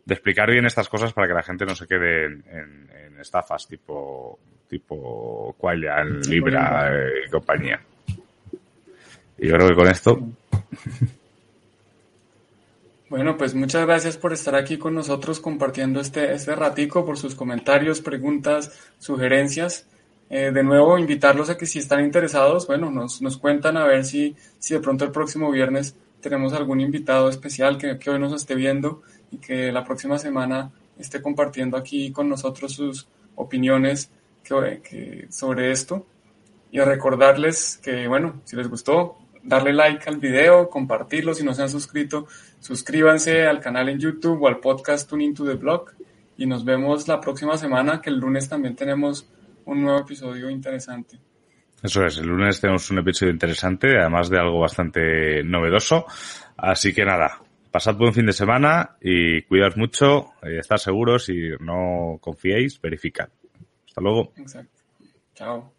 de 0.05 0.14
explicar 0.14 0.49
bien 0.49 0.66
estas 0.66 0.88
cosas 0.88 1.12
para 1.12 1.28
que 1.28 1.34
la 1.34 1.43
gente 1.43 1.66
no 1.66 1.76
se 1.76 1.86
quede 1.86 2.28
en, 2.28 2.45
en, 2.49 2.89
en 2.89 3.20
estafas 3.20 3.68
tipo, 3.68 4.39
tipo 4.70 5.53
Qualia, 5.57 6.01
Libra 6.05 6.88
eh, 6.93 7.26
y 7.28 7.30
compañía. 7.30 7.78
Y 9.38 9.49
yo 9.49 9.55
creo 9.55 9.68
que 9.68 9.76
con 9.76 9.88
esto. 9.89 10.18
Bueno, 13.10 13.36
pues 13.36 13.53
muchas 13.53 13.86
gracias 13.86 14.16
por 14.16 14.32
estar 14.32 14.55
aquí 14.55 14.78
con 14.78 14.95
nosotros 14.95 15.41
compartiendo 15.41 15.99
este, 15.99 16.32
este 16.32 16.55
ratico, 16.55 17.05
por 17.05 17.18
sus 17.18 17.36
comentarios, 17.36 17.99
preguntas, 17.99 18.93
sugerencias. 18.97 19.89
Eh, 20.30 20.51
de 20.51 20.63
nuevo, 20.63 20.97
invitarlos 20.97 21.49
a 21.49 21.57
que 21.57 21.65
si 21.65 21.80
están 21.80 22.03
interesados, 22.03 22.67
bueno, 22.67 22.91
nos, 22.91 23.21
nos 23.21 23.38
cuentan 23.38 23.77
a 23.77 23.86
ver 23.86 24.05
si, 24.05 24.36
si 24.59 24.75
de 24.75 24.80
pronto 24.80 25.05
el 25.05 25.11
próximo 25.11 25.51
viernes 25.51 25.95
tenemos 26.21 26.53
algún 26.53 26.82
invitado 26.82 27.30
especial 27.30 27.77
que, 27.77 27.97
que 27.97 28.09
hoy 28.09 28.19
nos 28.19 28.34
esté 28.34 28.55
viendo 28.55 29.01
y 29.32 29.38
que 29.38 29.71
la 29.71 29.84
próxima 29.84 30.19
semana 30.19 30.71
esté 30.97 31.21
compartiendo 31.21 31.77
aquí 31.77 32.11
con 32.11 32.30
nosotros 32.30 32.73
sus 32.73 33.07
opiniones 33.36 34.11
que, 34.43 35.27
sobre 35.30 35.71
esto. 35.71 36.05
Y 36.71 36.80
a 36.80 36.86
recordarles 36.86 37.80
que, 37.82 38.07
bueno, 38.07 38.41
si 38.43 38.55
les 38.55 38.67
gustó, 38.67 39.17
darle 39.43 39.73
like 39.73 40.07
al 40.07 40.17
video, 40.17 40.69
compartirlo 40.69 41.34
si 41.34 41.43
no 41.43 41.53
se 41.53 41.63
han 41.63 41.69
suscrito, 41.69 42.27
suscríbanse 42.59 43.47
al 43.47 43.59
canal 43.59 43.89
en 43.89 43.99
YouTube 43.99 44.43
o 44.43 44.47
al 44.47 44.59
podcast 44.59 45.09
Tuning 45.09 45.34
to 45.34 45.45
the 45.45 45.55
Blog 45.55 45.91
y 46.38 46.45
nos 46.45 46.63
vemos 46.63 47.07
la 47.07 47.19
próxima 47.19 47.57
semana 47.57 48.01
que 48.01 48.09
el 48.09 48.17
lunes 48.17 48.47
también 48.47 48.75
tenemos 48.75 49.27
un 49.70 49.82
nuevo 49.82 49.99
episodio 49.99 50.49
interesante. 50.49 51.20
Eso 51.82 52.03
es, 52.03 52.17
el 52.17 52.28
lunes 52.28 52.59
tenemos 52.59 52.89
un 52.91 52.99
episodio 52.99 53.32
interesante, 53.32 53.97
además 53.97 54.30
de 54.30 54.38
algo 54.38 54.59
bastante 54.59 55.43
novedoso. 55.43 56.05
Así 56.57 56.93
que 56.93 57.05
nada, 57.05 57.41
pasad 57.72 57.95
buen 57.95 58.13
fin 58.13 58.26
de 58.26 58.34
semana 58.34 58.97
y 59.01 59.43
cuidad 59.43 59.76
mucho, 59.78 60.34
eh, 60.43 60.59
estar 60.59 60.80
seguros 60.80 61.30
y 61.30 61.51
no 61.59 62.17
confiéis, 62.20 62.82
verificad. 62.82 63.30
Hasta 63.88 64.01
luego. 64.01 64.34
Exacto. 64.38 64.82
Chao. 65.34 65.78